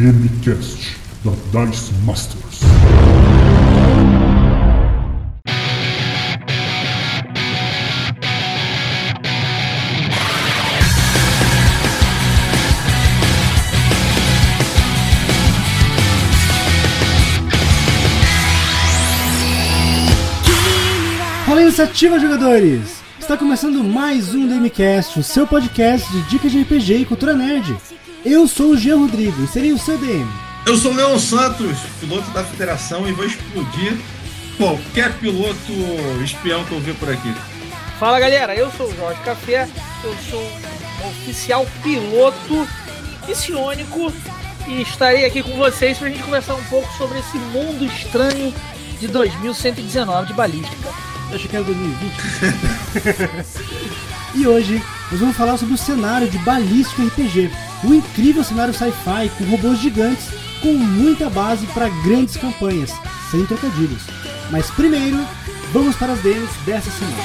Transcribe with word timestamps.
DMCast 0.00 0.96
da 1.22 1.66
Dice 1.66 1.92
Masters. 2.06 2.60
Fala 21.44 21.60
iniciativa, 21.60 22.18
jogadores! 22.18 23.09
Está 23.30 23.38
começando 23.38 23.84
mais 23.84 24.34
um 24.34 24.48
DMcast, 24.48 25.20
o 25.20 25.22
seu 25.22 25.46
podcast 25.46 26.10
de 26.10 26.20
dicas 26.22 26.50
de 26.50 26.62
RPG 26.62 26.94
e 26.96 27.04
cultura 27.04 27.32
nerd. 27.32 27.78
Eu 28.24 28.48
sou 28.48 28.70
o 28.70 28.76
Jean 28.76 28.96
Rodrigo 28.96 29.44
e 29.44 29.46
serei 29.46 29.70
o 29.70 29.78
seu 29.78 29.96
DM. 29.98 30.28
Eu 30.66 30.76
sou 30.76 30.90
o 30.90 30.96
Leon 30.96 31.16
Santos, 31.16 31.78
piloto 32.00 32.28
da 32.32 32.42
Federação, 32.42 33.08
e 33.08 33.12
vou 33.12 33.24
explodir 33.24 33.96
qualquer 34.56 35.12
piloto 35.20 35.72
espião 36.24 36.64
que 36.64 36.72
eu 36.72 36.80
ver 36.80 36.96
por 36.96 37.08
aqui. 37.08 37.32
Fala 38.00 38.18
galera, 38.18 38.52
eu 38.56 38.68
sou 38.72 38.88
o 38.88 38.96
Jorge 38.96 39.20
Café, 39.20 39.68
eu 40.02 40.16
sou 40.28 40.42
um 40.42 41.10
oficial 41.10 41.64
piloto 41.84 42.66
missiônico 43.28 44.12
e 44.66 44.82
estarei 44.82 45.24
aqui 45.24 45.40
com 45.40 45.56
vocês 45.56 45.96
para 45.98 46.08
a 46.08 46.10
gente 46.10 46.24
conversar 46.24 46.56
um 46.56 46.64
pouco 46.64 46.92
sobre 46.98 47.20
esse 47.20 47.38
mundo 47.38 47.84
estranho 47.84 48.52
de 48.98 49.06
2119 49.06 50.26
de 50.26 50.32
balística. 50.32 51.09
Eu 51.30 51.36
achei 51.36 51.48
que 51.48 51.56
era 51.56 51.64
2020. 51.64 52.12
e 54.34 54.46
hoje 54.46 54.82
nós 55.10 55.20
vamos 55.20 55.36
falar 55.36 55.56
sobre 55.56 55.74
o 55.74 55.78
cenário 55.78 56.28
de 56.28 56.38
Balístico 56.38 57.02
RPG, 57.02 57.50
um 57.84 57.94
incrível 57.94 58.42
cenário 58.42 58.74
sci-fi 58.74 59.30
com 59.38 59.44
robôs 59.44 59.78
gigantes 59.78 60.28
com 60.60 60.74
muita 60.74 61.30
base 61.30 61.66
para 61.68 61.88
grandes 62.04 62.36
campanhas, 62.36 62.90
sem 63.30 63.46
trocadilhos. 63.46 64.02
Mas 64.50 64.70
primeiro, 64.70 65.18
vamos 65.72 65.96
para 65.96 66.12
as 66.12 66.20
demos 66.20 66.50
dessa 66.66 66.90
semana. 66.90 67.16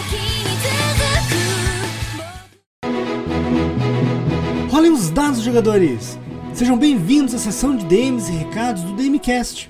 Rolem 4.69 4.91
os 4.91 5.09
dados, 5.09 5.41
jogadores! 5.41 6.17
Sejam 6.53 6.77
bem-vindos 6.77 7.33
à 7.33 7.37
sessão 7.37 7.75
de 7.75 7.85
DMs 7.85 8.31
e 8.31 8.35
recados 8.35 8.83
do 8.83 8.93
DMcast. 8.93 9.69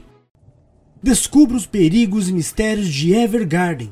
Descubra 1.01 1.57
os 1.57 1.65
perigos 1.65 2.29
e 2.29 2.33
mistérios 2.33 2.87
de 2.87 3.13
Evergarden. 3.13 3.91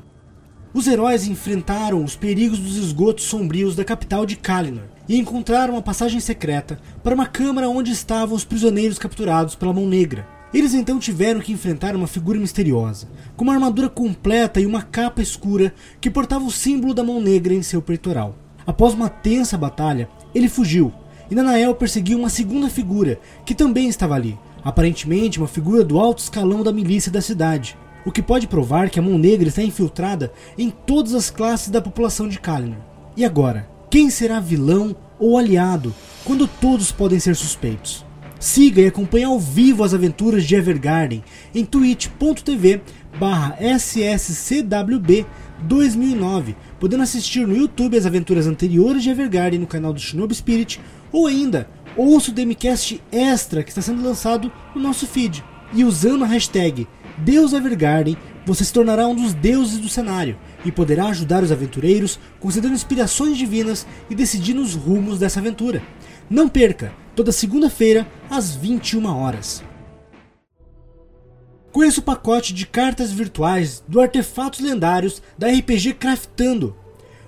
Os 0.73 0.87
heróis 0.87 1.27
enfrentaram 1.27 2.03
os 2.03 2.15
perigos 2.15 2.57
dos 2.57 2.77
esgotos 2.77 3.25
sombrios 3.25 3.75
da 3.75 3.85
capital 3.85 4.25
de 4.25 4.35
Kalinor 4.35 4.85
e 5.07 5.19
encontraram 5.19 5.75
uma 5.75 5.83
passagem 5.83 6.19
secreta 6.19 6.79
para 7.03 7.13
uma 7.13 7.27
câmara 7.27 7.69
onde 7.69 7.91
estavam 7.91 8.35
os 8.35 8.43
prisioneiros 8.43 8.97
capturados 8.97 9.53
pela 9.53 9.71
Mão 9.71 9.85
Negra. 9.85 10.27
Eles 10.51 10.73
então 10.73 10.97
tiveram 10.97 11.41
que 11.41 11.51
enfrentar 11.51 11.95
uma 11.95 12.07
figura 12.07 12.39
misteriosa, 12.39 13.07
com 13.37 13.43
uma 13.43 13.53
armadura 13.53 13.87
completa 13.87 14.59
e 14.59 14.65
uma 14.65 14.81
capa 14.81 15.21
escura 15.21 15.75
que 16.01 16.09
portava 16.09 16.43
o 16.43 16.51
símbolo 16.51 16.91
da 16.91 17.03
Mão 17.03 17.21
Negra 17.21 17.53
em 17.53 17.61
seu 17.61 17.79
peitoral. 17.79 18.35
Após 18.65 18.95
uma 18.95 19.09
tensa 19.09 19.55
batalha, 19.55 20.09
ele 20.33 20.49
fugiu, 20.49 20.91
e 21.29 21.35
Nanael 21.35 21.75
perseguiu 21.75 22.17
uma 22.17 22.29
segunda 22.29 22.67
figura, 22.67 23.19
que 23.45 23.53
também 23.53 23.89
estava 23.89 24.15
ali, 24.15 24.39
aparentemente 24.63 25.37
uma 25.37 25.47
figura 25.47 25.83
do 25.83 25.99
alto 25.99 26.23
escalão 26.23 26.63
da 26.63 26.73
milícia 26.73 27.11
da 27.11 27.21
cidade, 27.21 27.77
o 28.05 28.11
que 28.11 28.21
pode 28.21 28.47
provar 28.47 28.89
que 28.89 28.99
a 28.99 29.01
Mão 29.01 29.17
Negra 29.17 29.47
está 29.47 29.61
infiltrada 29.61 30.31
em 30.57 30.69
todas 30.69 31.13
as 31.13 31.29
classes 31.29 31.69
da 31.69 31.81
população 31.81 32.27
de 32.27 32.39
Kalinor. 32.39 32.77
E 33.15 33.23
agora, 33.23 33.69
quem 33.89 34.09
será 34.09 34.39
vilão 34.39 34.95
ou 35.19 35.37
aliado 35.37 35.93
quando 36.25 36.47
todos 36.47 36.91
podem 36.91 37.19
ser 37.19 37.35
suspeitos? 37.35 38.05
Siga 38.39 38.81
e 38.81 38.87
acompanhe 38.87 39.23
ao 39.23 39.39
vivo 39.39 39.83
as 39.83 39.93
aventuras 39.93 40.43
de 40.43 40.55
Evergarden 40.55 41.23
em 41.55 41.63
twitch.tv 41.63 42.81
barra 43.17 43.55
sscwb 43.79 45.25
2009, 45.61 46.55
podendo 46.79 47.03
assistir 47.03 47.47
no 47.47 47.55
YouTube 47.55 47.97
as 47.97 48.05
aventuras 48.05 48.47
anteriores 48.47 49.03
de 49.03 49.09
Evergarden 49.09 49.59
no 49.59 49.67
canal 49.67 49.93
do 49.93 49.99
Shinobi 49.99 50.35
Spirit, 50.35 50.81
ou 51.11 51.27
ainda 51.27 51.69
ouça 51.95 52.31
o 52.31 52.33
Demicast 52.33 53.01
Extra 53.11 53.63
que 53.63 53.69
está 53.69 53.81
sendo 53.81 54.03
lançado 54.03 54.51
no 54.75 54.81
nosso 54.81 55.07
feed. 55.07 55.43
E 55.73 55.83
usando 55.83 56.23
a 56.23 56.27
hashtag 56.27 56.87
Deus 57.17 57.53
Evergarden, 57.53 58.17
você 58.45 58.65
se 58.65 58.73
tornará 58.73 59.07
um 59.07 59.15
dos 59.15 59.33
deuses 59.33 59.79
do 59.79 59.87
cenário 59.87 60.37
e 60.65 60.71
poderá 60.71 61.07
ajudar 61.07 61.43
os 61.43 61.51
aventureiros 61.51 62.19
concedendo 62.39 62.73
inspirações 62.73 63.37
divinas 63.37 63.85
e 64.09 64.15
decidindo 64.15 64.61
os 64.61 64.73
rumos 64.73 65.19
dessa 65.19 65.39
aventura. 65.39 65.81
Não 66.29 66.49
perca, 66.49 66.91
toda 67.15 67.31
segunda-feira 67.31 68.07
às 68.29 68.55
21 68.55 69.05
horas. 69.05 69.63
Conheça 71.71 71.99
o 71.99 72.03
pacote 72.03 72.53
de 72.53 72.67
cartas 72.67 73.11
virtuais 73.11 73.83
do 73.87 73.99
Artefatos 73.99 74.59
Lendários 74.59 75.21
da 75.37 75.47
RPG 75.47 75.93
Craftando. 75.93 76.75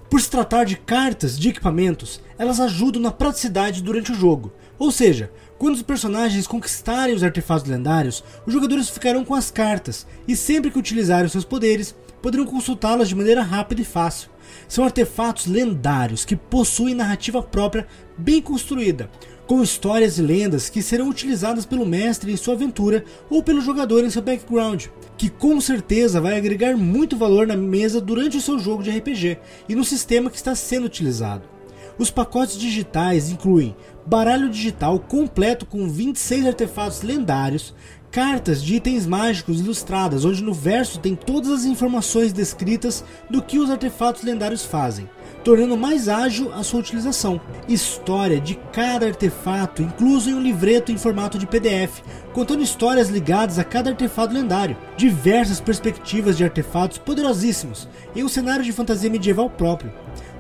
Por 0.09 0.21
se 0.21 0.29
tratar 0.29 0.65
de 0.65 0.75
cartas 0.75 1.37
de 1.37 1.49
equipamentos, 1.49 2.21
elas 2.37 2.59
ajudam 2.59 3.01
na 3.01 3.11
praticidade 3.11 3.81
durante 3.81 4.11
o 4.11 4.15
jogo. 4.15 4.53
Ou 4.77 4.91
seja, 4.91 5.31
quando 5.57 5.75
os 5.75 5.81
personagens 5.81 6.47
conquistarem 6.47 7.15
os 7.15 7.23
artefatos 7.23 7.69
lendários, 7.69 8.23
os 8.45 8.53
jogadores 8.53 8.89
ficarão 8.89 9.23
com 9.23 9.33
as 9.33 9.49
cartas 9.49 10.05
e 10.27 10.35
sempre 10.35 10.69
que 10.69 10.79
utilizarem 10.79 11.29
seus 11.29 11.45
poderes, 11.45 11.95
poderão 12.21 12.45
consultá-las 12.45 13.07
de 13.07 13.15
maneira 13.15 13.41
rápida 13.41 13.81
e 13.81 13.85
fácil. 13.85 14.29
São 14.67 14.83
artefatos 14.83 15.45
lendários 15.45 16.25
que 16.25 16.35
possuem 16.35 16.95
narrativa 16.95 17.41
própria 17.41 17.87
bem 18.17 18.41
construída, 18.41 19.09
com 19.47 19.61
histórias 19.61 20.17
e 20.17 20.21
lendas 20.21 20.69
que 20.69 20.81
serão 20.81 21.09
utilizadas 21.09 21.65
pelo 21.65 21.85
mestre 21.85 22.31
em 22.31 22.37
sua 22.37 22.55
aventura 22.55 23.05
ou 23.29 23.43
pelo 23.43 23.61
jogador 23.61 24.03
em 24.03 24.09
seu 24.09 24.21
background, 24.21 24.87
que 25.17 25.29
com 25.29 25.61
certeza 25.61 26.19
vai 26.19 26.37
agregar 26.37 26.75
muito 26.75 27.15
valor 27.15 27.47
na 27.47 27.55
mesa 27.55 28.01
durante 28.01 28.37
o 28.37 28.41
seu 28.41 28.59
jogo 28.59 28.83
de 28.83 28.89
RPG 28.89 29.37
e 29.69 29.75
no 29.75 29.83
sistema 29.83 30.29
que 30.29 30.37
está 30.37 30.55
sendo 30.55 30.85
utilizado. 30.85 31.54
Os 31.97 32.11
pacotes 32.11 32.57
digitais 32.57 33.29
incluem 33.29 33.73
baralho 34.05 34.49
digital 34.49 34.99
completo 34.99 35.65
com 35.65 35.87
26 35.87 36.45
artefatos 36.45 37.01
lendários, 37.01 37.73
cartas 38.11 38.61
de 38.61 38.75
itens 38.75 39.05
mágicos 39.05 39.61
ilustradas, 39.61 40.25
onde 40.25 40.43
no 40.43 40.53
verso 40.53 40.99
tem 40.99 41.15
todas 41.15 41.51
as 41.51 41.65
informações 41.65 42.33
descritas 42.33 43.03
do 43.29 43.41
que 43.41 43.59
os 43.59 43.69
artefatos 43.69 44.23
lendários 44.23 44.63
fazem, 44.63 45.09
tornando 45.43 45.77
mais 45.77 46.07
ágil 46.09 46.53
a 46.53 46.63
sua 46.63 46.81
utilização. 46.81 47.39
História 47.67 48.39
de 48.39 48.55
cada 48.73 49.05
artefato, 49.05 49.81
incluso 49.81 50.29
em 50.29 50.33
um 50.33 50.41
livreto 50.41 50.91
em 50.91 50.97
formato 50.97 51.37
de 51.37 51.47
PDF, 51.47 52.01
contando 52.33 52.63
histórias 52.63 53.09
ligadas 53.09 53.57
a 53.57 53.63
cada 53.63 53.89
artefato 53.89 54.33
lendário, 54.33 54.77
diversas 54.97 55.61
perspectivas 55.61 56.37
de 56.37 56.43
artefatos 56.43 56.97
poderosíssimos 56.97 57.87
em 58.15 58.23
um 58.23 58.29
cenário 58.29 58.63
de 58.63 58.71
fantasia 58.73 59.09
medieval 59.09 59.49
próprio 59.49 59.91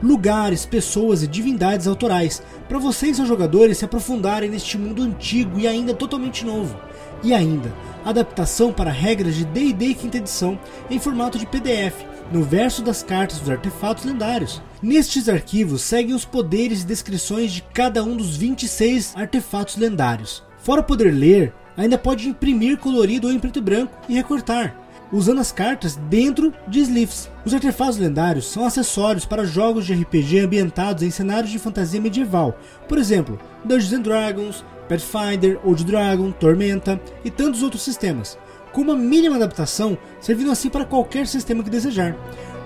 lugares, 0.01 0.65
pessoas 0.65 1.23
e 1.23 1.27
divindades 1.27 1.87
autorais, 1.87 2.41
para 2.67 2.79
vocês 2.79 3.13
e 3.13 3.15
seus 3.15 3.27
jogadores 3.27 3.77
se 3.77 3.85
aprofundarem 3.85 4.49
neste 4.49 4.77
mundo 4.77 5.01
antigo 5.01 5.59
e 5.59 5.67
ainda 5.67 5.93
totalmente 5.93 6.45
novo. 6.45 6.77
E 7.23 7.33
ainda, 7.33 7.73
adaptação 8.03 8.71
para 8.71 8.91
regras 8.91 9.35
de 9.35 9.45
D&D 9.45 9.93
quinta 9.95 10.17
edição 10.17 10.59
em 10.89 10.99
formato 10.99 11.37
de 11.37 11.45
PDF, 11.45 11.95
no 12.31 12.43
verso 12.43 12.81
das 12.81 13.01
cartas 13.01 13.39
dos 13.39 13.49
artefatos 13.49 14.05
lendários. 14.05 14.61
Nestes 14.81 15.29
arquivos 15.29 15.81
seguem 15.81 16.13
os 16.13 16.25
poderes 16.25 16.81
e 16.81 16.85
descrições 16.85 17.51
de 17.51 17.61
cada 17.61 18.03
um 18.03 18.15
dos 18.15 18.35
26 18.37 19.15
artefatos 19.15 19.77
lendários. 19.77 20.43
Fora 20.59 20.83
poder 20.83 21.11
ler, 21.11 21.53
ainda 21.77 21.97
pode 21.97 22.27
imprimir 22.27 22.77
colorido 22.77 23.27
ou 23.27 23.33
em 23.33 23.39
preto 23.39 23.59
e 23.59 23.61
branco 23.61 23.97
e 24.09 24.13
recortar 24.13 24.84
usando 25.11 25.39
as 25.39 25.51
cartas 25.51 25.95
dentro 25.95 26.53
de 26.67 26.79
sleeves. 26.81 27.29
Os 27.45 27.53
artefatos 27.53 27.97
lendários 27.97 28.47
são 28.47 28.65
acessórios 28.65 29.25
para 29.25 29.45
jogos 29.45 29.85
de 29.85 29.93
RPG 29.93 30.39
ambientados 30.39 31.03
em 31.03 31.11
cenários 31.11 31.51
de 31.51 31.59
fantasia 31.59 32.01
medieval, 32.01 32.57
por 32.87 32.97
exemplo, 32.97 33.39
Dungeons 33.63 33.93
and 33.93 34.01
Dragons, 34.01 34.65
Pathfinder, 34.89 35.59
Old 35.63 35.83
Dragon, 35.83 36.31
Tormenta 36.31 36.99
e 37.23 37.31
tantos 37.31 37.63
outros 37.63 37.81
sistemas, 37.81 38.37
com 38.71 38.81
uma 38.81 38.95
mínima 38.95 39.35
adaptação, 39.35 39.97
servindo 40.19 40.51
assim 40.51 40.69
para 40.69 40.85
qualquer 40.85 41.27
sistema 41.27 41.63
que 41.63 41.69
desejar. 41.69 42.15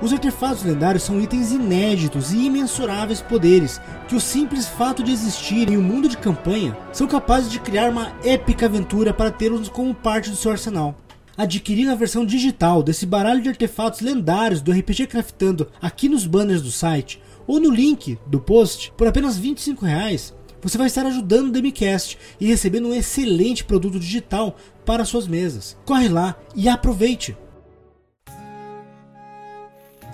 Os 0.01 0.13
artefatos 0.13 0.63
lendários 0.63 1.03
são 1.03 1.19
itens 1.19 1.51
inéditos 1.51 2.31
e 2.31 2.45
imensuráveis 2.45 3.21
poderes 3.21 3.81
que 4.07 4.15
o 4.15 4.21
simples 4.21 4.65
fato 4.65 5.03
de 5.03 5.11
existirem 5.11 5.75
em 5.75 5.77
um 5.77 5.81
mundo 5.81 6.07
de 6.07 6.17
campanha 6.17 6.75
são 6.93 7.05
capazes 7.05 7.51
de 7.51 7.59
criar 7.59 7.89
uma 7.89 8.13
épica 8.23 8.65
aventura 8.65 9.13
para 9.13 9.29
tê-los 9.29 9.67
como 9.67 9.93
parte 9.93 10.29
do 10.29 10.37
seu 10.37 10.51
arsenal 10.51 10.95
adquirindo 11.39 11.89
a 11.89 11.95
versão 11.95 12.25
digital 12.25 12.83
desse 12.83 13.05
baralho 13.05 13.41
de 13.41 13.47
artefatos 13.47 14.01
lendários 14.01 14.59
do 14.59 14.73
RPG 14.73 15.07
Craftando 15.07 15.69
aqui 15.81 16.09
nos 16.09 16.27
banners 16.27 16.61
do 16.61 16.69
site 16.69 17.21
ou 17.47 17.61
no 17.61 17.71
link 17.71 18.19
do 18.27 18.41
post 18.41 18.91
por 18.97 19.07
apenas 19.07 19.37
25 19.37 19.85
reais, 19.85 20.35
você 20.61 20.77
vai 20.77 20.87
estar 20.87 21.05
ajudando 21.05 21.47
o 21.47 21.51
Demicast 21.51 22.17
e 22.41 22.45
recebendo 22.45 22.89
um 22.89 22.93
excelente 22.93 23.63
produto 23.63 23.97
digital 23.97 24.57
para 24.85 25.05
suas 25.05 25.29
mesas. 25.29 25.77
Corre 25.85 26.09
lá 26.09 26.35
e 26.53 26.67
aproveite! 26.67 27.37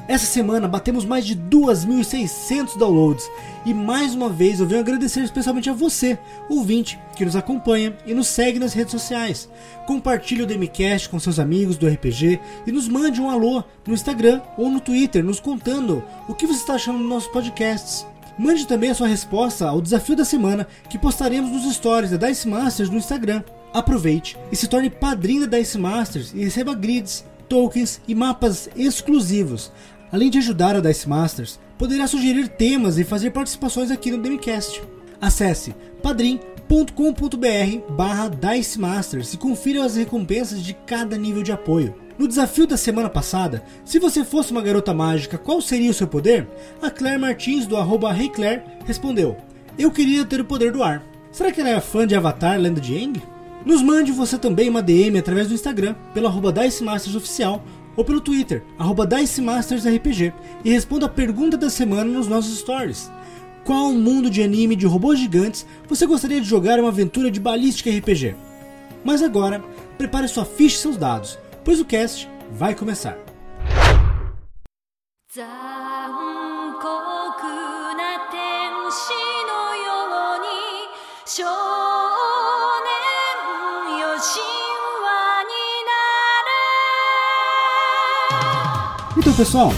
Essa 0.08 0.28
semana 0.28 0.68
batemos 0.68 1.04
mais 1.04 1.26
de 1.26 1.36
2.600 1.36 2.78
downloads 2.78 3.28
e 3.66 3.74
mais 3.74 4.14
uma 4.14 4.30
vez 4.30 4.60
eu 4.60 4.68
venho 4.68 4.82
agradecer 4.82 5.22
especialmente 5.22 5.68
a 5.68 5.74
você, 5.74 6.20
ouvinte, 6.48 7.00
que 7.16 7.26
nos 7.26 7.36
acompanha 7.36 7.98
e 8.06 8.14
nos 8.14 8.28
segue 8.28 8.60
nas 8.60 8.74
redes 8.74 8.92
sociais. 8.92 9.50
Compartilhe 9.88 10.44
o 10.44 10.46
Demicast 10.46 11.10
com 11.10 11.20
seus 11.20 11.40
amigos 11.40 11.76
do 11.76 11.88
RPG 11.88 12.40
e 12.68 12.72
nos 12.72 12.88
mande 12.88 13.20
um 13.20 13.32
alô 13.32 13.64
no 13.88 13.96
Instagram 13.96 14.42
ou 14.56 14.70
no 14.70 14.80
Twitter 14.80 15.24
nos 15.24 15.40
contando 15.40 16.04
o 16.28 16.36
que 16.36 16.46
você 16.46 16.60
está 16.60 16.76
achando 16.76 17.00
dos 17.00 17.10
nossos 17.10 17.30
podcasts. 17.30 18.06
Mande 18.38 18.68
também 18.68 18.92
a 18.92 18.96
sua 18.96 19.08
resposta 19.08 19.68
ao 19.68 19.82
desafio 19.82 20.16
da 20.16 20.26
semana 20.26 20.68
que 20.88 21.00
postaremos 21.00 21.50
nos 21.50 21.74
stories 21.74 22.12
da 22.12 22.28
Dice 22.28 22.48
Masters 22.48 22.92
no 22.92 22.98
Instagram. 22.98 23.42
Aproveite 23.74 24.38
e 24.52 24.56
se 24.56 24.68
torne 24.68 24.90
padrinho 24.90 25.48
da 25.48 25.58
Dice 25.58 25.80
Masters 25.80 26.32
e 26.32 26.44
receba 26.44 26.76
grids, 26.76 27.26
tokens 27.48 28.02
e 28.08 28.14
mapas 28.14 28.70
exclusivos. 28.76 29.72
Além 30.16 30.30
de 30.30 30.38
ajudar 30.38 30.78
a 30.78 30.80
Dice 30.80 31.10
Masters, 31.10 31.60
poderá 31.78 32.08
sugerir 32.08 32.48
temas 32.48 32.98
e 32.98 33.04
fazer 33.04 33.32
participações 33.32 33.92
aqui 33.92 34.10
no 34.12 34.18
Demicast. 34.18 34.82
Acesse 35.20 35.76
padrim.com.br 36.02 37.92
barra 37.94 38.30
Dice 38.30 38.80
Masters 38.80 39.34
e 39.34 39.38
confira 39.38 39.84
as 39.84 39.98
recompensas 39.98 40.64
de 40.64 40.74
cada 40.74 41.18
nível 41.18 41.44
de 41.44 41.52
apoio. 41.52 41.94
No 42.18 42.30
desafio 42.30 42.66
da 42.66 42.78
semana 42.78 43.10
passada, 43.10 43.62
se 43.84 44.00
você 44.00 44.24
fosse 44.24 44.54
uma 44.54 44.62
garota 44.62 44.94
mágica, 44.94 45.38
qual 45.38 45.60
seria 45.60 45.92
o 45.92 45.94
seu 45.94 46.08
poder? 46.08 46.48
A 46.82 46.90
Claire 46.90 47.20
Martins 47.20 47.68
do 47.68 47.76
arroba 47.76 48.18
Hey 48.18 48.30
Claire 48.30 48.64
respondeu: 48.86 49.36
Eu 49.78 49.92
queria 49.92 50.24
ter 50.24 50.40
o 50.40 50.46
poder 50.46 50.72
do 50.72 50.82
ar. 50.82 51.04
Será 51.30 51.52
que 51.52 51.60
ela 51.60 51.72
é 51.72 51.82
fã 51.82 52.08
de 52.08 52.16
Avatar 52.16 52.58
Lenda 52.58 52.80
de 52.80 52.96
Aang? 52.96 53.22
Nos 53.66 53.82
mande 53.82 54.14
você 54.14 54.38
também 54.38 54.70
uma 54.70 54.82
DM 54.82 55.18
através 55.18 55.50
do 55.50 55.54
Instagram, 55.54 55.94
pelo 56.14 56.28
arroba 56.28 56.54
Dice 56.54 56.86
Masters 56.86 57.18
Oficial 57.18 57.62
ou 57.96 58.04
pelo 58.04 58.22
Twitter, 58.22 58.64
DiceMastersRPG, 59.08 60.34
e 60.64 60.72
responda 60.72 61.06
a 61.06 61.10
pergunta 61.10 61.58
da 61.58 61.70
semana 61.70 62.06
nos 62.06 62.28
nossos 62.28 62.60
stories. 62.60 63.12
Qual 63.64 63.92
mundo 63.94 64.30
de 64.30 64.44
anime 64.44 64.76
de 64.76 64.86
robôs 64.86 65.20
gigantes 65.20 65.66
você 65.88 66.06
gostaria 66.06 66.40
de 66.40 66.48
jogar 66.48 66.80
uma 66.80 66.90
aventura 66.90 67.32
de 67.32 67.40
balística 67.40 67.90
RPG? 67.90 68.36
Mas 69.04 69.22
agora, 69.24 69.64
prepare 69.98 70.28
sua 70.28 70.46
ficha 70.46 70.78
e 70.78 70.80
seus 70.80 70.98
dados, 70.98 71.38
pois 71.64 71.80
o 71.80 71.86
cast 71.86 72.30
vai 72.52 72.76
começar. 72.76 73.18
残 81.36 81.65
pessoal, 89.36 89.74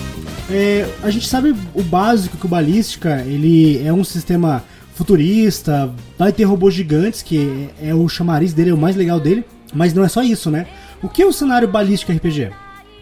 é, 0.51 0.87
a 1.01 1.09
gente 1.09 1.27
sabe 1.27 1.55
o 1.73 1.81
básico 1.81 2.37
que 2.37 2.45
o 2.45 2.49
Balística 2.49 3.23
ele 3.25 3.83
é 3.83 3.91
um 3.91 4.03
sistema 4.03 4.63
futurista, 4.93 5.91
vai 6.15 6.31
ter 6.31 6.43
robôs 6.43 6.75
gigantes, 6.75 7.23
que 7.23 7.67
é, 7.81 7.89
é 7.89 7.95
o 7.95 8.07
chamariz 8.07 8.53
dele, 8.53 8.69
é 8.69 8.73
o 8.73 8.77
mais 8.77 8.95
legal 8.95 9.19
dele, 9.19 9.43
mas 9.73 9.95
não 9.95 10.05
é 10.05 10.09
só 10.09 10.21
isso, 10.21 10.51
né? 10.51 10.67
O 11.01 11.09
que 11.09 11.23
é 11.23 11.25
o 11.25 11.33
cenário 11.33 11.67
Balística 11.67 12.13
RPG? 12.13 12.51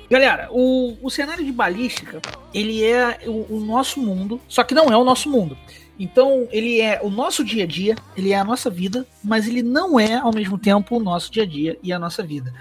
Galera, 0.09 0.47
o, 0.49 0.95
o 1.01 1.09
cenário 1.09 1.43
de 1.43 1.51
balística, 1.51 2.21
ele 2.53 2.83
é 2.83 3.19
o, 3.25 3.55
o 3.55 3.59
nosso 3.59 3.99
mundo, 3.99 4.39
só 4.47 4.63
que 4.63 4.73
não 4.73 4.85
é 4.85 4.95
o 4.95 5.03
nosso 5.03 5.29
mundo. 5.29 5.57
Então, 5.99 6.47
ele 6.51 6.79
é 6.79 7.01
o 7.03 7.09
nosso 7.09 7.43
dia 7.43 7.65
a 7.65 7.67
dia, 7.67 7.95
ele 8.15 8.31
é 8.31 8.39
a 8.39 8.45
nossa 8.45 8.69
vida, 8.69 9.05
mas 9.21 9.45
ele 9.45 9.61
não 9.61 9.99
é, 9.99 10.15
ao 10.15 10.33
mesmo 10.33 10.57
tempo, 10.57 10.95
o 10.95 11.03
nosso 11.03 11.29
dia 11.31 11.43
a 11.43 11.45
dia 11.45 11.77
e 11.83 11.91
a 11.91 11.99
nossa 11.99 12.23
vida. 12.23 12.53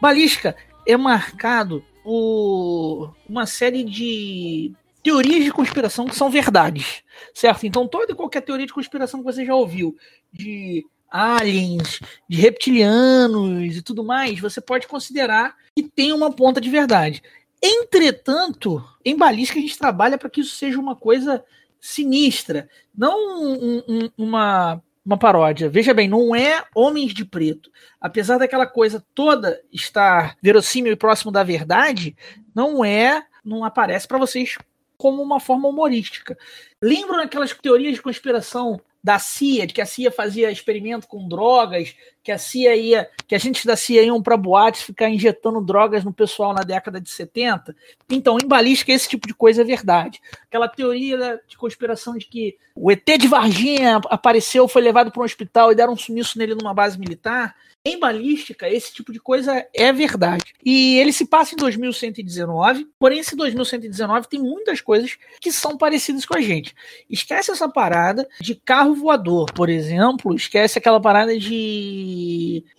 Balística 0.00 0.54
é 0.86 0.96
marcado 0.96 1.82
por 2.02 3.14
uma 3.28 3.46
série 3.46 3.84
de 3.84 4.72
teorias 5.02 5.44
de 5.44 5.52
conspiração 5.52 6.06
que 6.06 6.14
são 6.16 6.30
verdades, 6.30 7.02
certo? 7.34 7.66
Então, 7.66 7.88
toda 7.88 8.12
e 8.12 8.14
qualquer 8.14 8.42
teoria 8.42 8.66
de 8.66 8.72
conspiração 8.72 9.20
que 9.20 9.24
você 9.24 9.44
já 9.44 9.54
ouviu, 9.54 9.96
de 10.32 10.84
aliens, 11.10 12.00
de 12.28 12.36
reptilianos 12.40 13.76
e 13.76 13.82
tudo 13.82 14.04
mais, 14.04 14.38
você 14.38 14.60
pode 14.60 14.86
considerar 14.86 15.56
que 15.74 15.82
tem 15.82 16.12
uma 16.12 16.30
ponta 16.32 16.60
de 16.60 16.70
verdade. 16.70 17.22
Entretanto, 17.62 18.82
em 19.04 19.16
balística 19.16 19.58
a 19.58 19.62
gente 19.62 19.76
trabalha 19.78 20.16
para 20.16 20.30
que 20.30 20.40
isso 20.40 20.54
seja 20.54 20.78
uma 20.78 20.94
coisa 20.96 21.44
sinistra, 21.80 22.68
não 22.96 23.16
um- 23.42 23.82
um- 23.88 24.10
uma, 24.16 24.82
uma 25.04 25.18
paródia. 25.18 25.68
Veja 25.68 25.94
bem, 25.94 26.08
não 26.08 26.34
é 26.34 26.64
Homens 26.74 27.14
de 27.14 27.24
Preto. 27.24 27.70
Apesar 28.00 28.38
daquela 28.38 28.66
coisa 28.66 29.04
toda 29.14 29.60
estar 29.72 30.36
verossímil 30.42 30.92
e 30.92 30.96
próximo 30.96 31.32
da 31.32 31.42
verdade, 31.42 32.16
não 32.54 32.84
é, 32.84 33.24
não 33.44 33.64
aparece 33.64 34.06
para 34.06 34.18
vocês 34.18 34.56
como 34.96 35.22
uma 35.22 35.40
forma 35.40 35.68
humorística. 35.68 36.36
Lembram 36.82 37.20
aquelas 37.20 37.54
teorias 37.54 37.94
de 37.94 38.02
conspiração 38.02 38.80
da 39.02 39.18
CIA, 39.18 39.66
de 39.66 39.72
que 39.72 39.80
a 39.80 39.86
CIA 39.86 40.12
fazia 40.12 40.50
experimento 40.50 41.08
com 41.08 41.26
drogas, 41.26 41.94
que 42.22 42.30
a 42.30 42.38
CIA 42.38 42.76
ia, 42.76 43.08
que 43.26 43.34
agentes 43.34 43.64
da 43.64 43.76
CIA 43.76 44.02
iam 44.02 44.22
para 44.22 44.36
boates 44.36 44.82
ficar 44.82 45.08
injetando 45.08 45.60
drogas 45.60 46.04
no 46.04 46.12
pessoal 46.12 46.52
na 46.52 46.62
década 46.62 47.00
de 47.00 47.10
70? 47.10 47.74
Então, 48.08 48.36
em 48.42 48.46
balística, 48.46 48.92
esse 48.92 49.08
tipo 49.08 49.26
de 49.26 49.34
coisa 49.34 49.62
é 49.62 49.64
verdade. 49.64 50.20
Aquela 50.44 50.68
teoria 50.68 51.40
de 51.48 51.56
conspiração 51.56 52.16
de 52.16 52.26
que 52.26 52.56
o 52.74 52.90
ET 52.90 53.06
de 53.18 53.28
Varginha 53.28 54.00
apareceu, 54.06 54.68
foi 54.68 54.82
levado 54.82 55.10
para 55.10 55.22
um 55.22 55.24
hospital 55.24 55.72
e 55.72 55.74
deram 55.74 55.92
um 55.92 55.96
sumiço 55.96 56.38
nele 56.38 56.54
numa 56.54 56.74
base 56.74 56.98
militar. 56.98 57.54
Em 57.82 57.98
balística, 57.98 58.68
esse 58.68 58.92
tipo 58.92 59.10
de 59.10 59.18
coisa 59.18 59.66
é 59.74 59.90
verdade. 59.90 60.52
E 60.62 60.98
ele 60.98 61.14
se 61.14 61.24
passa 61.24 61.54
em 61.54 61.56
2119, 61.56 62.86
porém 62.98 63.20
esse 63.20 63.34
2119 63.34 64.28
tem 64.28 64.38
muitas 64.38 64.82
coisas 64.82 65.16
que 65.40 65.50
são 65.50 65.78
parecidas 65.78 66.26
com 66.26 66.36
a 66.36 66.42
gente. 66.42 66.74
Esquece 67.08 67.50
essa 67.50 67.70
parada 67.70 68.28
de 68.38 68.54
carro 68.54 68.94
voador, 68.94 69.50
por 69.54 69.70
exemplo, 69.70 70.34
esquece 70.34 70.78
aquela 70.78 71.00
parada 71.00 71.38
de 71.38 72.09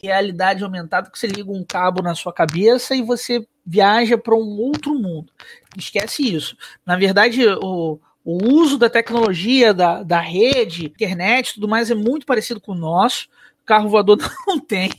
realidade 0.01 0.63
aumentada 0.63 1.09
que 1.09 1.17
você 1.17 1.27
liga 1.27 1.51
um 1.51 1.63
cabo 1.63 2.01
na 2.01 2.15
sua 2.15 2.33
cabeça 2.33 2.95
e 2.95 3.01
você 3.01 3.45
viaja 3.65 4.17
para 4.17 4.35
um 4.35 4.59
outro 4.59 4.93
mundo. 4.93 5.31
Esquece 5.77 6.23
isso. 6.23 6.57
Na 6.85 6.95
verdade, 6.97 7.45
o, 7.47 7.99
o 8.23 8.53
uso 8.53 8.77
da 8.77 8.89
tecnologia, 8.89 9.73
da, 9.73 10.03
da 10.03 10.19
rede, 10.19 10.85
internet, 10.85 11.55
tudo 11.55 11.67
mais 11.67 11.89
é 11.89 11.95
muito 11.95 12.25
parecido 12.25 12.59
com 12.59 12.71
o 12.73 12.75
nosso. 12.75 13.27
Carro 13.65 13.89
voador 13.89 14.17
não 14.47 14.59
tem. 14.59 14.91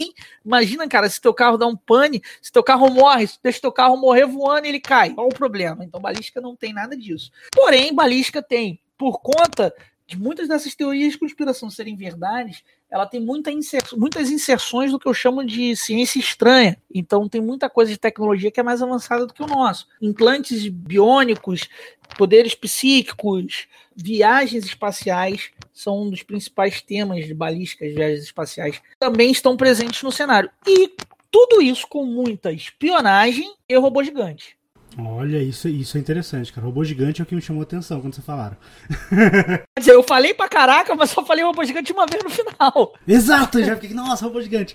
Imagina, 0.45 0.89
cara, 0.89 1.09
se 1.09 1.21
teu 1.21 1.35
carro 1.35 1.57
dá 1.57 1.67
um 1.67 1.77
pane, 1.77 2.23
se 2.41 2.51
teu 2.51 2.63
carro 2.63 2.89
morre, 2.91 3.27
se 3.27 3.39
deixa 3.43 3.61
teu 3.61 3.73
carro 3.73 3.97
morrer 3.97 4.27
voando, 4.27 4.67
ele 4.67 4.81
cai. 4.81 5.11
Qual 5.11 5.27
o 5.27 5.35
problema? 5.35 5.85
Então, 5.85 6.01
balística 6.01 6.41
não 6.41 6.57
tem 6.57 6.73
nada 6.73 6.97
disso. 6.97 7.31
Porém, 7.53 7.95
balística 7.95 8.43
tem, 8.43 8.81
por 8.97 9.21
conta 9.21 9.75
de 10.07 10.19
muitas 10.19 10.49
dessas 10.49 10.75
teorias 10.75 11.13
de 11.13 11.19
conspiração 11.19 11.71
serem 11.71 11.97
verdades, 11.97 12.63
ela 12.91 13.07
tem 13.07 13.21
muita 13.21 13.51
inser- 13.51 13.97
muitas 13.97 14.31
inserções 14.31 14.91
do 14.91 14.99
que 14.99 15.09
eu 15.09 15.15
chamo 15.15 15.45
de 15.45 15.75
ciência 15.75 16.19
estranha. 16.19 16.77
Então, 16.93 17.29
tem 17.29 17.41
muita 17.41 17.71
coisa 17.71 17.91
de 17.91 17.99
tecnologia 17.99 18.51
que 18.51 18.61
é 18.61 18.63
mais 18.63 18.83
avançada 18.83 19.27
do 19.27 19.33
que 19.33 19.43
o 19.43 19.47
nosso. 19.47 19.89
Implantes 20.01 20.69
biônicos, 20.69 21.69
poderes 22.19 22.55
psíquicos, 22.55 23.67
viagens 23.97 24.67
espaciais 24.67 25.51
são 25.73 26.03
um 26.03 26.11
dos 26.11 26.23
principais 26.23 26.83
temas 26.83 27.25
de 27.25 27.33
balística, 27.33 27.87
as 27.87 27.95
viagens 27.95 28.25
espaciais, 28.25 28.83
também 28.99 29.31
estão 29.31 29.57
presentes 29.57 30.03
no 30.03 30.13
cenário. 30.13 30.51
E 30.67 30.93
tudo 31.31 31.63
isso 31.63 31.87
com 31.89 32.05
muita 32.05 32.53
espionagem 32.53 33.55
e 33.67 33.75
robô 33.77 34.05
gigante. 34.05 34.57
Olha, 34.99 35.39
isso, 35.43 35.69
isso 35.69 35.97
é 35.97 36.01
interessante, 36.01 36.53
cara. 36.53 36.67
Robô 36.67 36.85
gigante 36.85 37.21
é 37.21 37.25
o 37.25 37.27
que 37.27 37.35
me 37.35 37.41
chamou 37.41 37.61
a 37.61 37.65
atenção 37.65 38.01
quando 38.01 38.15
você 38.15 38.23
falaram. 38.23 38.57
Quer 39.09 39.65
dizer, 39.79 39.93
eu 39.95 40.03
falei 40.03 40.35
pra 40.35 40.49
caraca, 40.49 40.95
mas 40.95 41.11
só 41.11 41.25
falei 41.25 41.45
robô 41.45 41.65
gigante 41.65 41.93
uma 41.93 42.07
vez 42.07 42.23
no 42.23 42.31
final. 42.31 42.95
Exato, 43.07 43.59
eu 43.59 43.65
já 43.65 43.77
fiquei, 43.77 43.95
nossa, 43.95 44.25
robô 44.25 44.41
gigante. 44.41 44.75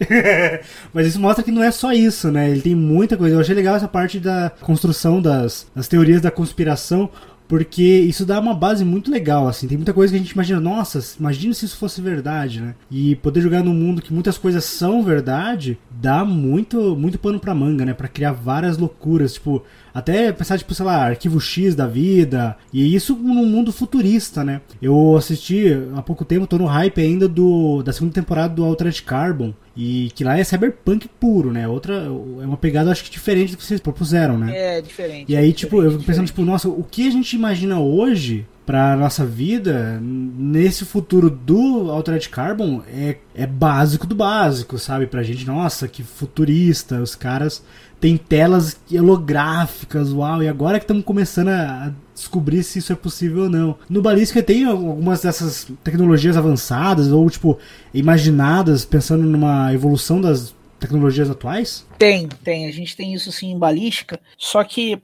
Mas 0.93 1.07
isso 1.07 1.19
mostra 1.19 1.43
que 1.43 1.51
não 1.51 1.63
é 1.63 1.71
só 1.71 1.91
isso, 1.91 2.31
né? 2.31 2.49
Ele 2.49 2.61
tem 2.61 2.75
muita 2.75 3.17
coisa. 3.17 3.35
Eu 3.35 3.41
achei 3.41 3.55
legal 3.55 3.75
essa 3.75 3.87
parte 3.87 4.19
da 4.19 4.51
construção 4.61 5.21
das, 5.21 5.67
das 5.75 5.87
teorias 5.87 6.21
da 6.21 6.31
conspiração, 6.31 7.09
porque 7.47 7.83
isso 7.83 8.25
dá 8.25 8.39
uma 8.39 8.53
base 8.53 8.83
muito 8.83 9.09
legal, 9.09 9.47
assim. 9.47 9.67
Tem 9.67 9.77
muita 9.77 9.93
coisa 9.93 10.11
que 10.11 10.17
a 10.17 10.19
gente 10.19 10.31
imagina, 10.31 10.59
nossa, 10.59 11.01
imagina 11.19 11.53
se 11.53 11.65
isso 11.65 11.77
fosse 11.77 12.01
verdade, 12.01 12.61
né? 12.61 12.75
E 12.91 13.15
poder 13.15 13.41
jogar 13.41 13.63
num 13.63 13.73
mundo 13.73 14.01
que 14.01 14.13
muitas 14.13 14.37
coisas 14.37 14.65
são 14.65 15.03
verdade, 15.03 15.77
dá 15.89 16.25
muito, 16.25 16.95
muito 16.95 17.17
pano 17.17 17.39
pra 17.39 17.55
manga, 17.55 17.85
né? 17.85 17.93
Pra 17.93 18.07
criar 18.07 18.33
várias 18.33 18.77
loucuras, 18.77 19.33
tipo, 19.33 19.63
até 19.93 20.31
pensar, 20.31 20.57
tipo, 20.57 20.73
sei 20.73 20.85
lá, 20.85 21.05
arquivo 21.05 21.39
X 21.39 21.73
da 21.73 21.87
vida, 21.87 22.57
e 22.73 22.93
isso 22.93 23.15
num 23.15 23.45
mundo 23.45 23.71
futurista, 23.71 24.43
né? 24.43 24.61
Eu 24.81 25.15
assisti 25.15 25.67
há 25.95 26.01
pouco 26.01 26.25
tempo, 26.25 26.47
tô 26.47 26.57
no 26.57 26.65
hype 26.65 26.99
ainda 26.99 27.27
do, 27.27 27.81
da 27.81 27.93
segunda 27.93 28.13
temporada 28.13 28.53
do 28.53 28.63
Altered 28.63 29.01
Carbon, 29.03 29.53
e 29.77 30.11
que 30.15 30.23
lá 30.23 30.37
é 30.39 30.43
cyberpunk 30.43 31.07
puro, 31.19 31.51
né? 31.53 31.67
Outra, 31.67 31.93
é 31.93 32.45
uma 32.45 32.57
pegada, 32.57 32.91
acho 32.91 33.03
que 33.03 33.11
diferente 33.11 33.51
do 33.51 33.57
que 33.57 33.63
vocês 33.63 33.79
propuseram, 33.79 34.35
né? 34.35 34.77
É 34.77 34.81
diferente. 34.81 35.31
E 35.31 35.37
aí, 35.37 35.51
é 35.51 35.53
tipo, 35.53 35.77
eu 35.77 35.91
fico 35.91 35.99
diferente, 35.99 36.05
pensando, 36.05 36.25
tipo, 36.25 36.41
nossa, 36.41 36.67
o 36.67 36.83
que 36.83 37.07
a 37.07 37.11
gente 37.11 37.35
imagina 37.35 37.79
hoje 37.79 38.47
pra 38.65 38.97
nossa 38.97 39.25
vida, 39.25 39.97
nesse 40.01 40.83
futuro 40.83 41.29
do 41.29 41.91
Altered 41.91 42.27
Carbon, 42.27 42.81
é, 42.91 43.17
é 43.35 43.45
básico 43.45 44.07
do 44.07 44.15
básico, 44.15 44.79
sabe? 44.79 45.05
Pra 45.05 45.23
gente, 45.23 45.45
nossa, 45.45 45.87
que 45.87 46.01
futurista, 46.03 46.99
os 46.99 47.15
caras 47.15 47.63
tem 47.99 48.17
telas 48.17 48.79
holográficas, 48.91 50.11
uau, 50.11 50.43
e 50.43 50.47
agora 50.47 50.79
que 50.79 50.83
estamos 50.83 51.03
começando 51.03 51.49
a 51.49 51.91
descobrir 52.13 52.63
se 52.63 52.79
isso 52.79 52.93
é 52.93 52.95
possível 52.95 53.43
ou 53.43 53.49
não. 53.49 53.77
No 53.89 54.01
Balística 54.01 54.41
tem 54.41 54.65
algumas 54.65 55.21
dessas 55.21 55.67
tecnologias 55.83 56.37
avançadas, 56.37 57.11
ou 57.11 57.29
tipo, 57.29 57.57
imaginadas, 57.93 58.85
pensando 58.85 59.23
numa 59.23 59.73
evolução 59.73 60.21
das 60.21 60.55
tecnologias 60.79 61.29
atuais? 61.29 61.85
Tem, 61.97 62.27
tem. 62.43 62.67
A 62.67 62.71
gente 62.71 62.95
tem 62.95 63.13
isso 63.13 63.31
sim 63.31 63.51
em 63.51 63.57
balística. 63.57 64.19
Só 64.37 64.63
que 64.63 65.01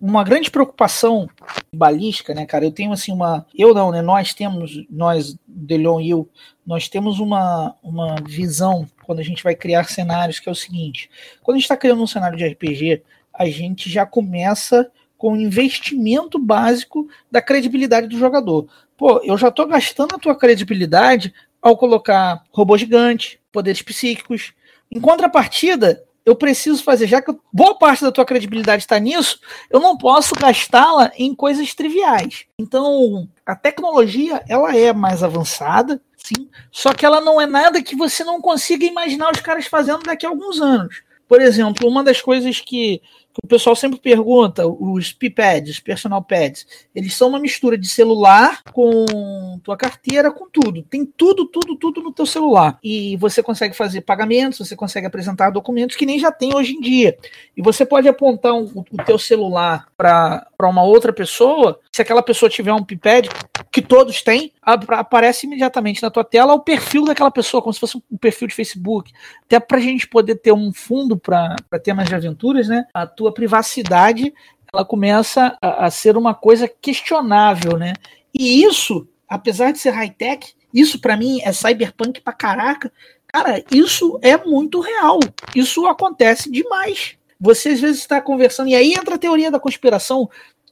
uma 0.00 0.22
grande 0.24 0.50
preocupação 0.50 1.28
balística, 1.72 2.34
né, 2.34 2.44
cara? 2.44 2.66
Eu 2.66 2.70
tenho 2.70 2.92
assim 2.92 3.12
uma. 3.12 3.46
Eu 3.56 3.72
não, 3.72 3.90
né? 3.90 4.02
Nós 4.02 4.34
temos, 4.34 4.84
nós, 4.90 5.38
Delion 5.46 6.00
e 6.00 6.10
eu, 6.10 6.28
nós 6.66 6.88
temos 6.88 7.18
uma, 7.18 7.74
uma 7.82 8.16
visão 8.26 8.86
quando 9.04 9.20
a 9.20 9.22
gente 9.22 9.42
vai 9.42 9.54
criar 9.54 9.84
cenários 9.84 10.38
que 10.38 10.48
é 10.48 10.52
o 10.52 10.54
seguinte: 10.54 11.10
quando 11.42 11.54
a 11.54 11.58
gente 11.58 11.64
está 11.64 11.76
criando 11.76 12.02
um 12.02 12.06
cenário 12.06 12.36
de 12.36 12.46
RPG, 12.46 13.02
a 13.32 13.46
gente 13.46 13.88
já 13.88 14.04
começa 14.04 14.90
com 15.16 15.32
o 15.32 15.36
investimento 15.36 16.38
básico 16.38 17.08
da 17.30 17.40
credibilidade 17.40 18.06
do 18.06 18.18
jogador. 18.18 18.68
Pô, 18.98 19.20
eu 19.24 19.38
já 19.38 19.48
estou 19.48 19.66
gastando 19.66 20.14
a 20.14 20.18
tua 20.18 20.36
credibilidade 20.36 21.32
ao 21.60 21.76
colocar 21.76 22.44
robô 22.52 22.76
gigante, 22.76 23.40
poderes 23.50 23.80
psíquicos. 23.80 24.52
Em 24.90 25.00
contrapartida, 25.00 26.04
eu 26.28 26.36
preciso 26.36 26.84
fazer, 26.84 27.06
já 27.06 27.22
que 27.22 27.34
boa 27.50 27.78
parte 27.78 28.04
da 28.04 28.12
tua 28.12 28.24
credibilidade 28.24 28.82
está 28.82 28.98
nisso, 28.98 29.40
eu 29.70 29.80
não 29.80 29.96
posso 29.96 30.34
gastá-la 30.34 31.10
em 31.16 31.34
coisas 31.34 31.74
triviais. 31.74 32.44
Então, 32.58 33.26
a 33.46 33.56
tecnologia, 33.56 34.44
ela 34.46 34.76
é 34.76 34.92
mais 34.92 35.22
avançada, 35.22 35.98
sim, 36.18 36.46
só 36.70 36.92
que 36.92 37.06
ela 37.06 37.18
não 37.18 37.40
é 37.40 37.46
nada 37.46 37.82
que 37.82 37.96
você 37.96 38.22
não 38.24 38.42
consiga 38.42 38.84
imaginar 38.84 39.32
os 39.32 39.40
caras 39.40 39.64
fazendo 39.66 40.02
daqui 40.02 40.26
a 40.26 40.28
alguns 40.28 40.60
anos. 40.60 41.02
Por 41.26 41.40
exemplo, 41.40 41.88
uma 41.88 42.04
das 42.04 42.20
coisas 42.20 42.60
que 42.60 43.00
o 43.42 43.46
pessoal 43.46 43.76
sempre 43.76 43.98
pergunta, 43.98 44.66
os 44.66 45.12
P-Pads, 45.12 45.80
Personal 45.80 46.22
Pads, 46.22 46.66
eles 46.94 47.14
são 47.14 47.28
uma 47.28 47.38
mistura 47.38 47.78
de 47.78 47.88
celular 47.88 48.62
com 48.72 49.58
tua 49.62 49.76
carteira, 49.76 50.30
com 50.30 50.48
tudo. 50.48 50.82
Tem 50.82 51.04
tudo, 51.04 51.46
tudo, 51.46 51.76
tudo 51.76 52.02
no 52.02 52.12
teu 52.12 52.26
celular. 52.26 52.78
E 52.82 53.16
você 53.16 53.42
consegue 53.42 53.74
fazer 53.74 54.02
pagamentos, 54.02 54.58
você 54.58 54.76
consegue 54.76 55.06
apresentar 55.06 55.50
documentos 55.50 55.96
que 55.96 56.06
nem 56.06 56.18
já 56.18 56.32
tem 56.32 56.54
hoje 56.54 56.72
em 56.72 56.80
dia. 56.80 57.16
E 57.56 57.62
você 57.62 57.86
pode 57.86 58.08
apontar 58.08 58.54
um, 58.54 58.64
o 58.64 59.04
teu 59.04 59.18
celular 59.18 59.86
para 59.96 60.46
uma 60.62 60.82
outra 60.82 61.12
pessoa, 61.12 61.78
se 61.92 62.02
aquela 62.02 62.22
pessoa 62.22 62.50
tiver 62.50 62.72
um 62.72 62.84
P-Pad, 62.84 63.28
que 63.70 63.82
todos 63.82 64.22
têm, 64.22 64.52
aparece 64.62 65.46
imediatamente 65.46 66.02
na 66.02 66.10
tua 66.10 66.24
tela 66.24 66.54
o 66.54 66.60
perfil 66.60 67.04
daquela 67.04 67.30
pessoa, 67.30 67.62
como 67.62 67.72
se 67.72 67.80
fosse 67.80 67.96
um 68.10 68.16
perfil 68.16 68.48
de 68.48 68.54
Facebook. 68.54 69.12
Até 69.44 69.60
para 69.60 69.78
a 69.78 69.80
gente 69.80 70.08
poder 70.08 70.36
ter 70.36 70.52
um 70.52 70.72
fundo 70.72 71.16
para 71.16 71.56
temas 71.82 72.08
de 72.08 72.14
aventuras, 72.14 72.68
né? 72.68 72.86
A 72.92 73.06
tua 73.06 73.27
tua 73.28 73.34
privacidade 73.34 74.32
ela 74.72 74.84
começa 74.84 75.56
a, 75.62 75.86
a 75.86 75.90
ser 75.90 76.16
uma 76.16 76.34
coisa 76.34 76.68
questionável, 76.68 77.78
né? 77.78 77.94
E 78.34 78.62
isso, 78.62 79.08
apesar 79.28 79.72
de 79.72 79.78
ser 79.78 79.90
high-tech, 79.90 80.54
isso 80.72 81.00
para 81.00 81.16
mim 81.16 81.40
é 81.42 81.52
cyberpunk 81.52 82.20
pra 82.20 82.32
caraca. 82.32 82.92
Cara, 83.26 83.62
isso 83.70 84.18
é 84.22 84.36
muito 84.36 84.80
real. 84.80 85.18
Isso 85.54 85.86
acontece 85.86 86.50
demais. 86.50 87.16
Você 87.40 87.70
às 87.70 87.80
vezes 87.80 88.00
está 88.00 88.20
conversando, 88.20 88.68
e 88.68 88.74
aí 88.74 88.92
entra 88.92 89.14
a 89.14 89.18
teoria 89.18 89.50
da 89.50 89.60
conspiração, 89.60 90.28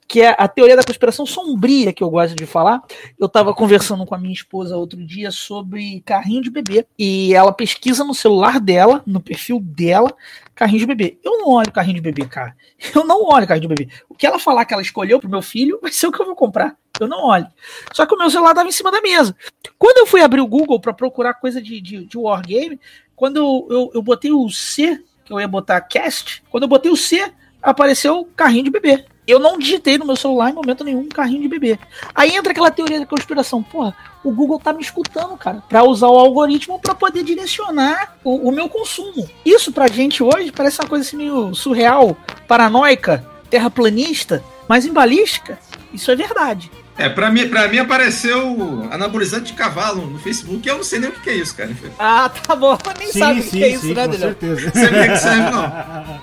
que 0.09 0.21
é 0.21 0.35
a 0.39 0.47
teoria 0.47 0.77
da 0.77 0.85
conspiração 0.85 1.27
sombria 1.27 1.93
que 1.93 2.03
eu 2.03 2.11
gosto 2.11 2.35
de 2.35 2.47
falar. 2.47 2.83
Eu 3.19 3.27
estava 3.27 3.53
conversando 3.53 4.07
com 4.07 4.15
a 4.15 4.19
minha 4.19 4.33
esposa 4.33 4.77
outro 4.77 5.05
dia 5.05 5.31
sobre 5.31 6.01
carrinho 6.03 6.43
de 6.43 6.51
bebê 6.51 6.87
e 6.99 7.35
ela 7.35 7.53
pesquisa 7.53 8.05
no 8.05 8.15
celular 8.15 8.61
dela, 8.61 9.03
no 9.07 9.21
perfil 9.21 9.61
dela, 9.61 10.15
carrinho 10.55 10.81
de 10.81 10.87
bebê. 10.87 11.19
Eu 11.25 11.39
não 11.39 11.51
olho 11.51 11.73
carrinho 11.73 11.97
de 11.97 12.01
bebê, 12.01 12.27
cara. 12.27 12.57
Eu 12.95 13.05
não 13.05 13.25
olho 13.25 13.47
carrinho 13.47 13.69
de 13.69 13.75
bebê. 13.75 13.93
O 14.09 14.15
que 14.15 14.27
ela 14.27 14.39
falar 14.39 14.65
que 14.65 14.73
ela 14.73 14.83
escolheu 14.83 15.19
pro 15.19 15.29
meu 15.29 15.43
filho 15.43 15.79
vai 15.83 15.91
ser 15.91 16.07
o 16.07 16.13
que 16.13 16.21
eu 16.21 16.27
vou 16.27 16.37
comprar. 16.37 16.77
Eu 17.01 17.09
não 17.09 17.25
olho. 17.25 17.47
Só 17.93 18.07
que 18.07 18.15
o 18.15 18.19
meu 18.19 18.31
celular 18.31 18.51
estava 18.53 18.69
em 18.69 18.73
cima 18.73 18.91
da 18.91 19.01
mesa. 19.01 19.37
Quando 19.79 19.99
eu 19.99 20.07
fui 20.07 20.23
abrir 20.23 20.41
o 20.41 20.47
Google 20.47 20.81
para 20.81 20.95
procurar 20.95 21.35
coisa 21.35 21.61
de, 21.61 21.81
de, 21.81 22.07
de 22.07 22.17
Wargame, 22.17 22.81
quando 23.15 23.37
eu, 23.37 23.67
eu, 23.71 23.91
eu 23.95 24.03
botei 24.03 24.31
o 24.31 24.49
C, 24.49 25.03
que 25.25 25.33
eu 25.33 25.41
ia 25.41 25.49
botar 25.49 25.81
cast, 25.81 26.43
quando 26.51 26.63
eu 26.63 26.69
botei 26.69 26.91
o 26.91 26.97
C, 26.97 27.33
apareceu 27.63 28.29
carrinho 28.37 28.65
de 28.65 28.71
bebê. 28.71 29.05
Eu 29.27 29.41
não 29.41 29.59
digitei 29.59 29.99
no 29.99 30.07
meu 30.07 30.15
celular 30.15 30.51
em 30.51 30.55
momento 30.55 30.85
nenhum 30.85 31.09
carrinho 31.09 31.43
de 31.43 31.49
bebê. 31.49 31.79
Aí 32.15 32.37
entra 32.37 32.53
aquela 32.53 32.71
teoria 32.71 33.01
da 33.01 33.07
conspiração. 33.07 33.63
Porra, 33.63 33.95
o 34.23 34.31
Google 34.31 34.61
tá 34.61 34.73
me 34.73 34.83
escutando, 34.83 35.37
cara, 35.37 35.63
para 35.69 35.83
usar 35.83 36.09
o 36.09 36.19
algoritmo 36.19 36.79
para 36.79 36.95
poder 36.95 37.25
direcionar 37.25 38.17
o, 38.23 38.49
o, 38.49 38.53
meu 38.53 38.69
consumo. 38.69 39.29
Isso 39.45 39.73
pra 39.73 39.89
gente 39.89 40.23
hoje 40.23 40.53
parece 40.53 40.81
uma 40.81 40.89
coisa 40.89 41.05
assim 41.05 41.17
meio 41.17 41.55
surreal, 41.55 42.17
paranoica, 42.47 43.27
terraplanista, 43.51 44.45
mas 44.69 44.87
em 44.87 44.93
balística, 44.93 45.59
isso 45.93 46.11
é 46.11 46.17
verdade. 46.17 46.71
É, 46.99 47.09
pra 47.09 47.31
mim, 47.31 47.49
pra 47.49 47.69
mim 47.69 47.79
apareceu 47.79 48.89
anabolizante 48.91 49.53
de 49.53 49.59
cavalo 49.59 50.07
no 50.07 50.19
Facebook. 50.19 50.67
Eu 50.67 50.77
não 50.77 50.85
sei 50.85 50.99
nem 50.99 51.11
o 51.11 51.13
que 51.13 51.29
é 51.29 51.35
isso, 51.35 51.55
cara. 51.55 51.71
Ah, 51.99 52.29
tá 52.29 52.57
bom. 52.57 52.79
Nem 52.99 53.13
sim, 53.13 53.19
sabe 53.19 53.43
sim, 53.43 53.49
o 53.49 53.51
que 53.51 53.65
é 53.65 53.69
isso, 53.69 53.81
sim, 53.83 53.95
né, 53.95 54.07
com 54.07 54.13
certeza. 54.15 54.67
Não 54.67 54.73
sei 54.73 54.87
o 54.87 54.89
que, 54.89 54.97
é 54.97 55.09
que 55.09 55.19
serve, 55.19 55.51
não. 55.51 56.21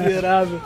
Miserável. 0.06 0.60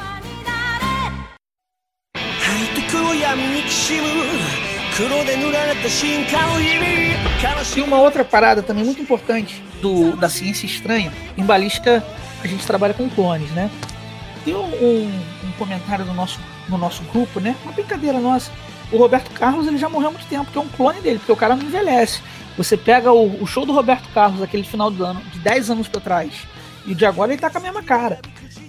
E 7.79 7.83
uma 7.83 7.99
outra 7.99 8.25
parada 8.25 8.63
também 8.63 8.85
muito 8.85 9.01
importante 9.01 9.63
do, 9.81 10.15
da 10.17 10.29
ciência 10.29 10.67
estranha, 10.67 11.13
em 11.37 11.45
balística 11.45 12.05
a 12.43 12.47
gente 12.47 12.67
trabalha 12.67 12.93
com 12.93 13.09
clones, 13.09 13.51
né? 13.53 13.71
Tem 14.45 14.55
um, 14.55 14.67
um, 14.67 15.21
um 15.45 15.53
comentário 15.59 16.05
no 16.05 16.13
nosso, 16.13 16.39
no 16.69 16.77
nosso 16.77 17.03
grupo, 17.05 17.41
né? 17.41 17.57
Uma 17.65 17.73
brincadeira 17.73 18.21
nossa. 18.21 18.53
O 18.93 18.99
Roberto 18.99 19.31
Carlos 19.31 19.67
ele 19.67 19.79
já 19.79 19.89
morreu 19.89 20.09
há 20.09 20.13
muito 20.13 20.27
tempo, 20.27 20.51
que 20.51 20.59
é 20.59 20.61
um 20.61 20.69
clone 20.69 21.01
dele, 21.01 21.19
porque 21.19 21.33
o 21.33 21.37
cara 21.37 21.57
não 21.57 21.65
envelhece. 21.65 22.21
Você 22.57 22.77
pega 22.77 23.11
o, 23.13 23.43
o 23.43 23.47
show 23.47 23.65
do 23.65 23.73
Roberto 23.73 24.07
Carlos, 24.13 24.43
aquele 24.43 24.63
final 24.63 24.91
do 24.91 25.05
ano, 25.05 25.23
de 25.33 25.39
10 25.39 25.71
anos 25.71 25.89
para 25.89 26.01
trás, 26.01 26.47
e 26.87 26.93
o 26.93 26.95
de 26.95 27.07
agora 27.07 27.33
ele 27.33 27.41
tá 27.41 27.49
com 27.49 27.59
a 27.59 27.63
mesma 27.63 27.83
cara. 27.83 28.21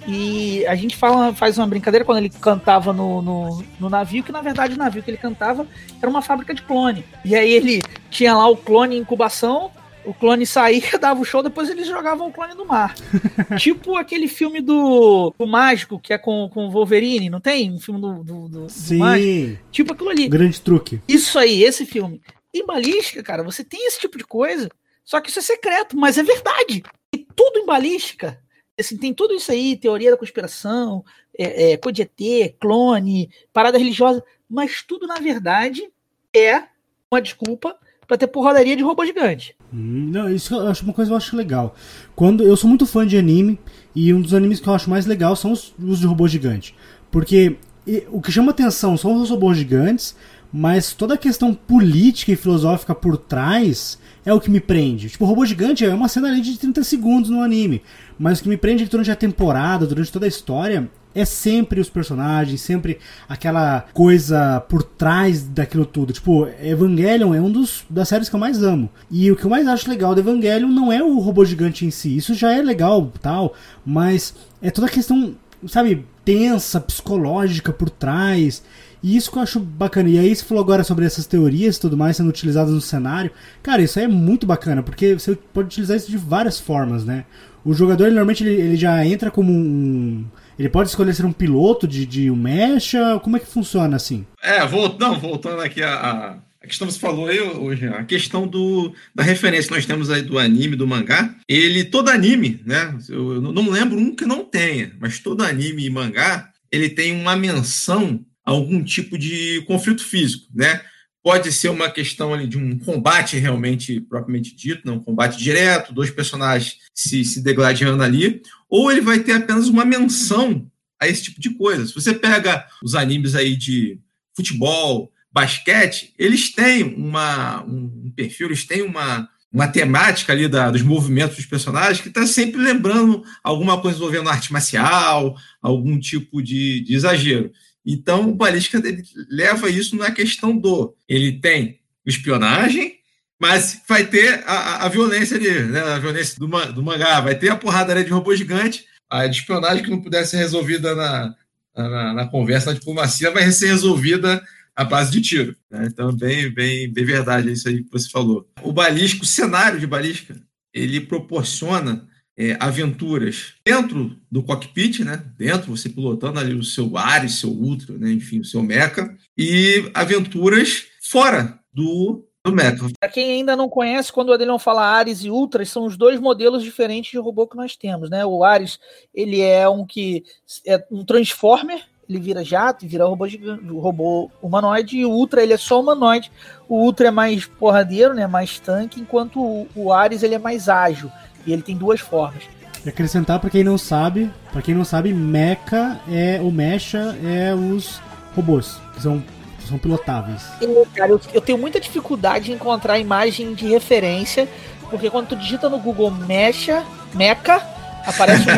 E 0.08 0.66
a 0.68 0.76
gente 0.76 0.96
fala, 0.96 1.34
faz 1.34 1.58
uma 1.58 1.66
brincadeira 1.66 2.06
quando 2.06 2.20
ele 2.20 2.30
cantava 2.30 2.94
no, 2.94 3.22
no, 3.22 3.64
no, 3.80 3.90
navio, 3.90 4.24
que 4.24 4.32
na 4.32 4.42
verdade 4.42 4.76
o 4.76 4.78
navio 4.78 5.02
que 5.02 5.10
ele 5.10 5.18
cantava 5.18 5.68
era 6.00 6.10
uma 6.10 6.22
fábrica 6.22 6.54
de 6.54 6.62
clone. 6.62 7.04
E 7.24 7.36
aí 7.36 7.52
ele 7.52 7.82
tinha 8.10 8.36
lá 8.36 8.48
o 8.48 8.56
clone 8.56 8.96
em 8.96 9.00
incubação, 9.00 9.72
o 10.06 10.14
clone 10.14 10.46
saía, 10.46 10.82
dava 11.00 11.20
o 11.20 11.26
show, 11.26 11.42
depois 11.42 11.70
eles 11.70 11.88
jogavam 11.88 12.28
o 12.28 12.32
clone 12.32 12.54
no 12.54 12.66
mar. 12.66 12.94
tipo 13.58 13.96
aquele 13.98 14.28
filme 14.28 14.62
do, 14.62 15.34
do 15.38 15.48
Mágico, 15.48 16.00
que 16.00 16.14
é 16.14 16.18
com, 16.18 16.50
o 16.54 16.70
Wolverine, 16.70 17.30
não 17.30 17.42
tem? 17.42 17.72
Um 17.72 17.80
filme 17.80 18.00
do, 18.00 18.24
do, 18.24 18.48
do, 18.48 18.70
Sim. 18.70 18.98
do 18.98 19.00
Mágico. 19.00 19.60
Tipo 19.72 19.94
aquilo 19.94 20.10
ali. 20.10 20.28
Grande 20.28 20.62
truque. 20.62 21.02
Isso 21.08 21.40
aí, 21.40 21.64
esse 21.64 21.86
filme. 21.86 22.22
Em 22.54 22.66
balística, 22.66 23.24
cara, 23.24 23.44
você 23.44 23.64
tem 23.64 23.88
esse 23.88 24.00
tipo 24.00 24.18
de 24.18 24.24
coisa, 24.24 24.70
só 25.04 25.20
que 25.20 25.30
isso 25.30 25.40
é 25.40 25.42
secreto, 25.42 25.98
mas 25.98 26.18
é 26.18 26.24
verdade. 26.24 26.84
E 27.12 27.26
tudo 27.36 27.60
em 27.60 27.66
balística 27.66 28.40
assim, 28.80 28.98
tem 28.98 29.14
tudo 29.14 29.34
isso 29.34 29.52
aí, 29.52 29.76
teoria 29.76 30.12
da 30.12 30.18
conspiração, 30.18 31.04
é, 31.38 31.74
é, 31.74 31.74
ET, 31.74 32.56
clone, 32.60 33.30
parada 33.54 33.78
religiosa, 33.78 34.24
mas 34.50 34.84
tudo, 34.84 35.08
na 35.08 35.20
verdade, 35.20 35.90
é 36.36 36.64
uma 37.10 37.22
desculpa 37.22 37.76
para 38.08 38.18
ter 38.18 38.28
porradaria 38.28 38.76
de 38.76 38.84
robô 38.84 39.06
gigante. 39.06 39.56
Hum, 39.74 40.10
não, 40.12 40.30
isso 40.30 40.54
eu 40.54 40.68
acho 40.68 40.84
uma 40.84 40.94
coisa 40.94 41.10
que 41.10 41.14
eu 41.14 41.18
acho 41.18 41.36
legal. 41.36 41.76
Quando 42.16 42.44
eu 42.44 42.56
sou 42.56 42.70
muito 42.70 42.86
fã 42.86 43.06
de 43.06 43.18
anime 43.18 43.60
e 43.96 44.14
um 44.14 44.22
dos 44.22 44.34
animes 44.34 44.60
que 44.60 44.68
eu 44.68 44.74
acho 44.74 44.90
mais 44.90 45.06
legal 45.06 45.36
são 45.36 45.52
os, 45.52 45.74
os 45.80 46.00
de 46.00 46.06
robô 46.06 46.28
gigante, 46.28 46.76
porque 47.10 47.58
e, 47.88 48.06
o 48.10 48.22
que 48.22 48.32
chama 48.32 48.52
atenção 48.52 48.98
são 48.98 49.16
os 49.22 49.30
robôs 49.30 49.58
gigantes, 49.58 50.16
mas 50.58 50.94
toda 50.94 51.16
a 51.16 51.18
questão 51.18 51.54
política 51.54 52.32
e 52.32 52.36
filosófica 52.38 52.96
por 52.96 53.18
trás 53.18 54.00
é 54.26 54.34
o 54.34 54.40
que 54.40 54.50
me 54.50 54.62
prende. 54.62 55.10
Tipo, 55.10 55.26
o 55.26 55.28
robô 55.28 55.46
gigante 55.46 55.84
é 55.84 55.94
uma 55.94 56.08
cena 56.08 56.30
ali 56.30 56.40
de 56.40 56.58
30 56.58 56.82
segundos 56.82 57.30
no 57.30 57.42
anime. 57.42 57.82
Mas 58.18 58.40
o 58.40 58.44
que 58.44 58.48
me 58.48 58.56
prende 58.56 58.84
é 58.84 58.86
que 58.86 58.92
durante 58.92 59.12
a 59.12 59.18
temporada, 59.18 59.86
durante 59.86 60.10
toda 60.10 60.26
a 60.26 60.30
história, 60.30 60.90
é 61.14 61.26
sempre 61.26 61.82
os 61.82 61.90
personagens, 61.90 62.62
sempre 62.62 63.00
aquela 63.28 63.82
coisa 63.94 64.62
por 64.70 64.82
trás 64.82 65.44
daquilo 65.44 65.86
tudo. 65.86 66.14
Tipo, 66.14 66.48
Evangelion 66.64 67.34
é 67.34 67.42
um 67.42 67.52
dos 67.52 67.84
das 67.90 68.08
séries 68.08 68.30
que 68.30 68.36
eu 68.36 68.40
mais 68.40 68.64
amo. 68.64 68.90
E 69.12 69.30
o 69.30 69.36
que 69.36 69.44
eu 69.44 69.50
mais 69.50 69.68
acho 69.68 69.90
legal 69.90 70.16
do 70.16 70.22
Evangelion 70.22 70.70
não 70.70 70.90
é 70.90 71.04
o 71.04 71.20
robô 71.20 71.44
gigante 71.44 71.86
em 71.86 71.92
si. 71.92 72.16
Isso 72.16 72.34
já 72.34 72.54
é 72.54 72.62
legal, 72.62 73.12
tal, 73.22 73.54
mas 73.86 74.34
é 74.62 74.72
toda 74.72 74.88
a 74.88 74.90
questão, 74.90 75.36
sabe, 75.68 76.06
tensa, 76.24 76.80
psicológica 76.80 77.74
por 77.74 77.90
trás. 77.90 78.64
E 79.06 79.16
isso 79.16 79.32
que 79.32 79.38
eu 79.38 79.44
acho 79.44 79.60
bacana. 79.60 80.10
E 80.10 80.18
aí 80.18 80.36
você 80.36 80.44
falou 80.44 80.64
agora 80.64 80.84
sobre 80.84 81.06
essas 81.06 81.28
teorias 81.28 81.78
e 81.78 81.80
tudo 81.80 81.96
mais 81.96 82.18
sendo 82.18 82.28
utilizadas 82.28 82.74
no 82.74 82.82
cenário. 82.82 83.30
Cara, 83.62 83.84
isso 83.84 84.00
é 84.00 84.08
muito 84.08 84.48
bacana, 84.48 84.82
porque 84.82 85.14
você 85.14 85.38
pode 85.54 85.68
utilizar 85.68 85.96
isso 85.96 86.10
de 86.10 86.18
várias 86.18 86.60
formas, 86.60 87.06
né? 87.06 87.24
O 87.64 87.72
jogador, 87.72 88.06
ele, 88.06 88.16
normalmente, 88.16 88.44
ele, 88.44 88.60
ele, 88.60 88.76
já 88.76 89.06
entra 89.06 89.30
como 89.30 89.52
um... 89.52 90.26
Ele 90.58 90.70
pode 90.70 90.90
escolher 90.90 91.14
ser 91.14 91.24
um 91.24 91.32
piloto 91.32 91.88
de, 91.88 92.04
de 92.04 92.32
um 92.32 92.36
mecha? 92.36 93.20
Como 93.20 93.38
é 93.38 93.40
que 93.40 93.46
funciona 93.46 93.96
assim? 93.96 94.26
É, 94.42 94.66
voltando, 94.66 95.20
voltando 95.20 95.62
aqui 95.62 95.84
a, 95.84 95.94
a 95.94 96.38
a 96.64 96.68
questão 96.68 96.88
que 96.88 96.94
você 96.94 97.00
falou 97.00 97.28
aí 97.28 97.40
hoje, 97.40 97.88
a 97.88 98.04
questão 98.04 98.48
do, 98.48 98.92
da 99.14 99.22
referência 99.22 99.68
que 99.68 99.76
nós 99.76 99.86
temos 99.86 100.10
aí 100.10 100.24
do 100.24 100.40
anime, 100.40 100.76
do 100.76 100.88
mangá, 100.88 101.36
ele, 101.48 101.84
todo 101.84 102.10
anime, 102.10 102.60
né? 102.66 102.98
Eu, 103.08 103.34
eu 103.36 103.42
não 103.42 103.70
lembro 103.70 104.00
um 104.00 104.16
que 104.16 104.26
não 104.26 104.44
tenha, 104.44 104.92
mas 105.00 105.20
todo 105.20 105.44
anime 105.44 105.86
e 105.86 105.92
mangá, 105.92 106.50
ele 106.72 106.90
tem 106.90 107.14
uma 107.14 107.36
menção 107.36 108.26
algum 108.46 108.84
tipo 108.84 109.18
de 109.18 109.64
conflito 109.68 110.06
físico, 110.06 110.48
né? 110.54 110.82
Pode 111.24 111.52
ser 111.52 111.70
uma 111.70 111.90
questão 111.90 112.34
ali 112.34 112.46
de 112.46 112.58
um 112.58 112.78
combate 112.78 113.38
realmente 113.38 114.00
propriamente 114.00 114.56
dito, 114.56 114.84
não 114.86 114.98
um 114.98 115.04
combate 115.04 115.40
direto, 115.40 115.92
dois 115.92 116.12
personagens 116.12 116.78
se, 116.94 117.26
se 117.26 117.42
degladiando 117.42 118.04
ali, 118.04 118.44
ou 118.70 118.92
ele 118.92 119.02
vai 119.02 119.20
ter 119.20 119.32
apenas 119.32 119.68
uma 119.68 119.84
menção 119.84 120.70
a 121.00 121.08
esse 121.08 121.24
tipo 121.24 121.42
de 121.42 121.50
coisa. 121.56 121.88
Se 121.88 121.96
você 121.96 122.14
pega 122.14 122.68
os 122.84 122.94
animes 122.94 123.34
aí 123.34 123.56
de 123.56 124.00
futebol, 124.36 125.12
basquete, 125.32 126.14
eles 126.18 126.54
têm 126.54 126.84
uma, 126.84 127.64
um 127.64 128.12
perfil, 128.16 128.48
eles 128.48 128.64
têm 128.64 128.84
uma, 128.84 129.28
uma 129.52 129.68
temática 129.68 130.32
ali 130.32 130.48
da, 130.48 130.70
dos 130.70 130.82
movimentos 130.82 131.36
dos 131.38 131.46
personagens 131.46 132.02
que 132.02 132.10
está 132.10 132.26
sempre 132.28 132.62
lembrando 132.62 133.24
alguma 133.44 133.82
coisa 133.82 133.98
envolvendo 133.98 134.30
arte 134.30 134.54
marcial, 134.54 135.36
algum 135.62 136.00
tipo 136.00 136.42
de, 136.42 136.82
de 136.82 136.94
exagero. 136.94 137.52
Então, 137.86 138.30
o 138.30 138.36
Balística 138.36 138.82
leva 139.30 139.70
isso 139.70 139.96
na 139.96 140.12
questão 140.12 140.58
do. 140.58 140.96
Ele 141.08 141.34
tem 141.34 141.80
espionagem, 142.06 142.96
mas 143.40 143.82
vai 143.88 144.06
ter 144.06 144.44
a, 144.46 144.86
a 144.86 144.90
violência 144.90 145.38
ali, 145.38 145.52
né? 145.66 145.82
a 145.82 146.00
violência 146.00 146.40
do, 146.40 146.48
do 146.74 146.84
mangá, 146.84 147.20
vai 147.22 147.36
ter 147.36 147.50
a 147.50 147.56
porrada 147.56 148.04
de 148.04 148.12
robô 148.12 148.36
gigante, 148.36 148.86
a 149.10 149.28
de 149.28 149.38
espionagem 149.40 149.84
que 149.84 149.90
não 149.90 150.02
pudesse 150.02 150.32
ser 150.32 150.38
resolvida 150.38 150.96
na, 150.96 151.36
na, 151.76 152.14
na 152.14 152.28
conversa, 152.28 152.72
na 152.72 152.80
diplomacia, 152.80 153.32
vai 153.32 153.52
ser 153.52 153.68
resolvida 153.68 154.44
à 154.76 154.84
base 154.84 155.12
de 155.12 155.22
tiro. 155.22 155.56
Né? 155.70 155.88
Então, 155.88 156.12
bem, 156.16 156.50
bem, 156.50 156.92
bem 156.92 157.06
verdade 157.06 157.52
isso 157.52 157.68
aí 157.68 157.84
que 157.84 157.92
você 157.92 158.10
falou. 158.10 158.48
O 158.62 158.72
balístico, 158.72 159.24
o 159.24 159.28
cenário 159.28 159.80
de 159.80 159.88
balística, 159.88 160.36
ele 160.74 161.02
proporciona 161.02 162.08
é, 162.38 162.58
aventuras 162.60 163.54
dentro 163.66 164.18
do 164.30 164.44
cockpit, 164.44 165.00
né? 165.00 165.24
Dentro, 165.38 165.76
você 165.76 165.88
pilotando 165.90 166.40
ali 166.40 166.54
o 166.54 166.64
seu 166.64 166.98
Ares, 166.98 167.40
seu 167.40 167.50
Ultra, 167.50 167.98
né? 167.98 168.12
enfim, 168.12 168.40
o 168.40 168.46
seu 168.46 168.62
Mecha, 168.62 169.10
e 169.38 169.90
aventuras 169.94 170.86
fora 171.02 171.58
do, 171.74 172.26
do 172.44 172.52
Mecha. 172.52 172.86
Para 173.00 173.10
quem 173.10 173.32
ainda 173.32 173.56
não 173.56 173.70
conhece, 173.70 174.12
quando 174.12 174.30
o 174.30 174.34
Adelão 174.34 174.60
fala 174.60 174.86
Ares 174.86 175.24
e 175.24 175.30
Ultras, 175.30 175.70
são 175.70 175.86
os 175.86 175.96
dois 175.96 176.20
modelos 176.20 176.62
diferentes 176.64 177.12
de 177.12 177.18
robô 177.18 177.48
que 177.48 177.56
nós 177.56 177.76
temos, 177.76 178.10
né? 178.10 178.26
O 178.26 178.44
Ares, 178.44 178.80
ele 179.14 179.42
é 179.42 179.68
um 179.70 179.86
que 179.86 180.24
é 180.66 180.84
um 180.92 181.06
Transformer, 181.06 181.82
ele 182.08 182.20
vira 182.20 182.44
jato 182.44 182.86
e 182.86 182.88
vira 182.88 183.06
robô, 183.06 183.28
gigante, 183.28 183.66
robô 183.68 184.30
humanoide, 184.42 184.98
e 184.98 185.06
o 185.06 185.10
Ultra 185.10 185.42
ele 185.42 185.54
é 185.54 185.58
só 185.58 185.80
humanoide. 185.80 186.32
O 186.68 186.76
Ultra 186.76 187.08
é 187.08 187.12
mais 187.12 187.46
porradeiro, 187.46 188.14
né, 188.14 188.28
mais 188.28 188.60
tanque, 188.60 189.00
enquanto 189.00 189.42
o, 189.42 189.68
o 189.74 189.94
Ares 189.94 190.22
ele 190.22 190.36
é 190.36 190.40
mais 190.40 190.68
ágil. 190.68 191.10
E 191.46 191.54
ele 191.54 191.62
tem 191.62 191.76
duas 191.76 192.00
formas. 192.00 192.44
E 192.86 192.90
acrescentar 192.90 193.40
para 193.40 193.50
quem 193.50 193.64
não 193.64 193.78
sabe, 193.78 194.32
para 194.52 194.62
quem 194.62 194.76
não 194.76 194.86
sabe, 194.86 195.14
Mecha 195.14 196.00
é 196.10 196.40
o 196.42 196.52
Mecha 196.52 197.18
é 197.24 197.54
os 197.54 198.00
robôs 198.36 198.80
que 198.94 199.02
são 199.02 199.24
são 199.68 199.78
pilotáveis. 199.78 200.44
Eu, 200.62 200.88
cara, 200.94 201.12
eu, 201.12 201.22
eu, 201.34 201.42
tenho 201.42 201.58
muita 201.58 201.80
dificuldade 201.80 202.52
em 202.52 202.56
encontrar 202.56 203.00
imagem 203.00 203.54
de 203.54 203.68
referência, 203.68 204.48
porque 204.90 205.10
quando 205.10 205.30
tu 205.30 205.36
digita 205.36 205.70
no 205.70 205.80
Google 205.80 206.12
Mecha, 206.12 206.84
Mecha, 207.14 207.62
aparece 208.06 208.46
um 208.50 208.56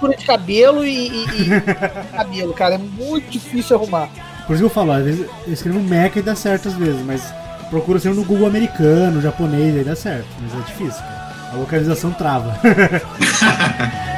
monte 0.00 0.18
de 0.18 0.24
cabelo 0.24 0.84
e, 0.84 1.08
e, 1.08 1.24
e 1.24 1.60
cabelo, 2.12 2.52
cara, 2.52 2.74
é 2.74 2.78
muito 2.78 3.30
difícil 3.30 3.76
arrumar. 3.76 4.08
Por 4.46 4.54
isso 4.54 4.62
que 4.62 4.66
eu 4.66 4.70
falo, 4.70 4.92
às 4.92 5.04
vezes 5.04 5.26
eu 5.46 5.52
escrevo 5.52 5.80
Mecha 5.80 6.18
e 6.18 6.22
dá 6.22 6.34
certo 6.34 6.68
às 6.68 6.74
vezes, 6.74 7.00
mas 7.06 7.22
procura 7.70 8.00
ser 8.00 8.12
no 8.12 8.24
Google 8.24 8.48
americano, 8.48 9.20
japonês, 9.22 9.76
aí 9.76 9.84
dá 9.84 9.94
certo, 9.94 10.26
mas 10.40 10.52
é 10.52 10.66
difícil, 10.66 11.00
cara. 11.00 11.19
A 11.52 11.56
localização 11.56 12.12
trava. 12.12 12.58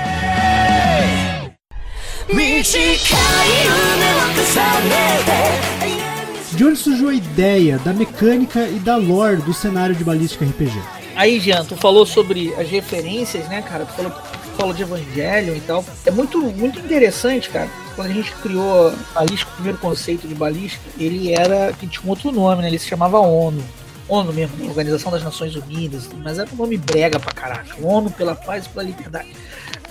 De 6.53 6.65
onde 6.65 6.77
surgiu 6.77 7.09
a 7.09 7.15
ideia 7.15 7.79
da 7.79 7.93
mecânica 7.93 8.67
e 8.69 8.79
da 8.79 8.97
lore 8.97 9.43
do 9.43 9.55
cenário 9.55 9.95
de 9.95 10.05
Balística 10.05 10.45
RPG? 10.45 10.79
Aí, 11.17 11.41
Jean, 11.41 11.65
tu 11.65 11.77
falou 11.77 12.05
sobre 12.07 12.55
as 12.55 12.69
referências, 12.69 13.49
né, 13.49 13.63
cara? 13.63 13.85
Tu 13.87 13.93
falou, 13.95 14.11
tu 14.13 14.57
falou 14.57 14.75
de 14.75 14.83
Evangelho 14.83 15.57
e 15.57 15.61
tal. 15.61 15.85
É 16.07 16.11
muito, 16.11 16.39
muito 16.41 16.79
interessante, 16.79 17.49
cara. 17.49 17.69
Quando 17.97 18.11
a 18.11 18.15
gente 18.15 18.33
criou 18.37 18.93
Balística, 19.15 19.51
o 19.51 19.55
primeiro 19.55 19.79
conceito 19.79 20.29
de 20.29 20.35
Balística, 20.35 20.85
ele 20.99 21.33
era. 21.33 21.73
que 21.73 21.87
tinha 21.87 22.05
um 22.05 22.11
outro 22.11 22.31
nome, 22.31 22.63
né? 22.63 22.69
Ele 22.69 22.79
se 22.79 22.89
chamava 22.89 23.19
ONU. 23.19 23.63
ONU 24.13 24.31
mesmo, 24.31 24.69
Organização 24.69 25.11
das 25.11 25.25
Nações 25.25 25.57
Unidas, 25.57 26.07
mas 26.23 26.39
era 26.39 26.49
um 26.53 26.57
nome 26.57 26.77
brega 26.77 27.19
pra 27.19 27.33
caraca. 27.33 27.75
ONU 27.83 28.11
pela 28.11 28.35
paz 28.35 28.67
e 28.67 28.69
pela 28.69 28.83
liberdade. 28.83 29.31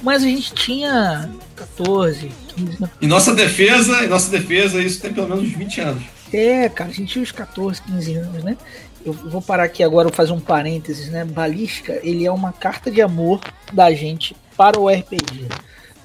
Mas 0.03 0.21
a 0.23 0.27
gente 0.27 0.53
tinha 0.53 1.27
14, 1.55 2.31
15 2.55 2.77
anos. 2.77 2.89
Em 3.01 3.07
nossa 3.07 3.33
defesa, 3.33 4.05
em 4.05 4.07
nossa 4.07 4.29
defesa, 4.29 4.79
isso 4.79 5.01
tem 5.01 5.11
pelo 5.11 5.27
menos 5.27 5.51
20 5.51 5.81
anos. 5.81 6.03
É, 6.31 6.69
cara, 6.69 6.91
a 6.91 6.93
gente 6.93 7.11
tinha 7.11 7.23
uns 7.23 7.31
14, 7.31 7.81
15 7.81 8.15
anos, 8.15 8.43
né? 8.43 8.57
Eu 9.03 9.11
vou 9.13 9.41
parar 9.41 9.63
aqui 9.63 9.83
agora, 9.83 10.07
vou 10.07 10.15
fazer 10.15 10.33
um 10.33 10.39
parênteses, 10.39 11.09
né? 11.09 11.25
Balística, 11.25 11.99
ele 12.03 12.23
é 12.23 12.31
uma 12.31 12.53
carta 12.53 12.91
de 12.91 13.01
amor 13.01 13.41
da 13.73 13.91
gente 13.91 14.35
para 14.55 14.79
o 14.79 14.87
RPG. 14.87 15.47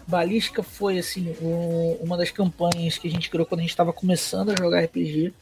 Balística 0.07 0.63
foi, 0.63 0.99
assim, 0.99 1.35
um, 1.43 1.99
uma 2.01 2.17
das 2.17 2.31
campanhas 2.31 2.97
que 2.97 3.09
a 3.09 3.11
gente 3.11 3.29
criou 3.29 3.45
quando 3.45 3.61
a 3.61 3.63
gente 3.63 3.71
estava 3.71 3.93
começando 3.93 4.51
a 4.51 4.55
jogar 4.59 4.83
RPG 4.83 5.35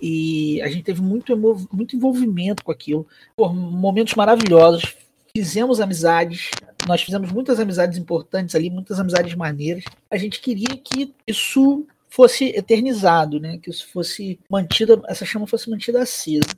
e 0.00 0.60
a 0.62 0.68
gente 0.68 0.82
teve 0.82 1.02
muito, 1.02 1.36
muito 1.72 1.96
envolvimento 1.96 2.64
com 2.64 2.72
aquilo. 2.72 3.06
Por 3.36 3.54
momentos 3.54 4.14
maravilhosos. 4.14 4.96
Fizemos 5.36 5.80
amizades. 5.80 6.50
Nós 6.86 7.02
fizemos 7.02 7.30
muitas 7.30 7.60
amizades 7.60 7.98
importantes 7.98 8.54
ali, 8.54 8.70
muitas 8.70 8.98
amizades 8.98 9.34
maneiras. 9.34 9.84
A 10.10 10.16
gente 10.16 10.40
queria 10.40 10.76
que 10.76 11.14
isso 11.26 11.86
fosse 12.08 12.46
eternizado, 12.46 13.38
né? 13.38 13.58
Que 13.58 13.70
isso 13.70 13.86
fosse 13.88 14.38
mantida, 14.50 15.00
essa 15.06 15.24
chama 15.24 15.46
fosse 15.46 15.70
mantida 15.70 16.02
acesa. 16.02 16.48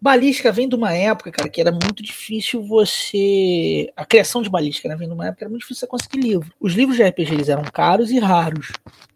Balística 0.00 0.52
vem 0.52 0.68
de 0.68 0.74
uma 0.74 0.92
época, 0.92 1.30
cara, 1.30 1.48
que 1.48 1.60
era 1.60 1.72
muito 1.72 2.02
difícil 2.02 2.62
você. 2.62 3.90
A 3.96 4.04
criação 4.04 4.42
de 4.42 4.50
balística, 4.50 4.88
né? 4.88 4.96
Vem 4.96 5.08
de 5.08 5.14
uma 5.14 5.26
época 5.26 5.38
que 5.38 5.44
era 5.44 5.50
muito 5.50 5.62
difícil 5.62 5.80
você 5.80 5.86
conseguir 5.86 6.20
livro. 6.20 6.52
Os 6.60 6.74
livros 6.74 6.96
de 6.96 7.04
RPG 7.04 7.32
eles 7.34 7.48
eram 7.48 7.62
caros 7.64 8.10
e 8.10 8.18
raros. 8.18 8.72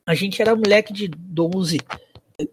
A 0.06 0.14
gente 0.14 0.40
era 0.40 0.56
moleque 0.56 0.92
de 0.92 1.08
12, 1.08 1.78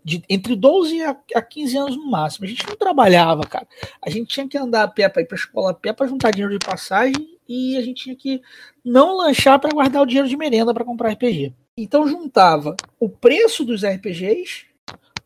de, 0.04 0.24
entre 0.30 0.56
12 0.56 1.02
a, 1.04 1.18
a 1.36 1.42
15 1.42 1.78
anos 1.78 1.98
no 1.98 2.10
máximo. 2.10 2.46
A 2.46 2.50
gente 2.50 2.68
não 2.68 2.76
trabalhava, 2.76 3.44
cara. 3.44 3.68
A 4.02 4.10
gente 4.10 4.28
tinha 4.28 4.48
que 4.48 4.58
andar 4.58 4.84
a 4.84 4.88
pé 4.88 5.08
para 5.10 5.22
ir 5.22 5.26
para 5.26 5.38
escola 5.38 5.72
a 5.72 5.74
pé 5.74 5.94
para 5.94 6.08
juntar 6.08 6.32
dinheiro 6.32 6.58
de 6.58 6.66
passagem 6.66 7.38
e 7.48 7.78
a 7.78 7.82
gente 7.82 8.04
tinha 8.04 8.16
que 8.16 8.42
não 8.84 9.16
lanchar 9.18 9.60
para 9.60 9.74
guardar 9.74 10.02
o 10.02 10.06
dinheiro 10.06 10.28
de 10.28 10.38
merenda 10.38 10.74
para 10.74 10.86
comprar 10.86 11.12
RPG. 11.12 11.54
Então 11.78 12.08
juntava 12.08 12.76
o 13.00 13.10
preço 13.10 13.64
dos 13.64 13.84
RPGs 13.84 14.66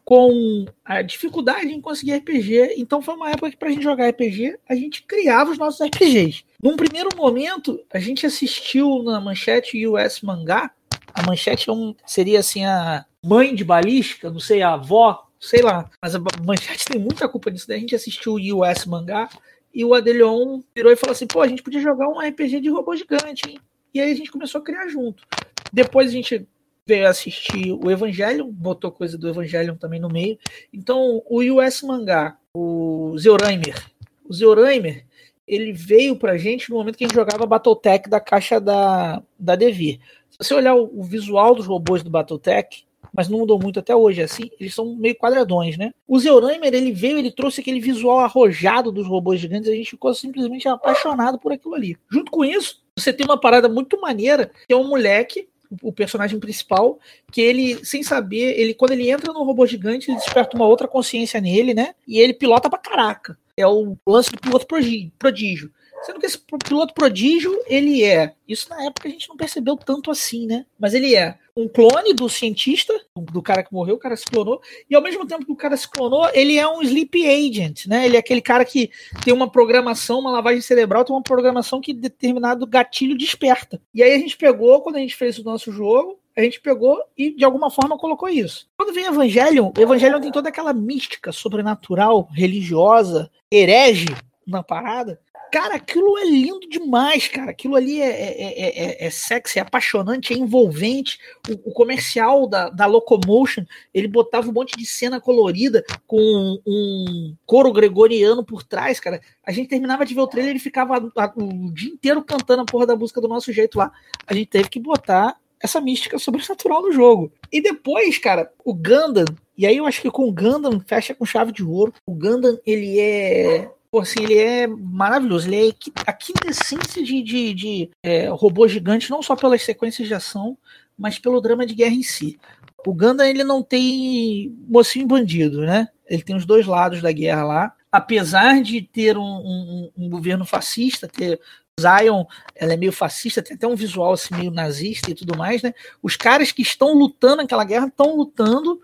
com 0.04 0.66
a 0.84 1.04
dificuldade 1.04 1.68
em 1.68 1.80
conseguir 1.80 2.16
RPG. 2.16 2.76
Então 2.78 3.02
foi 3.02 3.14
uma 3.14 3.30
época 3.30 3.52
que 3.52 3.58
para 3.58 3.70
a 3.70 3.72
gente 3.72 3.84
jogar 3.84 4.10
RPG, 4.10 4.58
a 4.68 4.76
gente 4.76 5.04
criava 5.04 5.52
os 5.52 5.58
nossos 5.58 5.86
RPGs. 5.86 6.44
Num 6.62 6.76
primeiro 6.76 7.10
momento, 7.16 7.80
a 7.94 8.00
gente 8.00 8.26
assistiu 8.26 9.04
na 9.04 9.22
manchete 9.22 9.86
US 9.88 10.22
Mangá. 10.22 10.72
A 11.14 11.22
manchete 11.22 11.70
é 11.70 11.74
um, 11.74 11.94
seria 12.06 12.40
assim 12.40 12.66
a 12.66 13.06
mãe 13.24 13.54
de 13.54 13.64
balística, 13.64 14.30
não 14.30 14.40
sei, 14.40 14.62
a 14.62 14.74
avó, 14.74 15.28
sei 15.40 15.62
lá. 15.62 15.90
Mas 16.02 16.16
a 16.16 16.20
Manchete 16.44 16.86
tem 16.90 17.00
muita 17.02 17.28
culpa 17.28 17.52
disso. 17.52 17.68
Daí 17.68 17.78
a 17.78 17.80
gente 17.80 17.96
assistiu 17.96 18.34
o 18.34 18.64
US 18.64 18.86
Mangá 18.86 19.30
e 19.74 19.86
o 19.86 19.94
Adelion 19.94 20.62
virou 20.76 20.92
e 20.92 20.96
falou 20.96 21.14
assim: 21.14 21.28
pô, 21.28 21.42
a 21.42 21.48
gente 21.48 21.64
podia 21.64 21.82
jogar 21.82 22.08
um 22.08 22.20
RPG 22.20 22.60
de 22.60 22.70
robô 22.70 22.96
gigante, 22.96 23.50
hein? 23.50 23.60
E 23.94 24.00
aí 24.00 24.12
a 24.12 24.16
gente 24.16 24.32
começou 24.32 24.62
a 24.62 24.64
criar 24.64 24.88
junto. 24.88 25.24
Depois 25.72 26.10
a 26.10 26.14
gente 26.14 26.48
veio 26.86 27.08
assistir 27.08 27.72
o 27.72 27.92
Evangelion, 27.92 28.50
botou 28.50 28.92
coisa 28.92 29.18
do 29.18 29.30
Evangelion 29.30 29.76
também 29.76 30.00
no 30.00 30.10
meio. 30.10 30.38
Então, 30.74 31.22
o 31.28 31.40
US 31.40 31.84
Mangá, 31.84 32.38
o 32.54 33.16
Zeuraimer, 33.18 33.86
o 34.28 34.34
Zeuraimer, 34.34 35.06
ele 35.48 35.72
veio 35.72 36.16
pra 36.16 36.38
gente 36.38 36.70
no 36.70 36.78
momento 36.78 36.98
que 36.98 37.04
a 37.04 37.08
gente 37.08 37.16
jogava 37.16 37.46
Battletech 37.46 38.10
da 38.10 38.20
caixa 38.20 38.60
da, 38.60 39.22
da 39.38 39.56
Devir. 39.56 40.00
Se 40.30 40.38
você 40.40 40.54
olhar 40.54 40.76
o, 40.76 41.00
o 41.00 41.04
visual 41.04 41.56
dos 41.56 41.66
robôs 41.68 42.02
do 42.02 42.10
Battletech, 42.10 42.86
mas 43.20 43.28
não 43.28 43.40
mudou 43.40 43.60
muito 43.60 43.78
até 43.78 43.94
hoje, 43.94 44.22
assim, 44.22 44.50
eles 44.58 44.74
são 44.74 44.96
meio 44.96 45.14
quadradões, 45.14 45.78
né? 45.78 45.92
O 46.08 46.18
Zeuraimer, 46.18 46.74
ele 46.74 46.94
veio, 46.94 47.18
ele 47.18 47.30
trouxe 47.30 47.60
aquele 47.60 47.82
visual 47.82 48.20
arrojado 48.20 48.94
dos 48.94 49.06
robôs 49.06 49.42
gigantes, 49.42 49.70
a 49.70 49.76
gente 49.76 49.90
ficou 49.90 50.14
simplesmente 50.14 50.70
apaixonado 50.70 51.38
por 51.38 51.52
aquilo 51.52 51.76
ali. 51.76 51.98
Junto 52.10 52.32
com 52.32 52.46
isso, 52.46 52.82
você 52.96 53.12
tem 53.12 53.26
uma 53.26 53.38
parada 53.38 53.68
muito 53.68 54.00
maneira, 54.00 54.50
que 54.66 54.74
é 54.74 54.78
um 54.78 54.88
moleque, 54.88 55.50
o 55.84 55.92
personagem 55.92 56.40
principal, 56.40 56.98
que 57.30 57.42
ele, 57.42 57.84
sem 57.84 58.04
saber, 58.04 58.58
ele 58.58 58.74
quando 58.74 58.92
ele 58.92 59.12
entra 59.12 59.34
no 59.34 59.44
robô 59.44 59.68
gigante, 59.68 60.10
ele 60.10 60.18
desperta 60.18 60.56
uma 60.56 60.66
outra 60.66 60.88
consciência 60.88 61.42
nele, 61.42 61.74
né? 61.74 61.96
E 62.08 62.20
ele 62.20 62.34
pilota 62.34 62.70
pra 62.70 62.80
caraca. 62.80 63.38
É 63.58 63.68
o 63.68 63.98
lance 64.08 64.32
do 64.32 64.40
piloto 64.40 64.66
prodígio. 64.66 65.70
Sendo 66.04 66.20
que 66.20 66.26
esse 66.26 66.40
piloto 66.66 66.94
prodígio, 66.94 67.58
ele 67.68 68.04
é. 68.04 68.34
Isso 68.48 68.70
na 68.70 68.84
época 68.86 69.08
a 69.08 69.12
gente 69.12 69.28
não 69.28 69.36
percebeu 69.36 69.76
tanto 69.76 70.10
assim, 70.10 70.48
né? 70.48 70.66
Mas 70.80 70.94
ele 70.94 71.16
é 71.16 71.38
um 71.56 71.68
clone 71.68 72.14
do 72.14 72.30
cientista, 72.30 72.94
do 73.16 73.42
cara 73.42 73.64
que 73.64 73.74
morreu, 73.74 73.96
o 73.96 74.00
cara 74.00 74.16
se 74.16 74.26
clonou, 74.26 74.62
e 74.90 74.96
ao 74.96 75.02
mesmo 75.02 75.26
tempo 75.28 75.46
que 75.46 75.52
o 75.52 75.58
cara 75.58 75.76
se 75.76 75.90
clonou, 75.90 76.30
ele 76.34 76.58
é 76.58 76.68
um 76.68 76.82
sleep 76.82 77.28
agent, 77.28 77.86
né? 77.86 78.06
Ele 78.06 78.16
é 78.16 78.20
aquele 78.20 78.42
cara 78.42 78.64
que 78.64 78.90
tem 79.24 79.34
uma 79.34 79.50
programação, 79.50 80.20
uma 80.20 80.32
lavagem 80.32 80.62
cerebral, 80.62 81.04
tem 81.04 81.14
uma 81.14 81.22
programação 81.22 81.82
que 81.82 81.94
determinado 81.94 82.66
gatilho 82.66 83.18
desperta. 83.18 83.82
E 83.94 84.02
aí 84.02 84.14
a 84.14 84.18
gente 84.18 84.38
pegou, 84.38 84.82
quando 84.82 84.96
a 84.96 85.00
gente 85.00 85.16
fez 85.16 85.38
o 85.38 85.44
nosso 85.44 85.72
jogo, 85.72 86.18
a 86.36 86.42
gente 86.42 86.62
pegou 86.62 86.98
e 87.18 87.32
de 87.32 87.44
alguma 87.44 87.70
forma 87.70 87.98
colocou 87.98 88.30
isso. 88.30 88.70
Quando 88.78 88.94
vem 88.94 89.06
Evangelion, 89.06 89.72
Evangelion 89.78 90.22
tem 90.22 90.32
toda 90.32 90.48
aquela 90.48 90.72
mística 90.72 91.34
sobrenatural, 91.34 92.30
religiosa, 92.32 93.30
herege 93.52 94.08
na 94.48 94.64
parada. 94.64 95.20
Cara, 95.52 95.76
aquilo 95.76 96.18
é 96.18 96.26
lindo 96.26 96.68
demais, 96.70 97.28
cara. 97.28 97.52
Aquilo 97.52 97.76
ali 97.76 98.00
é, 98.00 98.10
é, 98.10 99.04
é, 99.04 99.08
é 99.08 99.10
sexy, 99.10 99.60
é 99.60 99.62
apaixonante, 99.62 100.34
é 100.34 100.38
envolvente. 100.38 101.20
O, 101.48 101.70
o, 101.70 101.74
comercial 101.74 102.48
da, 102.48 102.70
da 102.70 102.86
Locomotion, 102.86 103.66
ele 103.94 104.08
botava 104.08 104.50
um 104.50 104.54
monte 104.54 104.78
de 104.78 104.86
cena 104.86 105.20
colorida 105.20 105.84
com 106.06 106.60
um 106.66 107.36
coro 107.46 107.72
gregoriano 107.74 108.44
por 108.44 108.64
trás, 108.64 109.00
cara. 109.00 109.20
A 109.46 109.52
gente 109.52 109.70
terminava 109.70 110.06
de 110.06 110.14
ver 110.14 110.22
o 110.22 110.28
trailer, 110.28 110.52
ele 110.52 110.60
ficava 110.60 111.12
a, 111.16 111.34
o 111.36 111.74
dia 111.74 111.92
inteiro 111.92 112.24
cantando 112.24 112.62
a 112.62 112.66
porra 112.66 112.86
da 112.86 112.96
música 112.96 113.20
do 113.20 113.28
nosso 113.28 113.52
jeito 113.52 113.78
lá. 113.78 113.92
A 114.28 114.34
gente 114.34 114.48
teve 114.48 114.70
que 114.70 114.80
botar 114.80 115.36
essa 115.62 115.82
mística 115.82 116.18
sobrenatural 116.18 116.82
no 116.82 116.92
jogo. 116.92 117.32
E 117.52 117.62
depois, 117.62 118.18
cara, 118.18 118.52
o 118.64 118.74
Gundam, 118.74 119.26
e 119.58 119.66
aí 119.66 119.78
eu 119.78 119.86
acho 119.86 120.02
que 120.02 120.10
com 120.10 120.28
o 120.28 120.32
Gundam 120.32 120.80
fecha 120.80 121.14
com 121.14 121.26
chave 121.26 121.52
de 121.52 121.64
ouro. 121.64 121.94
O 122.06 122.14
Gundam, 122.14 122.58
ele 122.66 123.00
é 123.00 123.70
Assim, 123.98 124.24
ele 124.24 124.38
é 124.38 124.68
maravilhoso. 124.68 125.48
Ele 125.48 125.70
é 125.70 125.74
a 126.06 126.14
quintessência 126.14 127.04
de, 127.04 127.24
de, 127.24 127.54
de 127.54 127.92
é, 128.04 128.28
robô 128.30 128.68
gigante, 128.68 129.10
não 129.10 129.24
só 129.24 129.36
pelas 129.36 129.64
sequências 129.64 130.08
de 130.08 130.14
ação, 130.14 130.58
mas 130.98 131.18
pelo 131.18 131.42
drama 131.42 131.66
de 131.66 131.74
guerra 131.74 131.96
em 131.96 132.04
si. 132.04 132.40
O 132.86 132.94
Gundam, 132.94 133.26
ele 133.26 133.44
não 133.44 133.64
tem 133.64 134.56
mocinho 134.68 135.08
bandido, 135.08 135.62
né? 135.62 135.88
Ele 136.08 136.22
tem 136.22 136.36
os 136.36 136.46
dois 136.46 136.66
lados 136.66 137.02
da 137.02 137.12
guerra 137.12 137.44
lá. 137.44 137.76
Apesar 137.92 138.62
de 138.62 138.82
ter 138.82 139.18
um, 139.18 139.24
um, 139.24 139.92
um 139.98 140.10
governo 140.10 140.46
fascista, 140.46 141.08
ter 141.08 141.40
Zion, 141.80 142.26
ela 142.54 142.74
é 142.74 142.78
meio 142.78 142.92
fascista, 142.92 143.42
tem 143.42 143.56
até 143.56 143.68
um 143.68 143.76
visual 143.76 144.14
assim, 144.14 144.36
meio 144.36 144.52
nazista 144.52 145.10
e 145.10 145.16
tudo 145.16 145.38
mais, 145.38 145.62
né? 145.64 145.74
Os 146.04 146.16
caras 146.16 146.52
que 146.52 146.62
estão 146.62 146.94
lutando 146.94 147.38
naquela 147.38 147.64
guerra 147.64 147.88
estão 147.88 148.16
lutando 148.16 148.82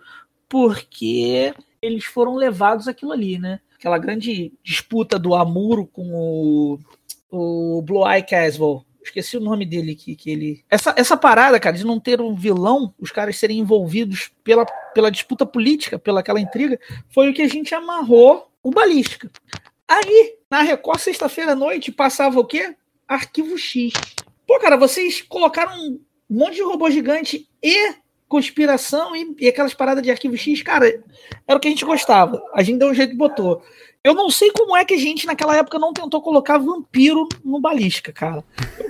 porque 0.50 1.54
eles 1.82 2.06
foram 2.06 2.36
levados 2.36 2.88
aquilo 2.88 3.12
ali, 3.12 3.38
né? 3.38 3.60
Aquela 3.86 4.00
grande 4.00 4.52
disputa 4.64 5.20
do 5.20 5.36
Amuro 5.36 5.86
com 5.86 6.12
o, 6.12 6.80
o 7.30 7.82
Blue 7.84 8.04
Eye 8.10 8.24
Caswell. 8.24 8.84
Esqueci 9.04 9.38
o 9.38 9.42
nome 9.42 9.64
dele 9.64 9.94
que, 9.94 10.16
que 10.16 10.32
ele. 10.32 10.66
Essa, 10.68 10.96
essa 10.98 11.16
parada, 11.16 11.60
cara, 11.60 11.78
de 11.78 11.86
não 11.86 12.00
ter 12.00 12.20
um 12.20 12.34
vilão, 12.34 12.92
os 13.00 13.12
caras 13.12 13.38
serem 13.38 13.60
envolvidos 13.60 14.32
pela, 14.44 14.66
pela 14.96 15.12
disputa 15.12 15.46
política, 15.46 16.00
pela 16.00 16.22
aquela 16.22 16.42
intriga, 16.42 16.80
foi 17.10 17.30
o 17.30 17.34
que 17.34 17.44
a 17.44 17.48
gente 17.48 17.76
amarrou 17.76 18.52
o 18.64 18.72
Balística. 18.72 19.30
Aí, 19.88 20.34
na 20.50 20.64
Record, 20.64 21.00
sexta-feira 21.00 21.52
à 21.52 21.56
noite, 21.56 21.92
passava 21.92 22.40
o 22.40 22.46
quê? 22.46 22.76
Arquivo 23.08 23.56
X. 23.56 23.94
Pô, 24.48 24.60
cara, 24.60 24.78
vocês 24.78 25.22
colocaram 25.22 25.78
um 25.80 26.00
monte 26.28 26.56
de 26.56 26.64
robô 26.64 26.90
gigante 26.90 27.48
e 27.62 27.94
conspiração 28.28 29.16
e, 29.16 29.36
e, 29.40 29.48
aquelas 29.48 29.74
paradas 29.74 30.04
de 30.04 30.12
arquivo 30.12 30.38
X, 30.38 30.62
cara, 30.62 30.88
era 31.48 31.58
o 31.58 31.60
que 31.60 31.68
a 31.68 31.72
gente 31.72 31.86
gostava. 31.86 32.42
A 32.54 32.64
gente 32.64 32.80
deu 32.80 32.90
um 32.90 32.94
jeito 32.94 33.14
e 33.14 33.18
botou. 33.18 33.62
Eu 34.04 34.14
não 34.14 34.30
sei 34.30 34.52
como 34.52 34.78
é 34.78 34.86
que 34.86 34.94
a 34.94 34.98
gente, 35.00 35.26
naquela 35.26 35.58
época, 35.58 35.80
não 35.80 35.92
tentou 35.92 36.22
colocar 36.22 36.60
vampiro 36.60 37.28
no 37.44 37.60
balística, 37.60 38.14
cara. 38.14 38.44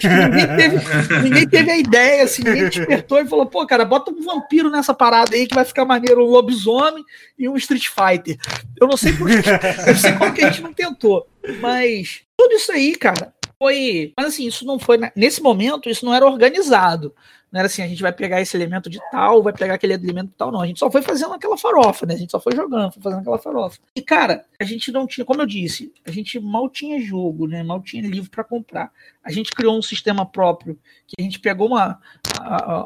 Ninguém 0.04 0.58
teve, 0.58 0.78
ninguém 1.24 1.48
teve, 1.48 1.72
a 1.72 1.78
ideia, 1.78 2.24
assim, 2.24 2.44
ninguém 2.44 2.66
despertou 2.66 3.22
e 3.22 3.26
falou, 3.26 3.46
pô, 3.46 3.66
cara, 3.66 3.86
bota 3.86 4.12
um 4.12 4.22
vampiro 4.22 4.70
nessa 4.70 4.94
parada 4.94 5.34
aí 5.34 5.48
que 5.48 5.56
vai 5.56 5.64
ficar 5.64 5.86
maneiro, 5.86 6.22
um 6.22 6.30
lobisomem 6.30 7.02
e 7.40 7.48
um 7.48 7.56
Street 7.56 7.88
Fighter. 7.88 8.38
Eu 8.78 8.88
não 8.88 8.98
sei 8.98 9.14
por 9.14 9.32
eu 9.32 9.38
não 9.38 9.96
sei 9.96 10.12
como 10.18 10.34
que 10.34 10.44
a 10.44 10.50
gente 10.50 10.62
não 10.62 10.74
tentou. 10.74 11.26
Mas 11.62 12.24
tudo 12.38 12.54
isso 12.54 12.74
aí, 12.74 12.94
cara, 12.98 13.34
foi. 13.58 14.12
Mas 14.18 14.28
assim, 14.28 14.48
isso 14.48 14.66
não 14.66 14.78
foi. 14.78 15.00
Nesse 15.16 15.42
momento, 15.42 15.90
isso 15.90 16.06
não 16.06 16.14
era 16.14 16.26
organizado. 16.26 17.16
Não 17.56 17.60
era 17.60 17.68
assim, 17.68 17.82
a 17.82 17.88
gente 17.88 18.02
vai 18.02 18.12
pegar 18.12 18.42
esse 18.42 18.58
elemento 18.58 18.90
de 18.90 19.00
tal, 19.10 19.42
vai 19.42 19.54
pegar 19.54 19.76
aquele 19.76 19.94
elemento 19.94 20.28
de 20.28 20.36
tal, 20.36 20.52
não. 20.52 20.60
A 20.60 20.68
gente 20.68 20.78
só 20.78 20.92
foi 20.92 21.02
fazendo 21.02 21.34
aquela 21.34 21.58
farofa, 21.58 22.06
né? 22.06 22.14
A 22.14 22.18
gente 22.18 22.30
só 22.30 22.38
foi 22.38 22.54
jogando, 22.54 22.92
foi 22.92 23.02
fazendo 23.02 23.22
aquela 23.22 23.38
farofa. 23.38 23.80
E, 23.96 24.02
cara, 24.02 24.44
a 24.60 24.66
gente 24.66 24.92
não 24.92 25.08
tinha, 25.08 25.24
como 25.24 25.42
eu 25.42 25.46
disse, 25.46 25.90
a 26.06 26.12
gente 26.12 26.38
mal 26.38 26.68
tinha 26.68 27.00
jogo, 27.00 27.48
né? 27.48 27.64
Mal 27.64 27.82
tinha 27.82 28.06
livro 28.06 28.30
para 28.30 28.44
comprar. 28.44 28.92
A 29.24 29.32
gente 29.32 29.52
criou 29.52 29.78
um 29.78 29.82
sistema 29.82 30.26
próprio, 30.26 30.78
que 31.08 31.16
a 31.18 31.24
gente 31.24 31.40
pegou 31.40 31.68
uma, 31.68 31.98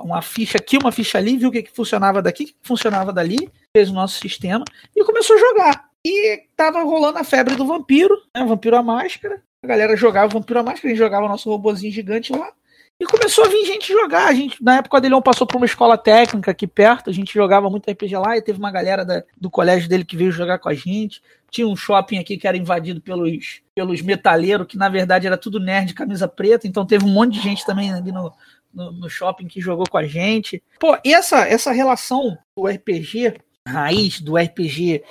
uma 0.03 0.21
ficha 0.21 0.59
aqui, 0.59 0.77
uma 0.77 0.91
ficha 0.91 1.17
ali, 1.17 1.35
viu 1.35 1.49
o 1.49 1.51
que, 1.51 1.63
que 1.63 1.75
funcionava 1.75 2.21
daqui, 2.21 2.43
o 2.43 2.45
que 2.45 2.55
funcionava 2.61 3.11
dali, 3.11 3.49
fez 3.75 3.89
o 3.89 3.93
nosso 3.93 4.19
sistema 4.19 4.63
e 4.95 5.03
começou 5.03 5.35
a 5.35 5.39
jogar. 5.39 5.89
E 6.05 6.43
tava 6.55 6.83
rolando 6.83 7.17
a 7.17 7.23
febre 7.23 7.55
do 7.55 7.65
vampiro, 7.65 8.15
né? 8.37 8.45
Vampiro 8.45 8.77
à 8.77 8.83
máscara. 8.83 9.41
A 9.63 9.67
galera 9.67 9.97
jogava 9.97 10.27
o 10.27 10.39
vampiro 10.39 10.59
à 10.59 10.63
máscara, 10.63 10.89
a 10.89 10.89
gente 10.91 10.99
jogava 10.99 11.25
o 11.25 11.29
nosso 11.29 11.49
robozinho 11.49 11.91
gigante 11.91 12.31
lá. 12.31 12.53
E 12.99 13.05
começou 13.05 13.45
a 13.45 13.47
vir 13.47 13.65
gente 13.65 13.93
jogar. 13.93 14.27
A 14.27 14.33
gente, 14.33 14.61
na 14.61 14.77
época 14.79 14.99
dele, 14.99 15.19
passou 15.21 15.47
por 15.47 15.55
uma 15.55 15.65
escola 15.65 15.97
técnica 15.97 16.51
aqui 16.51 16.67
perto. 16.67 17.09
A 17.09 17.13
gente 17.13 17.33
jogava 17.33 17.69
muito 17.69 17.89
RPG 17.89 18.17
lá 18.17 18.35
e 18.35 18.41
teve 18.41 18.59
uma 18.59 18.69
galera 18.69 19.05
da, 19.05 19.23
do 19.39 19.49
colégio 19.49 19.87
dele 19.87 20.03
que 20.03 20.17
veio 20.17 20.33
jogar 20.33 20.59
com 20.59 20.67
a 20.67 20.73
gente. 20.73 21.21
Tinha 21.49 21.65
um 21.65 21.77
shopping 21.77 22.17
aqui 22.17 22.37
que 22.37 22.45
era 22.45 22.57
invadido 22.57 22.99
pelos, 22.99 23.61
pelos 23.73 24.01
metaleiros, 24.01 24.67
que 24.67 24.77
na 24.77 24.89
verdade 24.89 25.27
era 25.27 25.37
tudo 25.37 25.61
nerd, 25.61 25.93
camisa 25.93 26.27
preta. 26.27 26.67
Então 26.67 26.85
teve 26.85 27.05
um 27.05 27.09
monte 27.09 27.35
de 27.35 27.39
gente 27.39 27.65
também 27.65 27.93
ali 27.93 28.11
no, 28.11 28.33
no, 28.73 28.91
no 28.91 29.09
shopping 29.09 29.47
que 29.47 29.61
jogou 29.61 29.87
com 29.89 29.97
a 29.97 30.05
gente. 30.05 30.61
Pô, 30.77 30.97
e 31.05 31.13
essa, 31.13 31.47
essa 31.47 31.71
relação 31.71 32.37
do 32.53 32.67
RPG, 32.67 33.35
raiz 33.65 34.19
do 34.19 34.35
RPG 34.35 35.03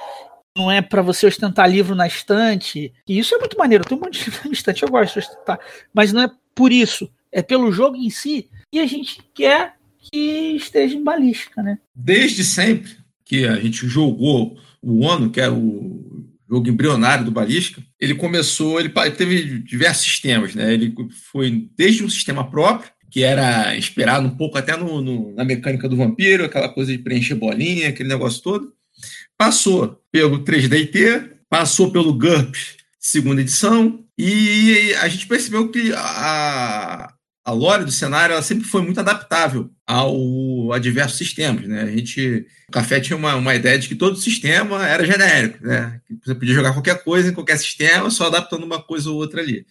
não 0.54 0.70
é 0.70 0.82
para 0.82 1.00
você 1.00 1.26
ostentar 1.26 1.70
livro 1.70 1.94
na 1.94 2.06
estante. 2.06 2.92
E 3.08 3.18
isso 3.18 3.34
é 3.34 3.38
muito 3.38 3.56
maneiro. 3.56 3.82
Tem 3.82 3.96
um 3.96 4.00
monte 4.00 4.18
de 4.18 4.24
livro 4.26 4.42
na 4.44 4.52
estante, 4.52 4.82
eu 4.82 4.90
gosto 4.90 5.14
de 5.14 5.20
ostentar. 5.20 5.58
Mas 5.94 6.12
não 6.12 6.20
é 6.20 6.30
por 6.54 6.70
isso 6.70 7.10
é 7.32 7.42
pelo 7.42 7.72
jogo 7.72 7.96
em 7.96 8.10
si, 8.10 8.48
e 8.72 8.78
a 8.80 8.86
gente 8.86 9.20
quer 9.34 9.74
que 9.98 10.56
esteja 10.56 10.96
em 10.96 11.02
balística, 11.02 11.62
né? 11.62 11.78
Desde 11.94 12.44
sempre 12.44 12.96
que 13.24 13.46
a 13.46 13.56
gente 13.56 13.86
jogou 13.86 14.58
o 14.80 15.00
ONU, 15.04 15.30
que 15.30 15.40
era 15.40 15.52
o 15.52 16.26
jogo 16.48 16.68
embrionário 16.68 17.24
do 17.24 17.30
balística, 17.30 17.82
ele 18.00 18.14
começou, 18.14 18.80
ele 18.80 18.88
teve 19.10 19.60
diversos 19.60 20.04
sistemas, 20.04 20.54
né? 20.54 20.72
Ele 20.72 20.94
foi 21.30 21.68
desde 21.76 22.04
um 22.04 22.08
sistema 22.08 22.48
próprio, 22.48 22.90
que 23.10 23.22
era 23.22 23.76
inspirado 23.76 24.26
um 24.26 24.36
pouco 24.36 24.56
até 24.58 24.76
no, 24.76 25.00
no, 25.00 25.34
na 25.34 25.44
mecânica 25.44 25.88
do 25.88 25.96
vampiro, 25.96 26.44
aquela 26.44 26.68
coisa 26.68 26.92
de 26.92 26.98
preencher 26.98 27.34
bolinha, 27.34 27.88
aquele 27.88 28.08
negócio 28.08 28.42
todo. 28.42 28.72
Passou 29.36 30.00
pelo 30.10 30.44
3DT, 30.44 31.32
passou 31.48 31.90
pelo 31.90 32.12
GURPS 32.12 32.78
segunda 32.98 33.40
edição, 33.40 34.04
e 34.18 34.92
a 35.00 35.08
gente 35.08 35.26
percebeu 35.26 35.70
que 35.70 35.92
a, 35.94 37.12
a 37.48 37.50
lore 37.50 37.86
do 37.86 37.90
cenário 37.90 38.34
ela 38.34 38.42
sempre 38.42 38.66
foi 38.66 38.82
muito 38.82 39.00
adaptável 39.00 39.70
ao, 39.86 40.70
a 40.70 40.78
diversos 40.78 41.16
sistemas. 41.16 41.66
Né? 41.66 41.80
A 41.80 41.86
gente, 41.86 42.46
o 42.68 42.72
Café 42.72 43.00
tinha 43.00 43.16
uma, 43.16 43.36
uma 43.36 43.54
ideia 43.54 43.78
de 43.78 43.88
que 43.88 43.94
todo 43.94 44.18
sistema 44.18 44.86
era 44.86 45.02
genérico. 45.02 45.66
Né? 45.66 45.98
Você 46.22 46.34
podia 46.34 46.54
jogar 46.54 46.74
qualquer 46.74 47.02
coisa 47.02 47.30
em 47.30 47.32
qualquer 47.32 47.56
sistema, 47.56 48.10
só 48.10 48.26
adaptando 48.26 48.64
uma 48.64 48.82
coisa 48.82 49.08
ou 49.08 49.16
outra 49.16 49.40
ali. 49.40 49.64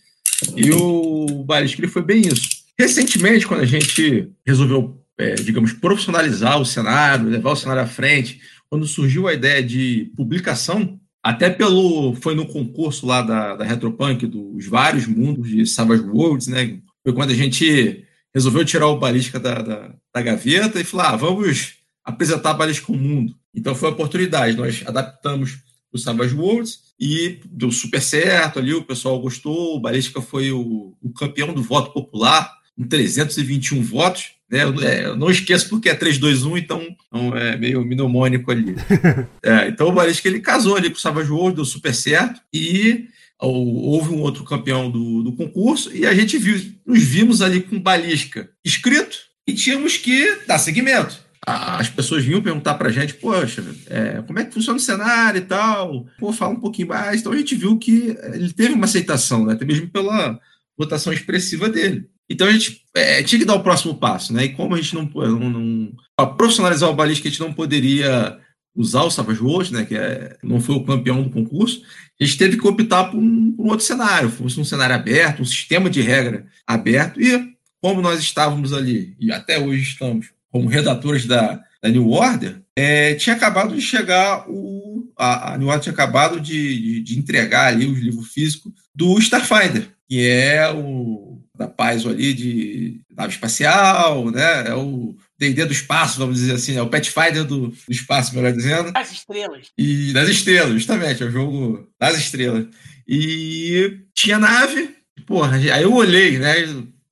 E 0.55 0.71
o 0.71 1.43
Ballistic 1.43 1.87
foi 1.87 2.01
bem 2.01 2.21
isso. 2.21 2.49
Recentemente, 2.79 3.45
quando 3.45 3.61
a 3.61 3.65
gente 3.65 4.27
resolveu, 4.43 4.99
é, 5.15 5.35
digamos, 5.35 5.71
profissionalizar 5.71 6.59
o 6.59 6.65
cenário, 6.65 7.29
levar 7.29 7.51
o 7.51 7.55
cenário 7.55 7.83
à 7.83 7.87
frente, 7.87 8.41
quando 8.71 8.87
surgiu 8.87 9.27
a 9.27 9.35
ideia 9.35 9.61
de 9.61 10.11
publicação, 10.15 10.99
até 11.23 11.49
pelo. 11.49 12.15
Foi 12.15 12.33
no 12.33 12.47
concurso 12.47 13.05
lá 13.05 13.21
da, 13.21 13.55
da 13.55 13.65
Retropunk, 13.65 14.25
dos 14.25 14.65
vários 14.65 15.05
mundos 15.05 15.47
de 15.47 15.65
Savage 15.65 16.03
Worlds, 16.03 16.47
né? 16.47 16.79
Foi 17.07 17.13
quando 17.13 17.31
a 17.31 17.35
gente 17.35 18.03
resolveu 18.35 18.65
tirar 18.65 18.87
o 18.87 18.99
balística 18.99 19.39
da, 19.39 19.61
da, 19.61 19.95
da 20.13 20.21
gaveta 20.21 20.77
e 20.77 20.83
falar, 20.83 21.11
ah, 21.11 21.15
vamos 21.15 21.75
apresentar 22.03 22.49
a 22.49 22.53
balística 22.53 22.91
ao 22.91 22.99
mundo. 22.99 23.33
Então 23.55 23.73
foi 23.73 23.87
a 23.87 23.93
oportunidade, 23.93 24.57
nós 24.57 24.83
adaptamos 24.85 25.59
o 25.89 25.97
Savage 25.97 26.35
Worlds 26.35 26.79
e 26.99 27.39
deu 27.45 27.71
super 27.71 28.01
certo 28.01 28.59
ali, 28.59 28.73
o 28.73 28.83
pessoal 28.83 29.21
gostou, 29.21 29.77
o 29.77 29.79
Balística 29.79 30.21
foi 30.21 30.51
o, 30.51 30.97
o 31.01 31.13
campeão 31.13 31.53
do 31.53 31.63
voto 31.63 31.93
popular, 31.93 32.53
com 32.75 32.85
321 32.85 33.81
votos, 33.83 34.31
né? 34.51 34.65
Eu, 34.65 34.81
é, 34.81 35.05
eu 35.05 35.15
não 35.15 35.31
esqueço 35.31 35.69
porque 35.69 35.87
é 35.87 35.95
321, 35.95 36.57
então, 36.57 36.81
então 37.07 37.37
é 37.37 37.55
meio 37.55 37.85
mnemônico 37.85 38.51
ali. 38.51 38.75
é, 39.41 39.69
então 39.69 39.87
o 39.87 39.93
Balística 39.93 40.27
ele 40.27 40.41
casou 40.41 40.75
ali 40.75 40.89
com 40.89 40.97
o 40.97 40.99
Savage 40.99 41.31
Worlds, 41.31 41.55
deu 41.55 41.65
super 41.65 41.95
certo, 41.95 42.41
e 42.53 43.07
houve 43.45 44.09
um 44.13 44.21
outro 44.21 44.43
campeão 44.43 44.89
do, 44.89 45.23
do 45.23 45.31
concurso 45.33 45.95
e 45.95 46.05
a 46.05 46.13
gente 46.13 46.37
viu, 46.37 46.59
nos 46.85 47.03
vimos 47.03 47.41
ali 47.41 47.61
com 47.61 47.79
balística 47.79 48.49
escrito 48.65 49.17
e 49.47 49.53
tínhamos 49.53 49.97
que 49.97 50.39
dar 50.47 50.57
seguimento. 50.59 51.25
a- 51.45 51.77
as 51.79 51.87
pessoas 51.89 52.25
vinham 52.25 52.41
perguntar 52.41 52.73
pra 52.73 52.89
gente, 52.91 53.13
poxa, 53.13 53.63
é, 53.89 54.21
como 54.27 54.37
é 54.39 54.43
que 54.43 54.53
funciona 54.53 54.77
o 54.77 54.81
cenário 54.81 55.37
e 55.37 55.45
tal? 55.45 56.05
Pô, 56.19 56.33
fala 56.33 56.53
um 56.53 56.59
pouquinho 56.59 56.89
mais. 56.89 57.21
Então 57.21 57.31
a 57.31 57.37
gente 57.37 57.55
viu 57.55 57.77
que 57.77 58.17
ele 58.33 58.51
teve 58.51 58.73
uma 58.73 58.83
aceitação, 58.85 59.45
né? 59.45 59.53
Até 59.53 59.63
mesmo 59.63 59.87
pela 59.87 60.37
votação 60.77 61.13
expressiva 61.13 61.69
dele. 61.69 62.05
Então 62.29 62.45
a 62.47 62.51
gente 62.51 62.81
é, 62.93 63.23
tinha 63.23 63.39
que 63.39 63.45
dar 63.45 63.53
o 63.55 63.63
próximo 63.63 63.95
passo, 63.95 64.33
né? 64.33 64.43
E 64.45 64.49
como 64.49 64.75
a 64.75 64.81
gente 64.81 64.93
não, 64.93 65.05
não, 65.05 65.49
não 65.49 65.93
para 66.17 66.25
profissionalizar 66.31 66.89
o 66.89 66.93
balística, 66.95 67.29
a 67.29 67.31
gente 67.31 67.39
não 67.39 67.53
poderia 67.53 68.37
usar 68.77 69.03
o 69.03 69.09
Savage 69.09 69.41
Worlds, 69.41 69.71
né? 69.71 69.83
Que 69.83 69.95
é, 69.95 70.37
não 70.43 70.61
foi 70.61 70.75
o 70.75 70.85
campeão 70.85 71.23
do 71.23 71.31
concurso. 71.31 71.81
A 72.21 72.23
gente 72.23 72.37
teve 72.37 72.57
que 72.57 72.67
optar 72.67 73.05
por 73.05 73.17
um, 73.17 73.51
por 73.51 73.65
um 73.65 73.69
outro 73.69 73.85
cenário, 73.85 74.29
fosse 74.29 74.59
um 74.59 74.63
cenário 74.63 74.95
aberto, 74.95 75.41
um 75.41 75.45
sistema 75.45 75.89
de 75.89 76.01
regra 76.01 76.45
aberto. 76.65 77.19
E 77.19 77.53
como 77.81 78.01
nós 78.01 78.19
estávamos 78.19 78.71
ali, 78.71 79.15
e 79.19 79.31
até 79.31 79.59
hoje 79.59 79.81
estamos, 79.81 80.27
como 80.51 80.69
redatores 80.69 81.25
da, 81.25 81.59
da 81.81 81.89
New 81.89 82.09
Order, 82.11 82.61
é, 82.75 83.15
tinha 83.15 83.35
acabado 83.35 83.75
de 83.75 83.81
chegar 83.81 84.45
o. 84.47 85.11
A, 85.17 85.53
a 85.53 85.57
New 85.57 85.67
Order 85.67 85.81
tinha 85.81 85.93
acabado 85.93 86.39
de, 86.39 86.79
de, 86.79 87.01
de 87.01 87.19
entregar 87.19 87.67
ali 87.67 87.87
o 87.87 87.95
livro 87.95 88.21
físico 88.21 88.71
do 88.93 89.17
Starfinder, 89.17 89.89
que 90.07 90.27
é 90.27 90.71
o 90.71 91.41
da 91.57 91.67
Paizo 91.67 92.09
ali 92.09 92.33
de 92.35 93.01
nave 93.15 93.33
espacial, 93.33 94.29
né? 94.29 94.67
É 94.67 94.75
o 94.75 95.15
D&D 95.39 95.65
do 95.65 95.73
espaço, 95.73 96.19
vamos 96.19 96.39
dizer 96.39 96.53
assim, 96.53 96.75
é 96.75 96.81
o 96.81 96.89
Pathfinder 96.89 97.43
do, 97.43 97.67
do 97.67 97.75
espaço, 97.89 98.35
melhor 98.35 98.51
dizendo. 98.51 98.91
As 98.95 99.11
estrelas. 99.11 99.67
E 99.77 100.11
das 100.13 100.29
estrelas, 100.29 100.73
justamente, 100.73 101.21
é 101.21 101.25
o 101.25 101.31
jogo 101.31 101.87
das 101.99 102.17
estrelas. 102.17 102.67
E 103.07 103.99
tinha 104.13 104.39
nave, 104.39 104.95
porra, 105.25 105.55
aí 105.57 105.83
eu 105.83 105.93
olhei, 105.93 106.39
né? 106.39 106.53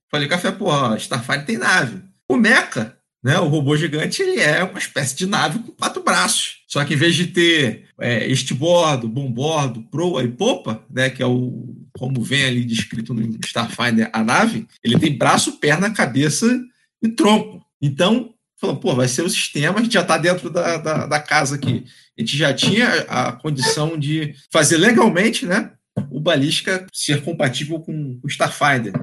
Falei, 0.09 0.27
café, 0.27 0.51
porra, 0.51 0.97
Starfighter 0.97 1.45
tem 1.45 1.57
nave. 1.57 2.01
O 2.27 2.35
Mecha, 2.35 2.95
né? 3.23 3.39
O 3.39 3.47
robô 3.47 3.75
gigante, 3.75 4.21
ele 4.21 4.39
é 4.39 4.63
uma 4.63 4.79
espécie 4.79 5.15
de 5.15 5.25
nave 5.25 5.59
com 5.59 5.71
quatro 5.71 6.03
braços. 6.03 6.63
Só 6.67 6.83
que 6.83 6.93
em 6.93 6.97
vez 6.97 7.15
de 7.15 7.27
ter 7.27 7.85
é, 7.99 8.29
este 8.29 8.53
bordo, 8.53 9.07
bombordo, 9.07 9.81
proa 9.83 10.23
e 10.23 10.27
popa, 10.27 10.83
né? 10.89 11.09
Que 11.09 11.23
é 11.23 11.25
o 11.25 11.75
como 11.97 12.21
vem 12.21 12.45
ali 12.45 12.65
descrito 12.65 13.13
no 13.13 13.39
Starfinder 13.43 14.09
a 14.11 14.23
nave, 14.23 14.67
ele 14.83 14.99
tem 14.99 15.17
braço, 15.17 15.59
perna, 15.59 15.89
cabeça 15.89 16.45
e 17.01 17.09
tronco. 17.09 17.64
Então, 17.85 18.33
falou, 18.59 18.77
pô, 18.77 18.95
vai 18.95 19.07
ser 19.07 19.21
o 19.21 19.29
sistema, 19.29 19.79
a 19.79 19.83
gente 19.83 19.93
já 19.93 20.01
está 20.01 20.17
dentro 20.17 20.49
da, 20.49 20.77
da, 20.77 21.05
da, 21.05 21.19
casa 21.19 21.55
aqui. 21.55 21.85
A 22.17 22.21
gente 22.21 22.35
já 22.35 22.51
tinha 22.51 22.87
a 23.07 23.31
condição 23.31 23.95
de 23.97 24.33
fazer 24.51 24.77
legalmente, 24.77 25.45
né? 25.45 25.71
O 26.09 26.19
balística 26.19 26.87
ser 26.91 27.21
compatível 27.21 27.79
com 27.79 28.19
o 28.23 28.27
Starfinder. 28.27 28.93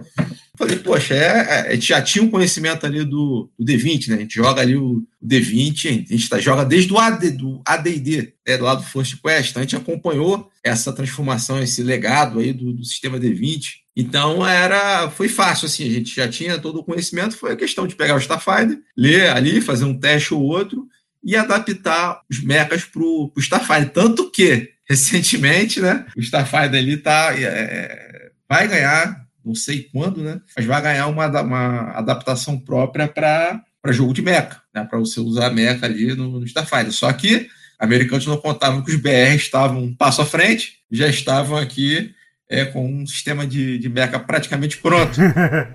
Falei, 0.57 0.77
poxa, 0.77 1.15
é, 1.15 1.19
é, 1.19 1.69
a 1.69 1.75
gente 1.75 1.89
já 1.89 2.03
tinha 2.03 2.23
um 2.23 2.31
conhecimento 2.31 2.85
ali 2.85 3.05
do, 3.05 3.51
do 3.59 3.65
D20, 3.65 4.09
né? 4.09 4.17
A 4.17 4.21
gente 4.21 4.35
joga 4.35 4.61
ali 4.61 4.77
o, 4.77 5.03
o 5.21 5.27
D20, 5.27 6.05
a 6.11 6.13
gente 6.13 6.29
tá, 6.29 6.39
joga 6.39 6.63
desde 6.63 6.93
o 6.93 6.99
AD, 6.99 7.31
do 7.31 7.63
AD&D, 7.65 8.35
né, 8.47 8.59
do 8.59 8.65
lado 8.65 8.83
do 8.83 8.87
First 8.87 9.17
Quest, 9.23 9.51
então 9.51 9.61
a 9.61 9.65
gente 9.65 9.77
acompanhou 9.77 10.51
essa 10.63 10.93
transformação, 10.93 11.59
esse 11.63 11.83
legado 11.83 12.39
aí 12.39 12.53
do, 12.53 12.75
do 12.75 12.85
sistema 12.85 13.19
D20. 13.19 13.83
Então 13.97 14.47
era, 14.47 15.11
foi 15.11 15.29
fácil, 15.29 15.67
assim, 15.67 15.89
a 15.89 15.93
gente 15.93 16.15
já 16.15 16.29
tinha 16.29 16.59
todo 16.59 16.81
o 16.81 16.85
conhecimento, 16.85 17.37
foi 17.37 17.53
a 17.53 17.57
questão 17.57 17.87
de 17.87 17.97
pegar 17.97 18.15
o 18.15 18.19
Starfinder, 18.19 18.79
ler 18.95 19.31
ali, 19.31 19.61
fazer 19.63 19.87
um 19.87 19.99
teste 19.99 20.35
ou 20.35 20.43
outro 20.43 20.87
e 21.25 21.35
adaptar 21.35 22.21
os 22.31 22.43
mechas 22.43 22.85
para 22.85 23.03
o 23.03 23.33
Starfinder. 23.39 23.91
Tanto 23.91 24.31
que, 24.31 24.69
recentemente, 24.87 25.81
né, 25.81 26.05
o 26.15 26.21
Starfinder 26.21 26.79
ali 26.79 26.99
tá, 26.99 27.33
é, 27.39 28.31
vai 28.47 28.69
ganhar 28.69 29.22
não 29.45 29.55
sei 29.55 29.89
quando, 29.93 30.23
né? 30.23 30.41
Mas 30.57 30.67
vai 30.67 30.81
ganhar 30.83 31.07
uma, 31.07 31.27
uma 31.41 31.91
adaptação 31.93 32.59
própria 32.59 33.09
para 33.09 33.63
jogo 33.89 34.13
de 34.13 34.23
mecha, 34.23 34.61
né? 34.75 34.85
Para 34.85 34.99
você 34.99 35.21
usar 35.21 35.51
mecha 35.51 35.87
ali 35.87 36.15
no, 36.15 36.41
no 36.41 36.45
Starfighter. 36.45 36.93
Só 36.93 37.13
que 37.13 37.49
americanos 37.79 38.27
não 38.27 38.37
contavam 38.37 38.83
que 38.83 38.91
os 38.93 39.01
BR 39.01 39.35
estavam 39.35 39.83
um 39.83 39.95
passo 39.95 40.23
à 40.23 40.27
frente, 40.27 40.79
já 40.91 41.09
estavam 41.09 41.57
aqui 41.57 42.15
é, 42.53 42.67
com 42.67 42.87
um 42.87 43.07
sistema 43.07 43.47
de, 43.47 43.79
de 43.79 43.89
mecha 43.89 44.19
praticamente 44.19 44.77
pronto. 44.77 45.19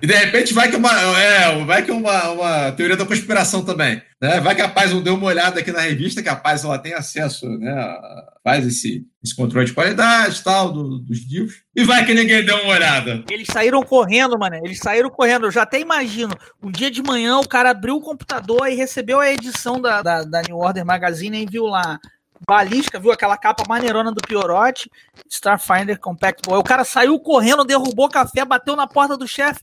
e 0.00 0.06
de 0.06 0.14
repente 0.14 0.54
vai 0.54 0.70
que 0.70 0.76
uma, 0.76 0.92
é, 1.18 1.64
vai 1.64 1.84
que 1.84 1.90
uma, 1.90 2.30
uma 2.30 2.72
teoria 2.72 2.96
da 2.96 3.04
conspiração 3.04 3.64
também. 3.64 4.00
Né? 4.22 4.38
Vai 4.38 4.54
que 4.54 4.62
a 4.62 4.68
Paz 4.68 4.92
deu 5.02 5.14
uma 5.14 5.26
olhada 5.26 5.58
aqui 5.58 5.72
na 5.72 5.80
revista, 5.80 6.22
que 6.22 6.28
a 6.28 6.36
Paz 6.36 6.64
ela 6.64 6.78
tem 6.78 6.94
acesso, 6.94 7.48
né? 7.58 7.96
faz 8.44 8.64
esse, 8.64 9.04
esse 9.22 9.34
controle 9.34 9.66
de 9.66 9.72
qualidade 9.72 10.42
tal, 10.44 10.72
do, 10.72 11.00
dos 11.00 11.28
livros. 11.28 11.56
E 11.74 11.82
vai 11.82 12.06
que 12.06 12.14
ninguém 12.14 12.44
deu 12.44 12.56
uma 12.62 12.74
olhada. 12.74 13.24
Eles 13.28 13.48
saíram 13.52 13.82
correndo, 13.82 14.38
mano. 14.38 14.56
Eles 14.64 14.78
saíram 14.78 15.10
correndo. 15.10 15.46
Eu 15.46 15.50
já 15.50 15.62
até 15.62 15.80
imagino. 15.80 16.34
Um 16.62 16.70
dia 16.70 16.92
de 16.92 17.02
manhã 17.02 17.38
o 17.38 17.48
cara 17.48 17.70
abriu 17.70 17.96
o 17.96 18.00
computador 18.00 18.68
e 18.68 18.76
recebeu 18.76 19.18
a 19.18 19.30
edição 19.30 19.80
da, 19.80 20.00
da, 20.00 20.22
da 20.22 20.42
New 20.42 20.56
Order 20.56 20.84
Magazine 20.84 21.42
e 21.42 21.46
viu 21.46 21.64
lá 21.64 21.98
balística, 22.46 22.98
viu 22.98 23.12
aquela 23.12 23.36
capa 23.36 23.64
maneirona 23.68 24.12
do 24.12 24.20
Piorote, 24.20 24.90
Starfinder 25.28 25.98
Compactable. 25.98 26.54
Aí 26.54 26.60
o 26.60 26.64
cara 26.64 26.84
saiu 26.84 27.18
correndo, 27.18 27.64
derrubou 27.64 28.08
café, 28.08 28.44
bateu 28.44 28.76
na 28.76 28.86
porta 28.86 29.16
do 29.16 29.26
chefe. 29.26 29.60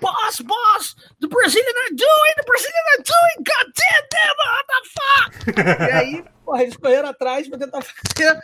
Boss, 0.00 0.40
boss, 0.40 0.96
the 1.20 1.28
Brazilian 1.28 1.74
are 1.84 1.94
doing, 1.94 2.34
the 2.36 2.44
Brazilian 2.44 2.86
are 2.92 3.02
doing, 3.04 3.44
god 3.44 3.72
damn 3.76 4.06
them, 4.10 4.34
what 4.48 4.66
the 4.66 4.80
fuck? 4.96 5.90
e 5.90 5.92
aí, 5.92 6.24
porra, 6.44 6.62
eles 6.62 6.76
correram 6.76 7.08
atrás 7.10 7.46
pra 7.46 7.58
tentar 7.58 7.82
fazer 7.82 8.40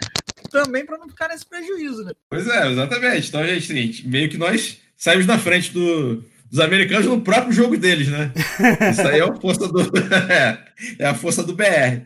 também 0.51 0.85
pra 0.85 0.99
não 0.99 1.09
ficar 1.09 1.29
nesse 1.29 1.47
prejuízo, 1.47 2.05
né? 2.05 2.13
Pois 2.31 2.47
é, 2.47 2.71
exatamente. 2.71 3.29
Então, 3.29 3.45
gente, 3.47 3.67
gente 3.67 4.07
meio 4.07 4.29
que 4.29 4.39
nós 4.39 4.79
saímos 4.97 5.27
na 5.27 5.39
frente 5.39 5.73
do, 5.73 6.23
dos 6.51 6.61
americanos 6.61 7.07
no 7.07 7.21
próprio 7.21 7.53
jogo 7.53 7.77
deles, 7.77 8.09
né? 8.09 8.33
Isso 8.91 9.07
aí 9.07 9.21
é 9.21 9.23
a 9.23 9.35
força 9.35 9.69
do, 9.69 9.81
é, 10.31 10.65
é 10.99 11.07
a 11.07 11.15
força 11.15 11.43
do 11.43 11.55
BR. 11.55 12.03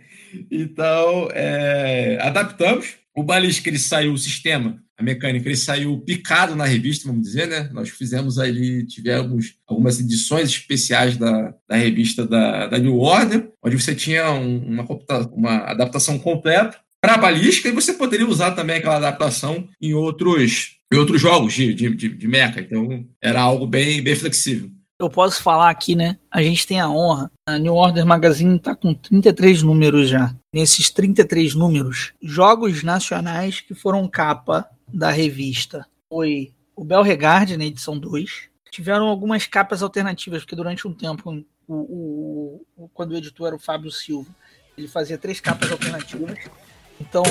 Então, 0.50 1.28
é, 1.32 2.18
adaptamos. 2.20 2.96
O 3.14 3.22
balística 3.22 3.68
ele 3.68 3.78
saiu, 3.78 4.12
o 4.12 4.18
sistema, 4.18 4.82
a 4.96 5.02
mecânica, 5.02 5.46
ele 5.46 5.56
saiu 5.56 5.98
picado 5.98 6.56
na 6.56 6.64
revista, 6.64 7.06
vamos 7.06 7.22
dizer, 7.22 7.46
né? 7.46 7.68
Nós 7.72 7.90
fizemos 7.90 8.38
ali, 8.38 8.86
tivemos 8.86 9.54
algumas 9.66 10.00
edições 10.00 10.48
especiais 10.48 11.16
da, 11.16 11.54
da 11.68 11.76
revista 11.76 12.26
da, 12.26 12.68
da 12.68 12.78
New 12.78 12.98
Order, 12.98 13.50
onde 13.62 13.80
você 13.80 13.94
tinha 13.94 14.30
um, 14.32 14.58
uma, 14.66 14.86
uma 15.32 15.56
adaptação 15.70 16.18
completa 16.18 16.78
para 17.00 17.14
a 17.14 17.18
balística 17.18 17.68
e 17.68 17.72
você 17.72 17.92
poderia 17.92 18.26
usar 18.26 18.52
também 18.52 18.76
aquela 18.76 18.96
adaptação 18.96 19.68
em 19.80 19.92
outros, 19.92 20.76
em 20.92 20.96
outros 20.96 21.20
jogos 21.20 21.52
de, 21.52 21.74
de, 21.74 21.94
de, 21.94 22.08
de 22.08 22.28
mecha. 22.28 22.60
Então, 22.60 23.04
era 23.20 23.40
algo 23.40 23.66
bem, 23.66 24.00
bem 24.00 24.14
flexível 24.14 24.70
eu 25.04 25.10
posso 25.10 25.42
falar 25.42 25.70
aqui, 25.70 25.94
né? 25.94 26.18
A 26.30 26.42
gente 26.42 26.66
tem 26.66 26.80
a 26.80 26.88
honra. 26.88 27.30
A 27.46 27.58
New 27.58 27.74
Order 27.74 28.04
Magazine 28.06 28.58
tá 28.58 28.74
com 28.74 28.94
33 28.94 29.62
números 29.62 30.08
já. 30.08 30.34
Nesses 30.52 30.90
33 30.90 31.54
números, 31.54 32.12
jogos 32.22 32.82
nacionais 32.82 33.60
que 33.60 33.74
foram 33.74 34.08
capa 34.08 34.68
da 34.86 35.10
revista. 35.10 35.86
Foi 36.08 36.52
o 36.76 36.84
Bel 36.84 37.02
Regard 37.02 37.56
na 37.56 37.64
edição 37.64 37.98
2. 37.98 38.48
Tiveram 38.70 39.06
algumas 39.06 39.46
capas 39.46 39.82
alternativas, 39.82 40.42
porque 40.42 40.56
durante 40.56 40.86
um 40.88 40.94
tempo, 40.94 41.30
o, 41.68 41.74
o, 41.74 42.66
o, 42.76 42.88
quando 42.88 43.12
o 43.12 43.16
editor 43.16 43.48
era 43.48 43.56
o 43.56 43.58
Fábio 43.58 43.90
Silva, 43.90 44.30
ele 44.76 44.88
fazia 44.88 45.18
três 45.18 45.40
capas 45.40 45.70
alternativas. 45.70 46.38
Então 47.00 47.22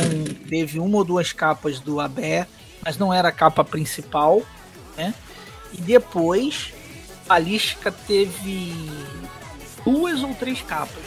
teve 0.48 0.80
uma 0.80 0.98
ou 0.98 1.04
duas 1.04 1.32
capas 1.32 1.80
do 1.80 2.00
Abé, 2.00 2.48
mas 2.84 2.98
não 2.98 3.14
era 3.14 3.30
a 3.30 3.32
capa 3.32 3.64
principal, 3.64 4.42
né? 4.98 5.14
E 5.74 5.82
depois 5.82 6.74
balística 7.32 7.90
teve 7.90 8.76
duas 9.86 10.22
ou 10.22 10.36
três 10.36 10.62
capas. 10.62 11.04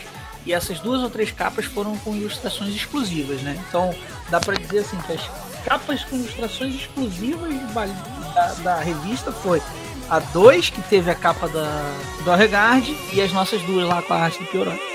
E 0.46 0.54
essas 0.54 0.80
duas 0.80 1.02
ou 1.02 1.10
três 1.10 1.30
capas 1.30 1.66
foram 1.66 1.98
com 1.98 2.16
ilustrações 2.16 2.74
exclusivas, 2.74 3.42
né? 3.42 3.62
Então 3.68 3.94
dá 4.30 4.40
para 4.40 4.56
dizer 4.56 4.78
assim 4.78 4.96
que 5.02 5.12
as 5.12 5.20
capas 5.66 6.02
com 6.04 6.16
ilustrações 6.16 6.74
exclusivas 6.76 7.52
da, 8.34 8.46
da 8.62 8.80
revista 8.80 9.32
foi 9.32 9.62
a 10.08 10.18
2, 10.18 10.70
que 10.70 10.80
teve 10.82 11.10
a 11.10 11.14
capa 11.14 11.46
da, 11.46 11.94
do 12.24 12.34
Regard, 12.34 12.90
e 13.12 13.20
as 13.20 13.30
nossas 13.32 13.60
duas 13.62 13.86
lá 13.86 14.00
com 14.00 14.14
a 14.14 14.16
arte 14.16 14.38
do 14.38 14.46
Piorão. 14.46 14.93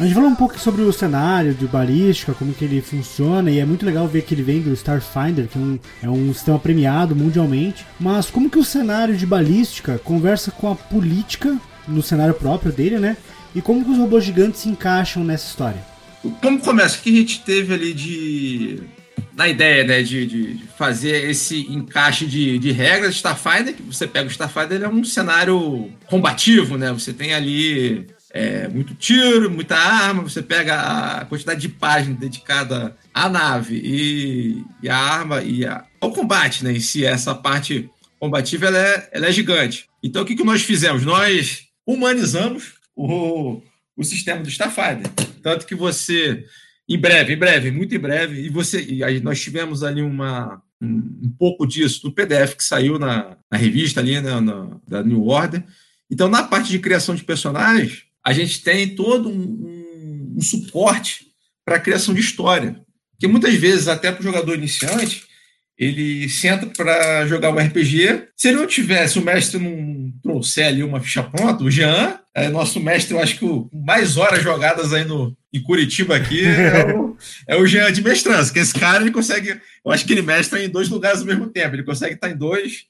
A 0.00 0.04
gente 0.04 0.14
falou 0.14 0.30
um 0.30 0.34
pouco 0.34 0.58
sobre 0.58 0.80
o 0.80 0.90
cenário 0.94 1.52
de 1.52 1.66
balística, 1.66 2.32
como 2.32 2.54
que 2.54 2.64
ele 2.64 2.80
funciona, 2.80 3.50
e 3.50 3.58
é 3.58 3.66
muito 3.66 3.84
legal 3.84 4.08
ver 4.08 4.22
que 4.22 4.32
ele 4.32 4.42
vem 4.42 4.62
do 4.62 4.72
Starfinder, 4.72 5.46
que 5.46 5.58
é 5.58 5.60
um, 5.60 5.78
é 6.04 6.08
um 6.08 6.32
sistema 6.32 6.58
premiado 6.58 7.14
mundialmente. 7.14 7.84
Mas 8.00 8.30
como 8.30 8.48
que 8.48 8.58
o 8.58 8.64
cenário 8.64 9.14
de 9.14 9.26
balística 9.26 9.98
conversa 9.98 10.50
com 10.50 10.72
a 10.72 10.74
política 10.74 11.54
no 11.86 12.02
cenário 12.02 12.32
próprio 12.32 12.72
dele, 12.72 12.98
né? 12.98 13.14
E 13.54 13.60
como 13.60 13.84
que 13.84 13.90
os 13.90 13.98
robôs 13.98 14.24
gigantes 14.24 14.62
se 14.62 14.70
encaixam 14.70 15.22
nessa 15.22 15.48
história? 15.48 15.84
Como 16.40 16.58
começa? 16.60 16.96
O 16.96 17.02
que 17.02 17.10
a 17.10 17.16
gente 17.16 17.40
teve 17.42 17.74
ali 17.74 17.92
de. 17.92 18.82
Na 19.36 19.48
ideia, 19.48 19.84
né, 19.84 20.02
de, 20.02 20.26
de 20.26 20.64
fazer 20.78 21.28
esse 21.28 21.70
encaixe 21.70 22.24
de, 22.24 22.58
de 22.58 22.72
regras, 22.72 23.16
Starfinder, 23.16 23.74
você 23.86 24.06
pega 24.06 24.28
o 24.28 24.30
Starfinder, 24.30 24.72
ele 24.72 24.84
é 24.84 24.88
um 24.88 25.04
cenário 25.04 25.90
combativo, 26.06 26.78
né? 26.78 26.90
Você 26.90 27.12
tem 27.12 27.34
ali 27.34 28.06
é, 28.32 28.68
muito 28.68 28.94
tiro, 28.94 29.50
muita 29.50 29.76
arma, 29.76 30.22
você 30.22 30.42
pega 30.42 31.20
a 31.20 31.24
quantidade 31.24 31.60
de 31.60 31.68
páginas 31.68 32.18
dedicada 32.18 32.96
à 33.12 33.28
nave 33.28 33.80
e, 33.82 34.64
e 34.82 34.88
à 34.88 34.96
arma 34.96 35.42
e 35.42 35.66
a, 35.66 35.84
ao 36.00 36.12
combate, 36.12 36.64
né? 36.64 36.72
Em 36.72 36.80
si, 36.80 37.04
essa 37.04 37.34
parte 37.34 37.90
combativa 38.20 38.66
ela 38.66 38.78
é, 38.78 39.08
ela 39.12 39.26
é 39.26 39.32
gigante. 39.32 39.88
Então, 40.02 40.22
o 40.22 40.24
que, 40.24 40.36
que 40.36 40.44
nós 40.44 40.62
fizemos? 40.62 41.04
Nós 41.04 41.64
humanizamos 41.86 42.74
o, 42.94 43.60
o 43.96 44.04
sistema 44.04 44.42
do 44.42 44.48
Starfighter. 44.48 45.10
Tanto 45.42 45.66
que 45.66 45.74
você, 45.74 46.44
em 46.88 46.98
breve, 46.98 47.32
em 47.32 47.38
breve, 47.38 47.70
muito 47.70 47.94
em 47.94 47.98
breve, 47.98 48.42
e 48.42 48.48
você, 48.48 48.82
e 48.82 49.02
aí 49.02 49.20
nós 49.20 49.40
tivemos 49.40 49.82
ali 49.82 50.02
uma, 50.02 50.62
um, 50.80 51.18
um 51.24 51.34
pouco 51.36 51.66
disso 51.66 52.02
no 52.04 52.12
PDF 52.12 52.54
que 52.54 52.64
saiu 52.64 52.98
na, 52.98 53.36
na 53.50 53.58
revista 53.58 54.00
ali, 54.00 54.20
né, 54.20 54.38
na, 54.40 54.70
da 54.86 55.02
New 55.02 55.26
Order. 55.26 55.64
Então, 56.10 56.28
na 56.28 56.42
parte 56.42 56.70
de 56.70 56.78
criação 56.78 57.14
de 57.14 57.24
personagens, 57.24 58.04
a 58.24 58.32
gente 58.32 58.62
tem 58.62 58.94
todo 58.94 59.28
um, 59.28 59.32
um, 59.32 60.34
um 60.38 60.40
suporte 60.40 61.26
para 61.64 61.76
a 61.76 61.80
criação 61.80 62.14
de 62.14 62.20
história. 62.20 62.80
Porque 63.12 63.26
muitas 63.26 63.54
vezes, 63.54 63.88
até 63.88 64.10
para 64.10 64.20
o 64.20 64.24
jogador 64.24 64.54
iniciante, 64.54 65.24
ele 65.80 66.28
senta 66.28 66.66
para 66.66 67.26
jogar 67.26 67.50
um 67.50 67.58
RPG. 67.58 68.28
Se 68.36 68.48
ele 68.48 68.58
não 68.58 68.66
tivesse, 68.66 69.18
o 69.18 69.22
mestre 69.22 69.58
não 69.58 70.12
trouxer 70.22 70.66
ali 70.66 70.82
uma 70.82 71.00
ficha 71.00 71.22
pronta, 71.22 71.64
o 71.64 71.70
Jean, 71.70 72.18
é 72.34 72.48
nosso 72.48 72.78
mestre, 72.78 73.14
eu 73.14 73.20
acho 73.20 73.38
que 73.38 73.44
o 73.46 73.68
mais 73.72 74.18
horas 74.18 74.42
jogadas 74.42 74.92
aí 74.92 75.04
no, 75.04 75.34
em 75.52 75.62
Curitiba 75.62 76.16
aqui 76.16 76.44
é 76.44 76.94
o, 76.94 77.16
é 77.48 77.56
o 77.56 77.66
Jean 77.66 77.90
de 77.90 78.02
mestrança, 78.02 78.52
que 78.52 78.58
esse 78.58 78.74
cara 78.74 79.02
ele 79.02 79.10
consegue, 79.10 79.58
eu 79.84 79.90
acho 79.90 80.04
que 80.04 80.12
ele 80.12 80.22
mestra 80.22 80.62
em 80.62 80.68
dois 80.68 80.90
lugares 80.90 81.20
ao 81.20 81.26
mesmo 81.26 81.48
tempo, 81.48 81.74
ele 81.74 81.82
consegue 81.82 82.14
estar 82.14 82.30
em 82.30 82.36
dois 82.36 82.84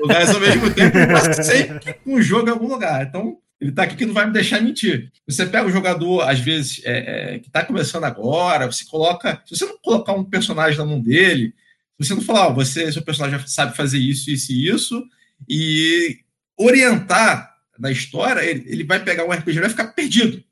lugares 0.00 0.30
ao 0.30 0.40
mesmo 0.40 0.70
tempo 0.72 0.96
passa 1.12 1.42
sempre 1.42 1.94
com 2.04 2.14
um 2.14 2.22
jogo 2.22 2.48
em 2.48 2.52
algum 2.52 2.68
lugar. 2.68 3.06
Então, 3.06 3.36
ele 3.60 3.70
está 3.70 3.82
aqui 3.82 3.94
que 3.94 4.06
não 4.06 4.14
vai 4.14 4.26
me 4.26 4.32
deixar 4.32 4.60
mentir. 4.62 5.12
Você 5.28 5.44
pega 5.44 5.66
o 5.66 5.70
jogador, 5.70 6.22
às 6.22 6.40
vezes, 6.40 6.80
é, 6.84 7.34
é, 7.34 7.38
que 7.38 7.48
está 7.48 7.62
começando 7.62 8.04
agora, 8.04 8.66
você 8.66 8.84
coloca. 8.86 9.42
Se 9.44 9.54
você 9.54 9.66
não 9.66 9.78
colocar 9.78 10.14
um 10.14 10.24
personagem 10.24 10.78
na 10.78 10.86
mão 10.86 10.98
dele, 10.98 11.54
se 12.00 12.08
você 12.08 12.14
não 12.14 12.22
falar, 12.22 12.48
oh, 12.48 12.54
você, 12.54 12.90
seu 12.90 13.02
personagem 13.02 13.38
sabe 13.46 13.76
fazer 13.76 13.98
isso, 13.98 14.30
isso 14.30 14.50
e 14.50 14.68
isso, 14.68 15.04
e 15.46 16.18
orientar 16.58 17.54
na 17.78 17.90
história, 17.90 18.40
ele, 18.42 18.64
ele 18.66 18.84
vai 18.84 19.02
pegar 19.04 19.26
um 19.26 19.32
RPG 19.32 19.58
e 19.58 19.60
vai 19.60 19.70
ficar 19.70 19.88
perdido. 19.88 20.42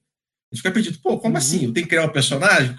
Ele 0.51 0.57
fica 0.57 0.71
perdido. 0.71 0.99
Pô, 0.99 1.18
como 1.18 1.33
uhum. 1.33 1.38
assim? 1.38 1.64
Eu 1.64 1.73
tenho 1.73 1.87
que 1.87 1.90
criar 1.90 2.05
um 2.05 2.12
personagem? 2.12 2.77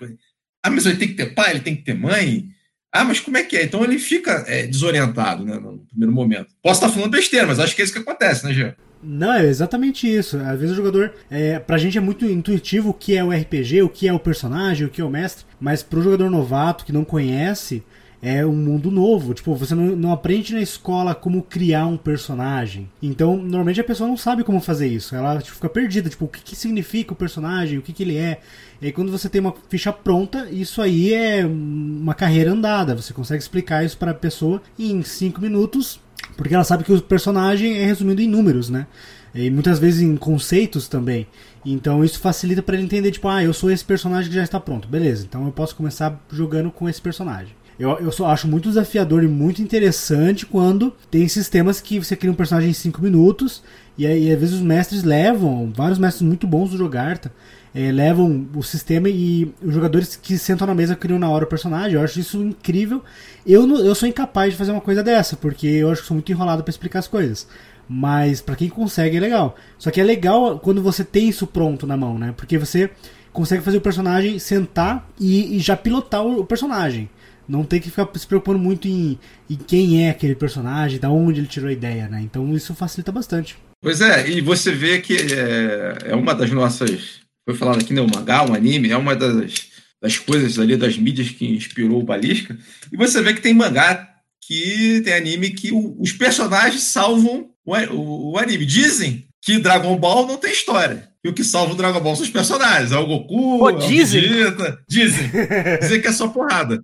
Ah, 0.62 0.70
mas 0.70 0.86
ele 0.86 0.98
tem 0.98 1.08
que 1.08 1.16
ter 1.16 1.34
pai, 1.34 1.52
ele 1.52 1.62
tem 1.62 1.76
que 1.76 1.84
ter 1.84 1.96
mãe. 1.96 2.50
Ah, 2.92 3.04
mas 3.04 3.20
como 3.20 3.38
é 3.38 3.44
que 3.44 3.58
é? 3.58 3.64
Então 3.64 3.84
ele 3.84 3.98
fica 3.98 4.44
é, 4.48 4.68
desorientado 4.68 5.44
né, 5.44 5.56
no 5.56 5.80
primeiro 5.88 6.14
momento. 6.14 6.54
Posso 6.62 6.84
estar 6.84 6.94
falando 6.94 7.12
besteira, 7.12 7.48
mas 7.48 7.60
acho 7.60 7.76
que 7.76 7.82
é 7.82 7.86
isso 7.86 7.94
que 7.94 8.00
acontece, 8.00 8.46
né, 8.46 8.54
Gê? 8.54 8.76
Não, 9.02 9.34
é 9.34 9.46
exatamente 9.46 10.08
isso. 10.08 10.38
Às 10.38 10.60
vezes 10.60 10.72
o 10.72 10.76
jogador. 10.76 11.14
É, 11.30 11.60
pra 11.60 11.78
gente 11.78 11.98
é 11.98 12.02
muito 12.02 12.26
intuitivo 12.26 12.90
o 12.90 12.94
que 12.94 13.16
é 13.16 13.24
o 13.24 13.32
RPG, 13.32 13.82
o 13.82 13.90
que 13.90 14.08
é 14.08 14.14
o 14.14 14.20
personagem, 14.20 14.86
o 14.86 14.90
que 14.90 15.02
é 15.02 15.06
o 15.06 15.10
mestre, 15.10 15.46
mas 15.60 15.82
pro 15.82 16.02
jogador 16.02 16.30
novato 16.30 16.86
que 16.86 16.92
não 16.92 17.06
conhece, 17.06 17.84
é 18.22 18.46
um 18.46 18.56
mundo 18.56 18.92
novo. 18.92 19.34
Tipo, 19.34 19.56
você 19.56 19.74
não, 19.74 19.96
não, 19.96 20.12
aprende 20.12 20.54
na 20.54 20.62
escola 20.62 21.16
como 21.16 21.42
criar 21.42 21.86
um 21.86 21.98
personagem. 21.98 22.90
Então, 23.02 23.38
normalmente 23.38 23.80
a 23.80 23.84
pessoa 23.84 24.08
não 24.08 24.18
sabe 24.18 24.44
como 24.44 24.60
fazer 24.60 24.88
isso. 24.88 25.16
Ela 25.16 25.42
tipo, 25.42 25.56
fica 25.56 25.70
perdida. 25.70 26.10
Tipo, 26.10 26.26
o 26.26 26.28
que, 26.28 26.42
que 26.42 26.56
significa 26.56 27.14
o 27.14 27.16
personagem? 27.16 27.78
O 27.78 27.82
que, 27.82 27.94
que 27.94 28.04
ele 28.04 28.18
é? 28.18 28.40
E 28.82 28.88
aí, 28.88 28.92
quando 28.92 29.12
você 29.12 29.30
tem 29.30 29.42
uma 29.42 29.54
ficha 29.70 29.94
pronta, 29.94 30.50
isso 30.52 30.82
aí 30.82 31.14
é 31.14 31.46
uma 31.46 32.14
carreira 32.14 32.52
andada. 32.52 32.96
Você 32.96 33.14
consegue 33.14 33.42
explicar 33.42 33.84
isso 33.84 33.98
para 33.98 34.12
a 34.12 34.16
pessoa 34.16 34.62
em 34.78 35.02
5 35.02 35.40
minutos 35.42 36.00
porque 36.40 36.56
ela 36.56 36.64
sabe 36.64 36.86
que 36.86 36.94
o 36.94 37.02
personagem 37.02 37.80
é 37.80 37.86
resumido 37.86 38.22
em 38.22 38.28
números, 38.28 38.70
né? 38.70 38.88
E 39.36 39.50
muitas 39.50 39.78
vezes 39.78 40.02
em 40.02 40.16
conceitos 40.16 40.88
também. 40.88 41.28
Então 41.66 42.02
isso 42.02 42.18
facilita 42.18 42.64
para 42.64 42.76
ele 42.76 42.86
entender, 42.86 43.12
tipo, 43.12 43.28
ah, 43.28 43.44
eu 43.44 43.52
sou 43.52 43.70
esse 43.70 43.84
personagem 43.84 44.30
que 44.30 44.38
já 44.38 44.44
está 44.44 44.58
pronto. 44.58 44.88
Beleza, 44.88 45.26
então 45.28 45.46
eu 45.46 45.52
posso 45.52 45.76
começar 45.76 46.18
jogando 46.32 46.72
com 46.72 46.88
esse 46.88 47.02
personagem. 47.02 47.54
Eu, 47.78 47.90
eu 48.00 48.10
só 48.10 48.28
acho 48.28 48.48
muito 48.48 48.70
desafiador 48.70 49.22
e 49.22 49.28
muito 49.28 49.62
interessante 49.62 50.46
quando 50.46 50.94
tem 51.12 51.28
sistemas 51.28 51.82
que 51.82 52.00
você 52.00 52.16
cria 52.16 52.32
um 52.32 52.36
personagem 52.36 52.70
em 52.70 52.74
5 52.74 53.02
minutos 53.02 53.62
e 53.98 54.08
aí 54.08 54.32
às 54.32 54.40
vezes 54.40 54.56
os 54.56 54.62
mestres 54.62 55.04
levam, 55.04 55.74
vários 55.76 56.00
mestres 56.00 56.26
muito 56.26 56.48
bons 56.48 56.70
do 56.70 56.78
Jogarta, 56.78 57.34
é, 57.74 57.92
levam 57.92 58.48
o 58.56 58.64
sistema 58.64 59.10
e 59.10 59.54
os 59.62 59.74
jogadores 59.74 60.16
que 60.16 60.38
sentam 60.38 60.66
na 60.66 60.74
mesa 60.74 60.96
criam 60.96 61.20
na 61.20 61.30
hora 61.30 61.46
o 61.46 61.48
personagem. 61.48 61.94
Eu 61.94 62.04
acho 62.04 62.20
isso 62.20 62.42
incrível. 62.42 63.04
Eu, 63.46 63.68
eu 63.78 63.94
sou 63.94 64.08
incapaz 64.08 64.52
de 64.52 64.58
fazer 64.58 64.72
uma 64.72 64.82
coisa 64.82 65.04
dessa, 65.04 65.36
porque 65.36 65.68
eu 65.68 65.92
acho 65.92 66.02
que 66.02 66.08
sou 66.08 66.16
muito 66.16 66.32
enrolado 66.32 66.64
para 66.64 66.72
explicar 66.72 67.00
as 67.00 67.08
coisas. 67.08 67.48
Mas 67.88 68.42
para 68.42 68.56
quem 68.56 68.70
consegue 68.70 69.18
é 69.18 69.20
legal. 69.20 69.56
Só 69.78 69.92
que 69.92 70.00
é 70.00 70.04
legal 70.04 70.60
quando 70.60 70.82
você 70.82 71.04
tem 71.04 71.30
isso 71.30 71.48
pronto 71.48 71.88
na 71.88 71.98
mão, 71.98 72.18
né? 72.18 72.34
Porque 72.36 72.58
você 72.58 72.90
consegue 73.32 73.64
fazer 73.64 73.78
o 73.78 73.82
personagem 73.82 74.40
sentar 74.40 75.08
e, 75.20 75.58
e 75.58 75.60
já 75.60 75.76
pilotar 75.76 76.24
o, 76.24 76.42
o, 76.42 76.46
personagem. 76.46 77.10
Não 77.48 77.64
tem 77.64 77.80
que 77.80 77.90
ficar 77.90 78.08
se 78.16 78.28
preocupando 78.28 78.60
muito 78.60 78.88
em, 78.88 79.18
em 79.50 79.56
quem 79.56 80.06
é 80.06 80.12
aquele 80.12 80.36
personagem, 80.36 81.00
da 81.00 81.10
onde 81.10 81.40
ele 81.40 81.48
tirou 81.48 81.70
a 81.70 81.74
ideia, 81.74 82.08
né? 82.08 82.22
Então 82.22 82.54
isso 82.54 82.76
facilita 82.76 83.12
bastante. 83.12 83.58
Pois 83.82 84.02
é, 84.02 84.30
e 84.30 84.42
você 84.42 84.72
vê 84.72 85.00
que 85.00 85.16
é, 85.16 86.12
é 86.12 86.16
uma 86.16 86.36
das 86.36 86.52
nossas 86.52 87.22
foi 87.50 87.58
falado 87.58 87.80
aqui, 87.80 87.94
né, 87.94 88.02
o 88.02 88.08
mangá, 88.08 88.46
um 88.46 88.54
anime, 88.54 88.92
é 88.92 88.98
uma 88.98 89.16
das, 89.16 89.54
das 90.00 90.20
coisas 90.20 90.60
ali, 90.60 90.78
das 90.78 90.98
mídias 90.98 91.30
que 91.30 91.48
inspirou 91.48 92.00
o 92.00 92.04
Balística. 92.04 92.56
E 92.92 92.98
você 92.98 93.22
vê 93.24 93.34
que 93.34 93.42
tem 93.42 93.56
mangá 93.56 94.08
que 94.42 95.02
tem 95.04 95.14
anime 95.14 95.50
que 95.50 95.72
o, 95.72 95.96
os 96.00 96.12
personagens 96.12 96.84
salvam 96.84 97.50
o, 97.66 97.76
o, 97.76 98.32
o, 98.32 98.38
anime. 98.38 98.66
Dizem 98.66 99.28
que 99.42 99.60
Dragon 99.60 99.96
Ball 99.98 100.28
não 100.28 100.38
tem 100.38 100.52
história. 100.52 101.10
E 101.24 101.30
o 101.30 101.34
que 101.34 101.44
salva 101.44 101.74
o 101.74 101.76
Dragon 101.76 102.00
Ball 102.00 102.16
são 102.16 102.26
os 102.26 102.32
personagens. 102.32 102.92
É 102.92 102.98
o 102.98 103.06
Goku, 103.06 103.60
Pô, 103.60 103.72
dizem. 103.72 104.24
É 104.24 104.26
o 104.26 104.30
Vegeta. 104.30 104.80
Dizem. 104.88 105.30
dizem 105.82 106.02
que 106.02 106.08
é 106.08 106.12
só 106.12 106.28
porrada. 106.28 106.84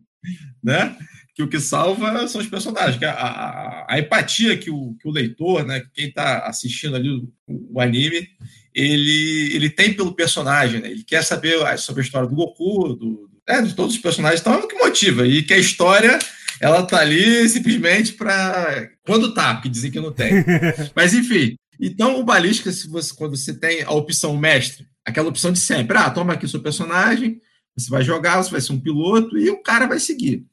Né? 0.64 0.96
Que 1.36 1.44
o 1.44 1.50
que 1.50 1.60
salva 1.60 2.26
são 2.30 2.40
os 2.40 2.48
personagens, 2.48 2.98
que 2.98 3.04
a, 3.04 3.12
a, 3.12 3.86
a 3.90 4.00
empatia 4.00 4.58
que 4.58 4.72
o, 4.72 4.96
que 5.00 5.08
o 5.08 5.12
leitor, 5.12 5.66
né, 5.66 5.84
quem 5.94 6.08
está 6.08 6.40
assistindo 6.48 6.96
ali 6.96 7.10
o, 7.10 7.30
o, 7.46 7.82
anime, 7.82 8.26
ele, 8.74 9.54
ele 9.54 9.70
tem 9.70 9.94
pelo 9.94 10.16
personagem, 10.16 10.80
né? 10.80 10.90
ele 10.90 11.04
quer 11.04 11.24
saber 11.24 11.60
sobre 11.78 12.02
a 12.02 12.06
história 12.06 12.30
do 12.30 12.36
Goku, 12.36 12.96
do, 12.96 13.30
é, 13.46 13.62
de 13.62 13.76
todos 13.76 13.96
os 13.96 14.02
personagens, 14.02 14.40
então 14.40 14.54
é 14.54 14.58
o 14.60 14.68
que 14.68 14.78
motiva, 14.78 15.28
e 15.28 15.44
que 15.44 15.54
a 15.54 15.58
história 15.58 16.18
ela 16.62 16.84
tá 16.84 17.00
ali 17.00 17.48
simplesmente 17.50 18.14
para 18.14 18.90
quando 19.06 19.34
tá, 19.34 19.56
porque 19.56 19.68
dizem 19.68 19.92
que 19.92 20.00
não 20.00 20.14
tem. 20.14 20.32
Mas 20.96 21.14
enfim, 21.14 21.58
então 21.78 22.18
o 22.18 22.24
balística, 22.24 22.72
se 22.72 22.88
você 22.88 23.14
quando 23.14 23.36
você 23.36 23.54
tem 23.54 23.84
a 23.84 23.92
opção 23.92 24.38
mestre, 24.38 24.88
aquela 25.04 25.28
opção 25.28 25.52
de 25.52 25.60
sempre, 25.60 25.98
ah, 25.98 26.10
toma 26.10 26.32
aqui 26.32 26.46
o 26.46 26.50
seu 26.50 26.62
personagem, 26.62 27.42
você 27.78 27.90
vai 27.90 28.04
jogar, 28.04 28.42
você 28.42 28.52
vai 28.52 28.62
ser 28.62 28.72
um 28.72 28.80
piloto 28.80 29.38
e 29.38 29.50
o 29.50 29.62
cara 29.62 29.86
vai 29.86 30.00
seguir. 30.00 30.46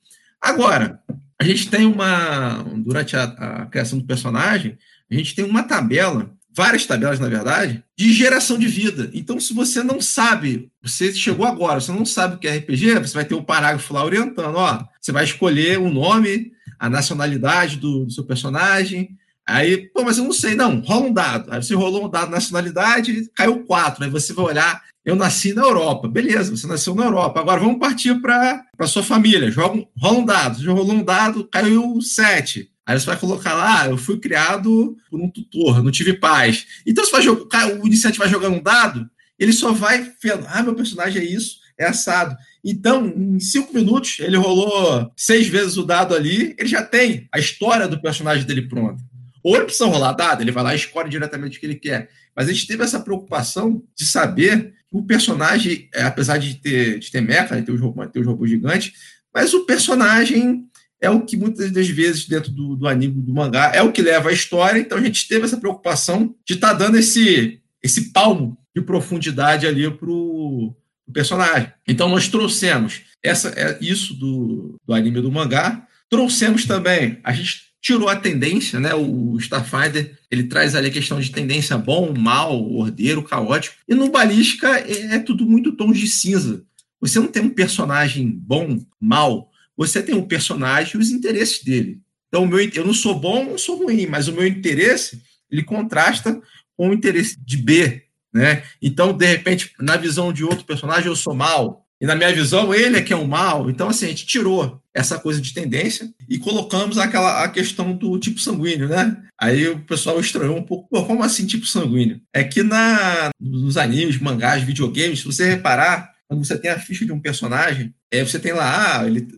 Agora, 0.42 1.00
a 1.40 1.44
gente 1.44 1.70
tem 1.70 1.86
uma 1.86 2.64
durante 2.76 3.16
a, 3.16 3.24
a 3.24 3.66
criação 3.66 3.98
do 3.98 4.04
personagem, 4.04 4.76
a 5.10 5.14
gente 5.14 5.34
tem 5.34 5.44
uma 5.44 5.62
tabela 5.62 6.34
várias 6.54 6.84
tabelas, 6.84 7.18
na 7.18 7.28
verdade, 7.28 7.82
de 7.96 8.12
geração 8.12 8.58
de 8.58 8.66
vida. 8.66 9.10
Então, 9.14 9.40
se 9.40 9.54
você 9.54 9.82
não 9.82 10.00
sabe, 10.00 10.70
você 10.82 11.12
chegou 11.12 11.46
agora, 11.46 11.80
você 11.80 11.90
não 11.90 12.04
sabe 12.04 12.34
o 12.34 12.38
que 12.38 12.46
é 12.46 12.58
RPG, 12.58 12.98
você 12.98 13.14
vai 13.14 13.24
ter 13.24 13.34
um 13.34 13.42
parágrafo 13.42 13.94
lá 13.94 14.04
orientando, 14.04 14.56
ó, 14.56 14.84
você 15.00 15.12
vai 15.12 15.24
escolher 15.24 15.78
o 15.78 15.90
nome, 15.90 16.52
a 16.78 16.90
nacionalidade 16.90 17.76
do, 17.78 18.04
do 18.04 18.12
seu 18.12 18.24
personagem, 18.24 19.16
Aí, 19.46 19.88
pô, 19.88 20.04
mas 20.04 20.18
eu 20.18 20.24
não 20.24 20.32
sei, 20.32 20.54
não, 20.54 20.80
rola 20.80 21.06
um 21.06 21.12
dado. 21.12 21.52
Aí 21.52 21.62
você 21.62 21.74
rolou 21.74 22.06
um 22.06 22.10
dado 22.10 22.30
nacionalidade, 22.30 23.30
caiu 23.34 23.64
quatro. 23.64 24.04
Aí 24.04 24.10
você 24.10 24.32
vai 24.32 24.44
olhar, 24.46 24.82
eu 25.04 25.16
nasci 25.16 25.52
na 25.52 25.62
Europa. 25.62 26.08
Beleza, 26.08 26.54
você 26.54 26.66
nasceu 26.66 26.94
na 26.94 27.04
Europa. 27.04 27.40
Agora 27.40 27.60
vamos 27.60 27.78
partir 27.78 28.20
para 28.20 28.64
sua 28.86 29.02
família. 29.02 29.50
Joga, 29.50 29.84
rola 29.98 30.18
um 30.18 30.24
dado. 30.24 30.58
Você 30.58 30.66
rolou 30.66 30.92
um 30.92 31.04
dado, 31.04 31.44
caiu 31.44 32.00
sete. 32.00 32.72
Aí 32.84 32.98
você 32.98 33.06
vai 33.06 33.16
colocar 33.16 33.54
lá, 33.54 33.86
eu 33.86 33.96
fui 33.96 34.18
criado 34.18 34.96
por 35.08 35.20
um 35.20 35.30
tutor, 35.30 35.82
não 35.82 35.90
tive 35.92 36.14
paz. 36.14 36.66
Então 36.84 37.04
você 37.04 37.12
vai 37.12 37.22
jogar, 37.22 37.68
o 37.68 37.86
iniciante 37.86 38.18
vai 38.18 38.28
jogando 38.28 38.56
um 38.56 38.62
dado, 38.62 39.08
ele 39.38 39.52
só 39.52 39.72
vai 39.72 40.12
vendo, 40.20 40.44
ah, 40.48 40.62
meu 40.62 40.74
personagem 40.74 41.22
é 41.22 41.24
isso, 41.24 41.58
é 41.78 41.86
assado. 41.86 42.36
Então, 42.64 43.06
em 43.06 43.38
cinco 43.38 43.72
minutos, 43.72 44.18
ele 44.18 44.36
rolou 44.36 45.12
seis 45.16 45.46
vezes 45.46 45.76
o 45.76 45.84
dado 45.84 46.14
ali, 46.14 46.56
ele 46.58 46.68
já 46.68 46.82
tem 46.82 47.28
a 47.32 47.38
história 47.38 47.86
do 47.86 48.00
personagem 48.00 48.44
dele 48.44 48.68
pronta. 48.68 49.02
Ou 49.42 49.56
ele 49.56 49.64
precisa 49.64 49.86
rolar 49.86 50.12
dado, 50.12 50.42
ele 50.42 50.52
vai 50.52 50.62
lá 50.62 50.72
e 50.72 50.76
escolhe 50.76 51.10
diretamente 51.10 51.56
o 51.56 51.60
que 51.60 51.66
ele 51.66 51.74
quer. 51.74 52.08
Mas 52.34 52.48
a 52.48 52.52
gente 52.52 52.66
teve 52.66 52.82
essa 52.82 53.00
preocupação 53.00 53.82
de 53.96 54.06
saber 54.06 54.72
que 54.88 54.96
o 54.96 55.02
personagem, 55.02 55.88
é, 55.92 56.02
apesar 56.02 56.38
de 56.38 56.54
ter, 56.54 56.98
de 56.98 57.10
ter 57.10 57.20
mecha, 57.20 57.60
ter 57.60 57.72
os, 57.72 57.80
ter 58.12 58.20
os 58.20 58.26
robôs 58.26 58.50
gigantes, 58.50 58.92
mas 59.34 59.52
o 59.54 59.64
personagem 59.64 60.64
é 61.00 61.10
o 61.10 61.22
que 61.24 61.36
muitas 61.36 61.70
das 61.72 61.88
vezes 61.88 62.26
dentro 62.26 62.52
do, 62.52 62.76
do 62.76 62.86
anime, 62.86 63.20
do 63.20 63.34
mangá, 63.34 63.72
é 63.74 63.82
o 63.82 63.90
que 63.90 64.00
leva 64.00 64.30
a 64.30 64.32
história. 64.32 64.78
Então 64.78 64.96
a 64.96 65.02
gente 65.02 65.26
teve 65.26 65.44
essa 65.44 65.56
preocupação 65.56 66.34
de 66.46 66.54
estar 66.54 66.68
tá 66.68 66.74
dando 66.74 66.96
esse, 66.96 67.60
esse 67.82 68.12
palmo 68.12 68.56
de 68.74 68.80
profundidade 68.80 69.66
ali 69.66 69.90
para 69.90 70.08
o 70.08 70.74
personagem. 71.12 71.72
Então 71.86 72.08
nós 72.08 72.28
trouxemos 72.28 73.02
essa, 73.22 73.48
é, 73.50 73.78
isso 73.80 74.14
do, 74.14 74.78
do 74.86 74.94
anime 74.94 75.20
do 75.20 75.30
mangá, 75.30 75.86
trouxemos 76.08 76.64
também, 76.66 77.18
a 77.24 77.32
gente 77.32 77.71
tirou 77.82 78.08
a 78.08 78.14
tendência, 78.14 78.78
né? 78.78 78.94
O 78.94 79.36
Starfinder, 79.38 80.16
ele 80.30 80.44
traz 80.44 80.76
ali 80.76 80.86
a 80.86 80.92
questão 80.92 81.20
de 81.20 81.32
tendência 81.32 81.76
bom, 81.76 82.14
mal, 82.16 82.64
ordeiro, 82.72 83.24
caótico. 83.24 83.76
E 83.88 83.94
no 83.94 84.08
Balística 84.08 84.78
é, 84.78 85.16
é 85.16 85.18
tudo 85.18 85.44
muito 85.44 85.72
tons 85.72 85.98
de 85.98 86.06
cinza. 86.06 86.64
Você 87.00 87.18
não 87.18 87.26
tem 87.26 87.42
um 87.42 87.50
personagem 87.50 88.30
bom, 88.30 88.78
mal, 89.00 89.50
você 89.76 90.00
tem 90.00 90.14
um 90.14 90.22
personagem 90.22 90.92
e 90.94 90.98
os 90.98 91.10
interesses 91.10 91.64
dele. 91.64 92.00
Então, 92.28 92.46
meu, 92.46 92.60
eu 92.60 92.86
não 92.86 92.94
sou 92.94 93.18
bom, 93.18 93.44
não 93.44 93.58
sou 93.58 93.84
ruim, 93.84 94.06
mas 94.06 94.28
o 94.28 94.32
meu 94.32 94.46
interesse, 94.46 95.20
ele 95.50 95.64
contrasta 95.64 96.40
com 96.76 96.88
o 96.88 96.94
interesse 96.94 97.36
de 97.44 97.56
B, 97.56 98.04
né? 98.32 98.62
Então, 98.80 99.12
de 99.12 99.26
repente, 99.26 99.72
na 99.80 99.96
visão 99.96 100.32
de 100.32 100.44
outro 100.44 100.64
personagem, 100.64 101.08
eu 101.08 101.16
sou 101.16 101.34
mal. 101.34 101.81
E 102.02 102.06
na 102.06 102.16
minha 102.16 102.34
visão, 102.34 102.74
ele 102.74 102.96
é 102.96 103.00
que 103.00 103.12
é 103.12 103.16
o 103.16 103.28
mal. 103.28 103.70
Então, 103.70 103.88
assim, 103.88 104.06
a 104.06 104.08
gente 104.08 104.26
tirou 104.26 104.82
essa 104.92 105.20
coisa 105.20 105.40
de 105.40 105.54
tendência 105.54 106.12
e 106.28 106.36
colocamos 106.36 106.98
aquela 106.98 107.44
a 107.44 107.48
questão 107.48 107.94
do 107.94 108.18
tipo 108.18 108.40
sanguíneo, 108.40 108.88
né? 108.88 109.16
Aí 109.40 109.68
o 109.68 109.78
pessoal 109.84 110.18
estranhou 110.18 110.56
um 110.56 110.64
pouco, 110.64 110.88
Pô, 110.88 111.04
como 111.06 111.22
assim 111.22 111.46
tipo 111.46 111.64
sanguíneo? 111.64 112.20
É 112.34 112.42
que 112.42 112.64
na, 112.64 113.30
nos 113.40 113.76
animes, 113.76 114.18
mangás, 114.18 114.64
videogames, 114.64 115.20
se 115.20 115.26
você 115.26 115.48
reparar, 115.48 116.10
quando 116.26 116.44
você 116.44 116.58
tem 116.58 116.72
a 116.72 116.78
ficha 116.78 117.06
de 117.06 117.12
um 117.12 117.20
personagem, 117.20 117.94
é, 118.10 118.24
você 118.24 118.40
tem 118.40 118.52
lá, 118.52 118.98
ah, 118.98 119.06
ele, 119.06 119.28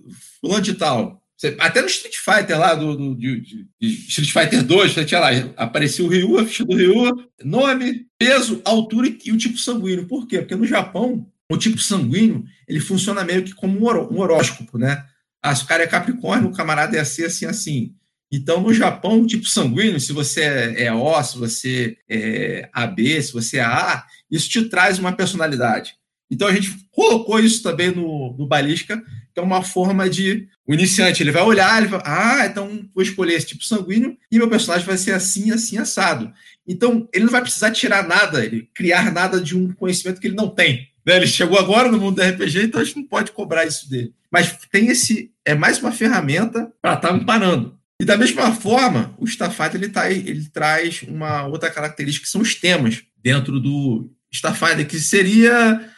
fulano 0.40 0.62
de 0.62 0.72
tal, 0.72 1.22
você, 1.36 1.54
até 1.58 1.82
no 1.82 1.88
Street 1.88 2.14
Fighter 2.16 2.58
lá, 2.58 2.74
do, 2.74 2.96
do 2.96 3.14
de, 3.14 3.40
de 3.78 3.88
Street 4.08 4.32
Fighter 4.32 4.62
2, 4.64 4.92
você 4.92 5.04
tinha 5.04 5.20
lá, 5.20 5.28
aparecia 5.56 6.04
o 6.04 6.08
Ryu, 6.08 6.38
a 6.38 6.46
ficha 6.46 6.64
do 6.64 6.74
Ryu, 6.74 7.28
nome, 7.44 8.06
peso, 8.18 8.62
altura 8.64 9.08
e, 9.08 9.18
e, 9.26 9.32
o 9.32 9.36
tipo 9.36 9.58
sanguíneo. 9.58 10.06
Por 10.06 10.26
quê? 10.26 10.38
Porque 10.38 10.54
no 10.54 10.66
Japão, 10.66 11.26
o 11.50 11.56
tipo 11.56 11.78
sanguíneo, 11.78 12.44
ele 12.66 12.80
funciona 12.80 13.24
meio 13.24 13.42
que 13.42 13.54
como 13.54 13.78
um, 13.78 14.18
horóscopo, 14.18 14.78
né? 14.78 15.04
Ah, 15.42 15.54
se 15.54 15.64
o 15.64 15.66
cara 15.66 15.82
é 15.82 15.86
Capricórnio, 15.86 16.48
o 16.48 16.54
camarada 16.54 16.96
é 16.96 17.00
assim, 17.00 17.24
assim, 17.24 17.46
assim. 17.46 17.94
Então, 18.32 18.60
no 18.60 18.72
Japão, 18.72 19.20
o 19.20 19.26
tipo 19.26 19.46
sanguíneo, 19.46 20.00
se 20.00 20.12
você 20.12 20.42
é, 20.42 20.84
é 20.84 20.92
O, 20.92 21.22
se 21.22 21.38
você 21.38 21.98
é 22.08 22.68
AB, 22.72 23.22
se 23.22 23.32
você 23.32 23.58
é 23.58 23.62
A, 23.62 24.04
isso 24.30 24.48
te 24.48 24.64
traz 24.68 24.98
uma 24.98 25.12
personalidade. 25.12 25.94
Então, 26.30 26.48
a 26.48 26.52
gente 26.52 26.88
colocou 26.90 27.38
isso 27.38 27.62
também 27.62 27.90
no, 27.90 28.34
no 28.36 28.46
Balística, 28.46 29.00
que 29.32 29.38
é 29.38 29.42
uma 29.42 29.62
forma 29.62 30.08
de. 30.08 30.48
O 30.66 30.72
iniciante 30.72 31.22
ele 31.22 31.30
vai 31.30 31.42
olhar, 31.42 31.76
ele 31.78 31.90
vai, 31.90 32.00
ah, 32.04 32.46
então 32.46 32.88
vou 32.94 33.02
escolher 33.02 33.34
esse 33.34 33.48
tipo 33.48 33.62
sanguíneo 33.62 34.16
e 34.32 34.38
meu 34.38 34.48
personagem 34.48 34.86
vai 34.86 34.96
ser 34.96 35.12
assim, 35.12 35.50
assim, 35.50 35.76
assado. 35.76 36.32
Então, 36.66 37.06
ele 37.12 37.26
não 37.26 37.32
vai 37.32 37.42
precisar 37.42 37.70
tirar 37.70 38.08
nada, 38.08 38.42
ele 38.44 38.68
criar 38.74 39.12
nada 39.12 39.40
de 39.40 39.56
um 39.56 39.72
conhecimento 39.72 40.20
que 40.20 40.26
ele 40.26 40.36
não 40.36 40.48
tem. 40.48 40.88
Né? 41.06 41.16
Ele 41.16 41.26
chegou 41.26 41.58
agora 41.58 41.90
no 41.90 41.98
mundo 41.98 42.16
do 42.16 42.22
RPG, 42.22 42.64
então 42.64 42.80
a 42.80 42.84
gente 42.84 42.96
não 42.96 43.04
pode 43.04 43.32
cobrar 43.32 43.64
isso 43.64 43.88
dele. 43.88 44.12
Mas 44.30 44.56
tem 44.70 44.88
esse. 44.88 45.30
É 45.44 45.54
mais 45.54 45.78
uma 45.78 45.92
ferramenta 45.92 46.72
para 46.80 46.94
estar 46.94 47.08
tá 47.08 47.14
amparando. 47.14 47.78
E 48.00 48.04
da 48.04 48.16
mesma 48.16 48.52
forma, 48.52 49.14
o 49.18 49.24
Starfighter 49.24 49.80
ele, 49.80 49.88
tá, 49.88 50.10
ele 50.10 50.48
traz 50.52 51.02
uma 51.06 51.46
outra 51.46 51.70
característica 51.70 52.24
que 52.24 52.30
são 52.30 52.40
os 52.40 52.54
temas 52.54 53.04
dentro 53.22 53.60
do 53.60 54.10
Starfighter, 54.32 54.86
que 54.86 54.98
seria 54.98 55.88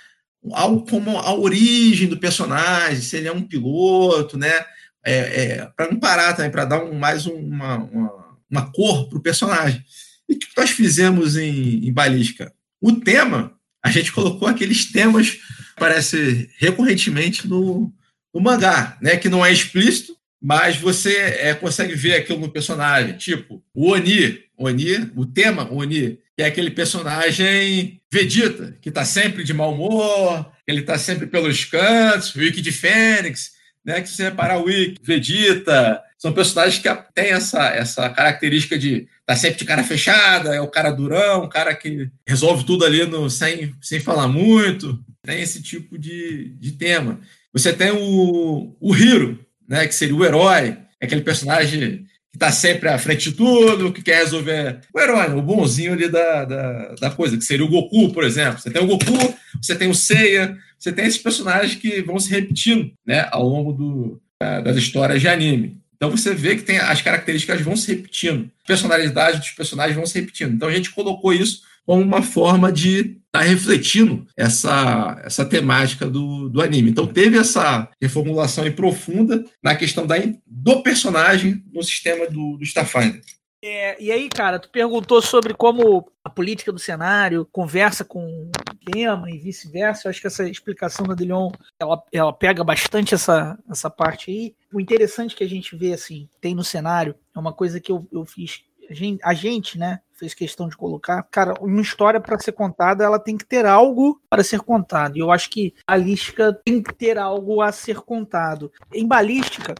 algo 0.53 0.85
como 0.89 1.19
a 1.19 1.35
origem 1.35 2.09
do 2.09 2.19
personagem, 2.19 3.01
se 3.01 3.17
ele 3.17 3.29
é 3.29 3.33
um 3.33 3.43
piloto, 3.43 4.37
né? 4.37 4.65
É, 5.05 5.15
é, 5.15 5.71
para 5.77 5.91
não 5.91 5.99
parar 5.99 6.35
também, 6.35 6.51
para 6.51 6.65
dar 6.65 6.85
um, 6.85 6.95
mais 6.95 7.27
uma, 7.27 7.77
uma, 7.77 8.37
uma 8.51 8.73
cor 8.73 9.09
para 9.09 9.19
o 9.19 9.23
personagem. 9.23 9.83
E 10.29 10.35
o 10.35 10.39
que 10.39 10.49
nós 10.57 10.71
fizemos 10.71 11.37
em, 11.37 11.87
em 11.87 11.93
Balística? 11.93 12.53
O 12.81 12.93
tema, 12.93 13.56
a 13.87 13.91
gente 13.91 14.11
colocou 14.11 14.49
aqueles 14.49 14.91
temas 14.91 15.31
que 15.31 15.41
aparecem 15.77 16.49
recorrentemente 16.59 17.47
no, 17.47 17.93
no 18.35 18.41
mangá, 18.41 18.99
né? 19.01 19.17
Que 19.17 19.29
não 19.29 19.47
é 19.47 19.53
explícito, 19.53 20.17
mas 20.43 20.77
você 20.77 21.17
é, 21.17 21.55
consegue 21.55 21.95
ver 21.95 22.15
aquilo 22.15 22.41
no 22.41 22.51
personagem. 22.51 23.17
Tipo, 23.17 23.63
o 23.73 23.93
Oni, 23.93 24.41
Oni, 24.59 25.13
o 25.15 25.25
tema 25.25 25.73
Oni, 25.73 26.19
que 26.37 26.43
é 26.43 26.47
aquele 26.47 26.73
personagem 26.73 28.01
Vegeta, 28.13 28.77
que 28.81 28.89
está 28.89 29.05
sempre 29.05 29.45
de 29.45 29.55
mau 29.55 29.73
humor, 29.73 30.51
ele 30.67 30.81
está 30.81 30.99
sempre 30.99 31.29
pelos 31.29 31.65
cantos, 31.65 32.35
o 32.35 32.41
Wiki 32.41 32.61
de 32.61 32.73
Fênix, 32.73 33.53
né? 33.85 34.01
Que 34.01 34.09
se 34.09 34.17
você 34.17 34.25
reparar, 34.25 34.59
o 34.59 34.65
Wiki, 34.65 35.01
Vegeta, 35.01 36.03
são 36.19 36.33
personagens 36.33 36.83
que 36.83 36.89
têm 37.15 37.31
essa, 37.31 37.69
essa 37.69 38.11
característica 38.11 38.77
de 38.77 39.07
tá 39.27 39.35
sempre 39.35 39.59
de 39.59 39.65
cara 39.65 39.83
fechada, 39.83 40.55
é 40.55 40.61
o 40.61 40.69
cara 40.69 40.93
durão, 40.93 41.45
o 41.45 41.49
cara 41.49 41.75
que 41.75 42.09
resolve 42.27 42.65
tudo 42.65 42.85
ali 42.85 43.05
no, 43.05 43.29
sem, 43.29 43.75
sem 43.83 43.99
falar 43.99 44.29
muito. 44.29 44.99
Tem 45.23 45.43
esse 45.43 45.61
tipo 45.61 45.99
de, 45.99 46.51
de 46.61 46.73
tema. 46.73 47.21
Você 47.53 47.73
tem 47.73 47.91
o, 47.91 48.77
o 48.81 48.95
Hiro, 48.95 49.39
né? 49.69 49.87
Que 49.87 49.95
seria 49.95 50.15
o 50.15 50.25
herói, 50.25 50.79
é 51.01 51.07
aquele 51.07 51.23
personagem 51.23 52.05
que 52.31 52.37
está 52.37 52.53
sempre 52.53 52.89
à 52.89 52.99
frente 52.99 53.31
de 53.31 53.37
tudo, 53.37 53.93
que 53.93 54.03
quer 54.03 54.19
resolver. 54.19 54.81
O 54.95 55.01
herói, 55.01 55.35
o 55.35 55.43
bonzinho 55.43 55.95
ali 55.95 56.09
da, 56.09 56.45
da, 56.45 56.95
da, 56.95 57.11
coisa, 57.11 57.37
que 57.37 57.45
seria 57.45 57.65
o 57.65 57.69
Goku, 57.69 58.13
por 58.13 58.23
exemplo. 58.23 58.61
Você 58.61 58.71
tem 58.71 58.83
o 58.83 58.87
Goku, 58.87 59.35
você 59.61 59.75
tem 59.75 59.89
o 59.91 59.95
Seiya, 59.95 60.57
você 60.79 60.93
tem 60.93 61.05
esses 61.05 61.21
personagens 61.21 61.75
que 61.75 62.01
vão 62.03 62.21
se 62.21 62.31
repetindo 62.31 62.93
né, 63.05 63.27
ao 63.33 63.49
longo 63.49 63.73
do, 63.73 64.23
das 64.63 64.77
histórias 64.77 65.21
de 65.21 65.29
anime. 65.29 65.81
Então 65.97 66.11
você 66.11 66.35
vê 66.35 66.57
que 66.57 66.63
tem 66.63 66.79
as 66.79 67.03
características 67.03 67.61
vão 67.61 67.77
se 67.77 67.89
repetindo, 67.95 68.51
a 68.65 68.67
personalidade 68.67 69.39
dos 69.39 69.51
personagens 69.51 69.97
vão 69.97 70.07
se 70.07 70.21
repetindo. 70.21 70.55
Então 70.55 70.69
a 70.69 70.73
gente 70.73 70.91
colocou 70.91 71.33
isso 71.33 71.63
como 71.85 72.03
uma 72.03 72.21
forma 72.21 72.73
de 72.73 72.99
estar 72.99 73.17
tá 73.31 73.41
refletindo 73.41 74.27
essa, 74.37 75.21
essa 75.25 75.45
temática 75.45 76.07
do, 76.07 76.49
do 76.49 76.61
anime. 76.61 76.91
Então 76.91 77.07
teve 77.07 77.39
essa 77.39 77.89
reformulação 78.01 78.71
profunda 78.73 79.45
na 79.63 79.77
questão 79.77 80.07
da, 80.07 80.17
do 80.47 80.83
personagem 80.83 81.63
no 81.73 81.83
sistema 81.83 82.27
do, 82.29 82.57
do 82.57 82.65
Starfinder. 82.65 83.23
É, 83.69 84.01
e 84.01 84.13
aí, 84.13 84.29
cara, 84.29 84.61
tu 84.61 84.71
perguntou 84.71 85.21
sobre 85.21 85.53
como 85.53 86.09
a 86.23 86.31
política 86.31 86.71
do 86.71 86.79
cenário 86.79 87.45
conversa 87.51 88.05
com 88.05 88.25
o 88.25 88.51
tema 88.93 89.29
e 89.29 89.39
vice-versa. 89.39 90.07
Eu 90.07 90.11
acho 90.11 90.21
que 90.21 90.29
essa 90.29 90.49
explicação 90.49 91.05
da 91.05 91.15
Delion, 91.15 91.51
ela, 91.77 92.01
ela 92.13 92.33
pega 92.33 92.63
bastante 92.63 93.13
essa, 93.13 93.59
essa 93.69 93.91
parte 93.91 94.31
aí. 94.31 94.55
O 94.73 94.81
interessante 94.81 95.35
que 95.35 95.43
a 95.43 95.49
gente 95.49 95.75
vê, 95.75 95.93
assim, 95.93 96.29
tem 96.41 96.55
no 96.55 96.63
cenário, 96.63 97.17
é 97.35 97.39
uma 97.41 97.53
coisa 97.53 97.81
que 97.81 97.91
eu, 97.91 98.07
eu 98.13 98.25
fiz 98.25 98.63
a 98.89 98.95
gente, 98.95 99.21
a 99.25 99.35
gente, 99.35 99.77
né, 99.77 100.01
fez 100.13 100.33
questão 100.33 100.69
de 100.69 100.77
colocar, 100.77 101.21
cara, 101.25 101.55
uma 101.61 101.81
história 101.81 102.21
para 102.21 102.39
ser 102.39 102.53
contada, 102.53 103.03
ela 103.03 103.19
tem 103.19 103.37
que 103.37 103.45
ter 103.45 103.67
algo 103.67 104.21
para 104.31 104.45
ser 104.45 104.61
contado. 104.61 105.17
E 105.17 105.21
eu 105.21 105.33
acho 105.33 105.51
que 105.51 105.75
a 105.85 105.99
balística 105.99 106.53
tem 106.65 106.81
que 106.81 106.95
ter 106.95 107.19
algo 107.19 107.61
a 107.61 107.73
ser 107.73 107.97
contado. 107.97 108.71
Em 108.95 109.05
balística, 109.05 109.75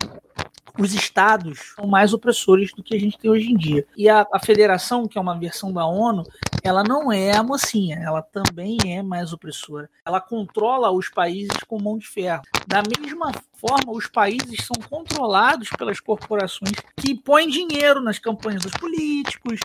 os 0.79 0.95
estados 0.95 1.75
são 1.75 1.87
mais 1.87 2.13
opressores 2.13 2.73
do 2.73 2.83
que 2.83 2.95
a 2.95 3.01
gente 3.01 3.19
tem 3.19 3.31
hoje 3.31 3.51
em 3.51 3.57
dia. 3.57 3.87
E 3.97 4.09
a, 4.09 4.27
a, 4.33 4.39
federação, 4.39 5.07
que 5.07 5.19
é 5.19 5.21
uma 5.21 5.39
versão 5.39 5.73
da 5.73 5.87
ONU, 5.87 6.25
ela 6.63 6.83
não 6.83 7.13
é 7.13 7.37
a 7.37 7.43
mocinha, 7.43 7.99
ela 8.03 8.23
também 8.23 8.79
é 8.87 9.03
mais 9.03 9.33
opressora. 9.33 9.89
Ela 10.05 10.21
controla 10.21 10.91
os 10.91 11.09
países 11.09 11.57
com 11.67 11.81
mão 11.81 11.99
de 11.99 12.07
ferro. 12.07 12.43
Da 12.67 12.83
mesma 12.83 13.33
forma, 13.55 13.93
os 13.93 14.07
países 14.07 14.65
são 14.65 14.77
controlados 14.89 15.71
pelas 15.71 16.01
corporações 16.01 16.73
que 16.97 17.15
põem 17.15 17.49
dinheiro 17.49 18.01
nas 18.01 18.19
campanhas 18.19 18.63
dos 18.63 18.73
políticos, 18.73 19.61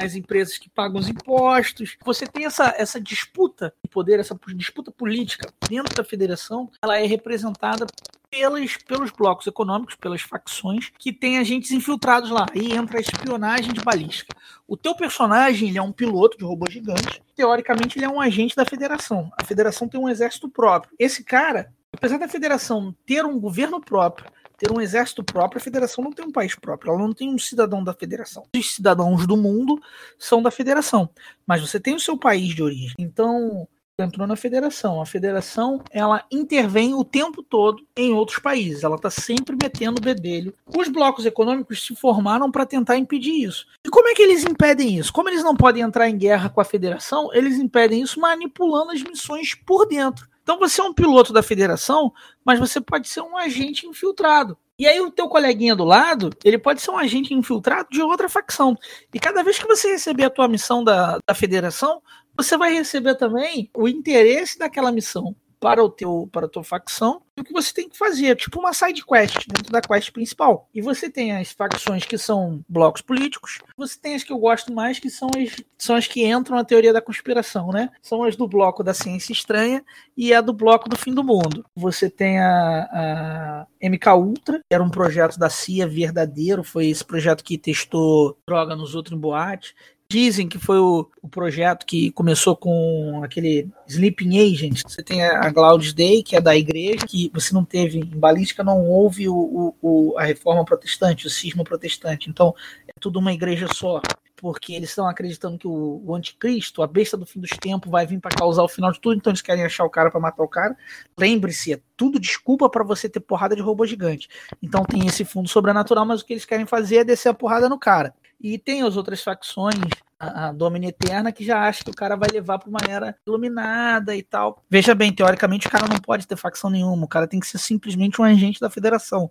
nas 0.00 0.14
empresas 0.14 0.58
que 0.58 0.70
pagam 0.70 1.00
os 1.00 1.08
impostos. 1.08 1.96
Você 2.04 2.26
tem 2.26 2.46
essa, 2.46 2.74
essa 2.76 3.00
disputa 3.00 3.74
de 3.82 3.90
poder, 3.90 4.20
essa 4.20 4.38
disputa 4.54 4.90
política 4.90 5.52
dentro 5.68 5.94
da 5.94 6.04
federação, 6.04 6.70
ela 6.82 6.98
é 6.98 7.06
representada 7.06 7.86
pelos, 8.32 8.78
pelos 8.78 9.10
blocos 9.10 9.46
econômicos, 9.46 9.94
pelas 9.94 10.22
facções 10.22 10.90
que 10.98 11.12
têm 11.12 11.38
agentes 11.38 11.70
infiltrados 11.70 12.30
lá. 12.30 12.46
Aí 12.54 12.72
entra 12.72 12.96
a 12.96 13.00
espionagem 13.00 13.74
de 13.74 13.82
balística. 13.82 14.34
O 14.66 14.74
teu 14.74 14.94
personagem 14.94 15.68
ele 15.68 15.78
é 15.78 15.82
um 15.82 15.92
piloto 15.92 16.38
de 16.38 16.44
robô 16.44 16.64
gigante. 16.70 17.22
Teoricamente, 17.36 17.98
ele 17.98 18.06
é 18.06 18.08
um 18.08 18.20
agente 18.20 18.56
da 18.56 18.64
federação. 18.64 19.30
A 19.38 19.44
federação 19.44 19.86
tem 19.86 20.00
um 20.00 20.08
exército 20.08 20.48
próprio. 20.48 20.94
Esse 20.98 21.22
cara, 21.22 21.74
apesar 21.92 22.18
da 22.18 22.26
federação 22.26 22.94
ter 23.04 23.22
um 23.26 23.38
governo 23.38 23.78
próprio, 23.82 24.30
ter 24.56 24.72
um 24.72 24.80
exército 24.80 25.22
próprio, 25.22 25.60
a 25.60 25.62
federação 25.62 26.02
não 26.02 26.12
tem 26.12 26.24
um 26.24 26.32
país 26.32 26.54
próprio, 26.54 26.92
ela 26.92 27.02
não 27.02 27.12
tem 27.12 27.28
um 27.28 27.38
cidadão 27.38 27.84
da 27.84 27.92
federação. 27.92 28.44
Os 28.56 28.74
cidadãos 28.74 29.26
do 29.26 29.36
mundo 29.36 29.78
são 30.18 30.40
da 30.40 30.50
federação, 30.50 31.10
mas 31.46 31.60
você 31.60 31.78
tem 31.78 31.94
o 31.94 32.00
seu 32.00 32.16
país 32.16 32.54
de 32.54 32.62
origem. 32.62 32.94
Então, 32.98 33.68
entrou 34.04 34.26
na 34.26 34.36
federação. 34.36 35.00
A 35.00 35.06
federação 35.06 35.82
ela 35.90 36.24
intervém 36.30 36.94
o 36.94 37.04
tempo 37.04 37.42
todo 37.42 37.84
em 37.96 38.12
outros 38.12 38.38
países. 38.38 38.84
Ela 38.84 38.96
está 38.96 39.10
sempre 39.10 39.56
metendo 39.60 40.00
o 40.00 40.04
bedelho. 40.04 40.54
Os 40.66 40.88
blocos 40.88 41.26
econômicos 41.26 41.84
se 41.86 41.94
formaram 41.94 42.50
para 42.50 42.66
tentar 42.66 42.96
impedir 42.96 43.44
isso. 43.44 43.66
E 43.84 43.88
como 43.88 44.08
é 44.08 44.14
que 44.14 44.22
eles 44.22 44.44
impedem 44.44 44.98
isso? 44.98 45.12
Como 45.12 45.28
eles 45.28 45.42
não 45.42 45.56
podem 45.56 45.82
entrar 45.82 46.08
em 46.08 46.16
guerra 46.16 46.48
com 46.48 46.60
a 46.60 46.64
federação, 46.64 47.30
eles 47.32 47.58
impedem 47.58 48.02
isso 48.02 48.20
manipulando 48.20 48.92
as 48.92 49.02
missões 49.02 49.54
por 49.54 49.86
dentro. 49.86 50.28
Então 50.42 50.58
você 50.58 50.80
é 50.80 50.84
um 50.84 50.92
piloto 50.92 51.32
da 51.32 51.42
federação, 51.42 52.12
mas 52.44 52.58
você 52.58 52.80
pode 52.80 53.08
ser 53.08 53.20
um 53.20 53.36
agente 53.36 53.86
infiltrado. 53.86 54.58
E 54.78 54.86
aí 54.86 55.00
o 55.00 55.10
teu 55.10 55.28
coleguinha 55.28 55.76
do 55.76 55.84
lado, 55.84 56.30
ele 56.44 56.58
pode 56.58 56.82
ser 56.82 56.90
um 56.90 56.98
agente 56.98 57.32
infiltrado 57.32 57.88
de 57.90 58.02
outra 58.02 58.28
facção. 58.28 58.76
E 59.14 59.20
cada 59.20 59.42
vez 59.44 59.58
que 59.58 59.66
você 59.66 59.92
receber 59.92 60.24
a 60.24 60.30
tua 60.30 60.48
missão 60.48 60.82
da, 60.82 61.18
da 61.24 61.34
federação, 61.34 62.02
você 62.36 62.56
vai 62.56 62.72
receber 62.72 63.14
também 63.16 63.70
o 63.76 63.88
interesse 63.88 64.58
daquela 64.58 64.92
missão. 64.92 65.34
para 65.62 65.82
o 65.82 65.88
teu 65.88 66.28
para 66.32 66.46
a 66.46 66.48
tua 66.48 66.64
facção. 66.64 67.22
E 67.36 67.40
o 67.40 67.44
que 67.44 67.52
você 67.52 67.72
tem 67.72 67.88
que 67.88 67.96
fazer, 67.96 68.34
tipo 68.36 68.58
uma 68.58 68.74
side 68.74 69.06
quest 69.06 69.46
dentro 69.46 69.72
da 69.72 69.80
quest 69.80 70.10
principal. 70.10 70.68
E 70.74 70.82
você 70.82 71.08
tem 71.08 71.30
as 71.36 71.52
facções 71.52 72.04
que 72.04 72.18
são 72.18 72.64
blocos 72.68 73.00
políticos, 73.00 73.60
você 73.76 73.96
tem 73.98 74.16
as 74.16 74.24
que 74.24 74.32
eu 74.32 74.38
gosto 74.38 74.72
mais 74.72 74.98
que 74.98 75.08
são 75.08 75.30
as 75.36 75.54
são 75.78 75.94
as 75.94 76.08
que 76.08 76.26
entram 76.26 76.56
na 76.56 76.64
teoria 76.64 76.92
da 76.92 77.00
conspiração, 77.00 77.68
né? 77.70 77.90
São 78.02 78.24
as 78.24 78.34
do 78.34 78.48
bloco 78.48 78.82
da 78.82 78.92
ciência 78.92 79.32
estranha 79.32 79.84
e 80.16 80.34
a 80.34 80.40
do 80.40 80.52
bloco 80.52 80.88
do 80.88 80.96
fim 80.96 81.14
do 81.14 81.22
mundo. 81.22 81.64
Você 81.76 82.10
tem 82.10 82.40
a, 82.40 83.66
a 83.80 83.88
MK 83.88 84.08
Ultra, 84.16 84.58
que 84.58 84.74
era 84.74 84.82
um 84.82 84.90
projeto 84.90 85.38
da 85.38 85.48
CIA 85.48 85.86
verdadeiro, 85.86 86.64
foi 86.64 86.88
esse 86.88 87.04
projeto 87.04 87.44
que 87.44 87.56
testou 87.56 88.36
droga 88.46 88.74
nos 88.74 88.96
outros 88.96 89.16
em 89.16 89.20
boate. 89.20 89.74
Dizem 90.12 90.46
que 90.46 90.58
foi 90.58 90.78
o, 90.78 91.08
o, 91.22 91.26
projeto 91.26 91.86
que 91.86 92.10
começou 92.10 92.54
com 92.54 93.22
aquele 93.24 93.66
Sleeping 93.88 94.38
Agent. 94.40 94.82
Você 94.86 95.02
tem 95.02 95.24
a, 95.24 95.40
a 95.40 95.76
Day, 95.96 96.22
que 96.22 96.36
é 96.36 96.40
da 96.40 96.54
igreja, 96.54 97.06
que 97.06 97.30
você 97.32 97.54
não 97.54 97.64
teve 97.64 98.00
em 98.00 98.04
balística, 98.04 98.62
não 98.62 98.90
houve 98.90 99.26
o, 99.26 99.74
o, 99.80 100.14
a 100.18 100.24
reforma 100.24 100.66
protestante, 100.66 101.26
o 101.26 101.30
cisma 101.30 101.64
protestante. 101.64 102.28
Então, 102.28 102.54
é 102.86 102.92
tudo 103.00 103.20
uma 103.20 103.32
igreja 103.32 103.66
só 103.72 104.02
porque 104.36 104.74
eles 104.74 104.90
estão 104.90 105.08
acreditando 105.08 105.56
que 105.56 105.66
o, 105.66 106.02
o, 106.04 106.14
anticristo, 106.14 106.82
a 106.82 106.86
besta 106.86 107.16
do 107.16 107.24
fim 107.24 107.40
dos 107.40 107.50
tempos, 107.50 107.90
vai 107.90 108.04
vir 108.04 108.20
para 108.20 108.36
causar 108.36 108.64
o 108.64 108.68
final 108.68 108.92
de 108.92 109.00
tudo, 109.00 109.16
então 109.16 109.30
eles 109.30 109.40
querem 109.40 109.64
achar 109.64 109.84
o 109.84 109.90
cara 109.90 110.10
para 110.10 110.20
matar 110.20 110.42
o 110.42 110.48
cara. 110.48 110.76
Lembre-se, 111.16 111.72
é 111.72 111.80
tudo 111.96 112.20
desculpa 112.20 112.68
para 112.68 112.84
você 112.84 113.08
ter 113.08 113.20
porrada 113.20 113.56
de 113.56 113.62
robô 113.62 113.86
gigante. 113.86 114.28
Então 114.60 114.84
tem 114.84 115.06
esse 115.06 115.24
fundo 115.24 115.48
sobrenatural, 115.48 116.04
mas 116.04 116.20
o 116.20 116.26
que 116.26 116.34
eles 116.34 116.44
querem 116.44 116.66
fazer 116.66 116.96
é 116.96 117.04
descer 117.04 117.30
a 117.30 117.34
porrada 117.34 117.66
no 117.66 117.78
cara. 117.78 118.12
E 118.42 118.58
tem 118.58 118.82
as 118.82 118.96
outras 118.96 119.22
facções, 119.22 119.76
a, 120.18 120.48
a 120.48 120.52
Domina 120.52 120.86
Eterna, 120.86 121.30
que 121.30 121.44
já 121.44 121.60
acha 121.60 121.84
que 121.84 121.90
o 121.90 121.94
cara 121.94 122.16
vai 122.16 122.28
levar 122.28 122.58
para 122.58 122.68
uma 122.68 122.80
era 122.88 123.16
iluminada 123.24 124.16
e 124.16 124.22
tal. 124.22 124.64
Veja 124.68 124.96
bem, 124.96 125.12
teoricamente 125.12 125.68
o 125.68 125.70
cara 125.70 125.86
não 125.86 126.00
pode 126.00 126.26
ter 126.26 126.36
facção 126.36 126.68
nenhuma, 126.68 127.04
o 127.04 127.08
cara 127.08 127.28
tem 127.28 127.38
que 127.38 127.46
ser 127.46 127.58
simplesmente 127.58 128.20
um 128.20 128.24
agente 128.24 128.60
da 128.60 128.68
federação. 128.68 129.30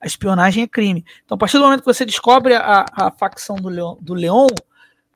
A 0.00 0.06
espionagem 0.06 0.64
é 0.64 0.66
crime. 0.66 1.04
Então, 1.24 1.36
a 1.36 1.38
partir 1.38 1.56
do 1.56 1.62
momento 1.62 1.80
que 1.80 1.86
você 1.86 2.04
descobre 2.04 2.54
a, 2.54 2.84
a 2.92 3.12
facção 3.12 3.54
do 3.54 3.68
Leon, 3.68 3.96
do 4.00 4.14
Leon, 4.14 4.48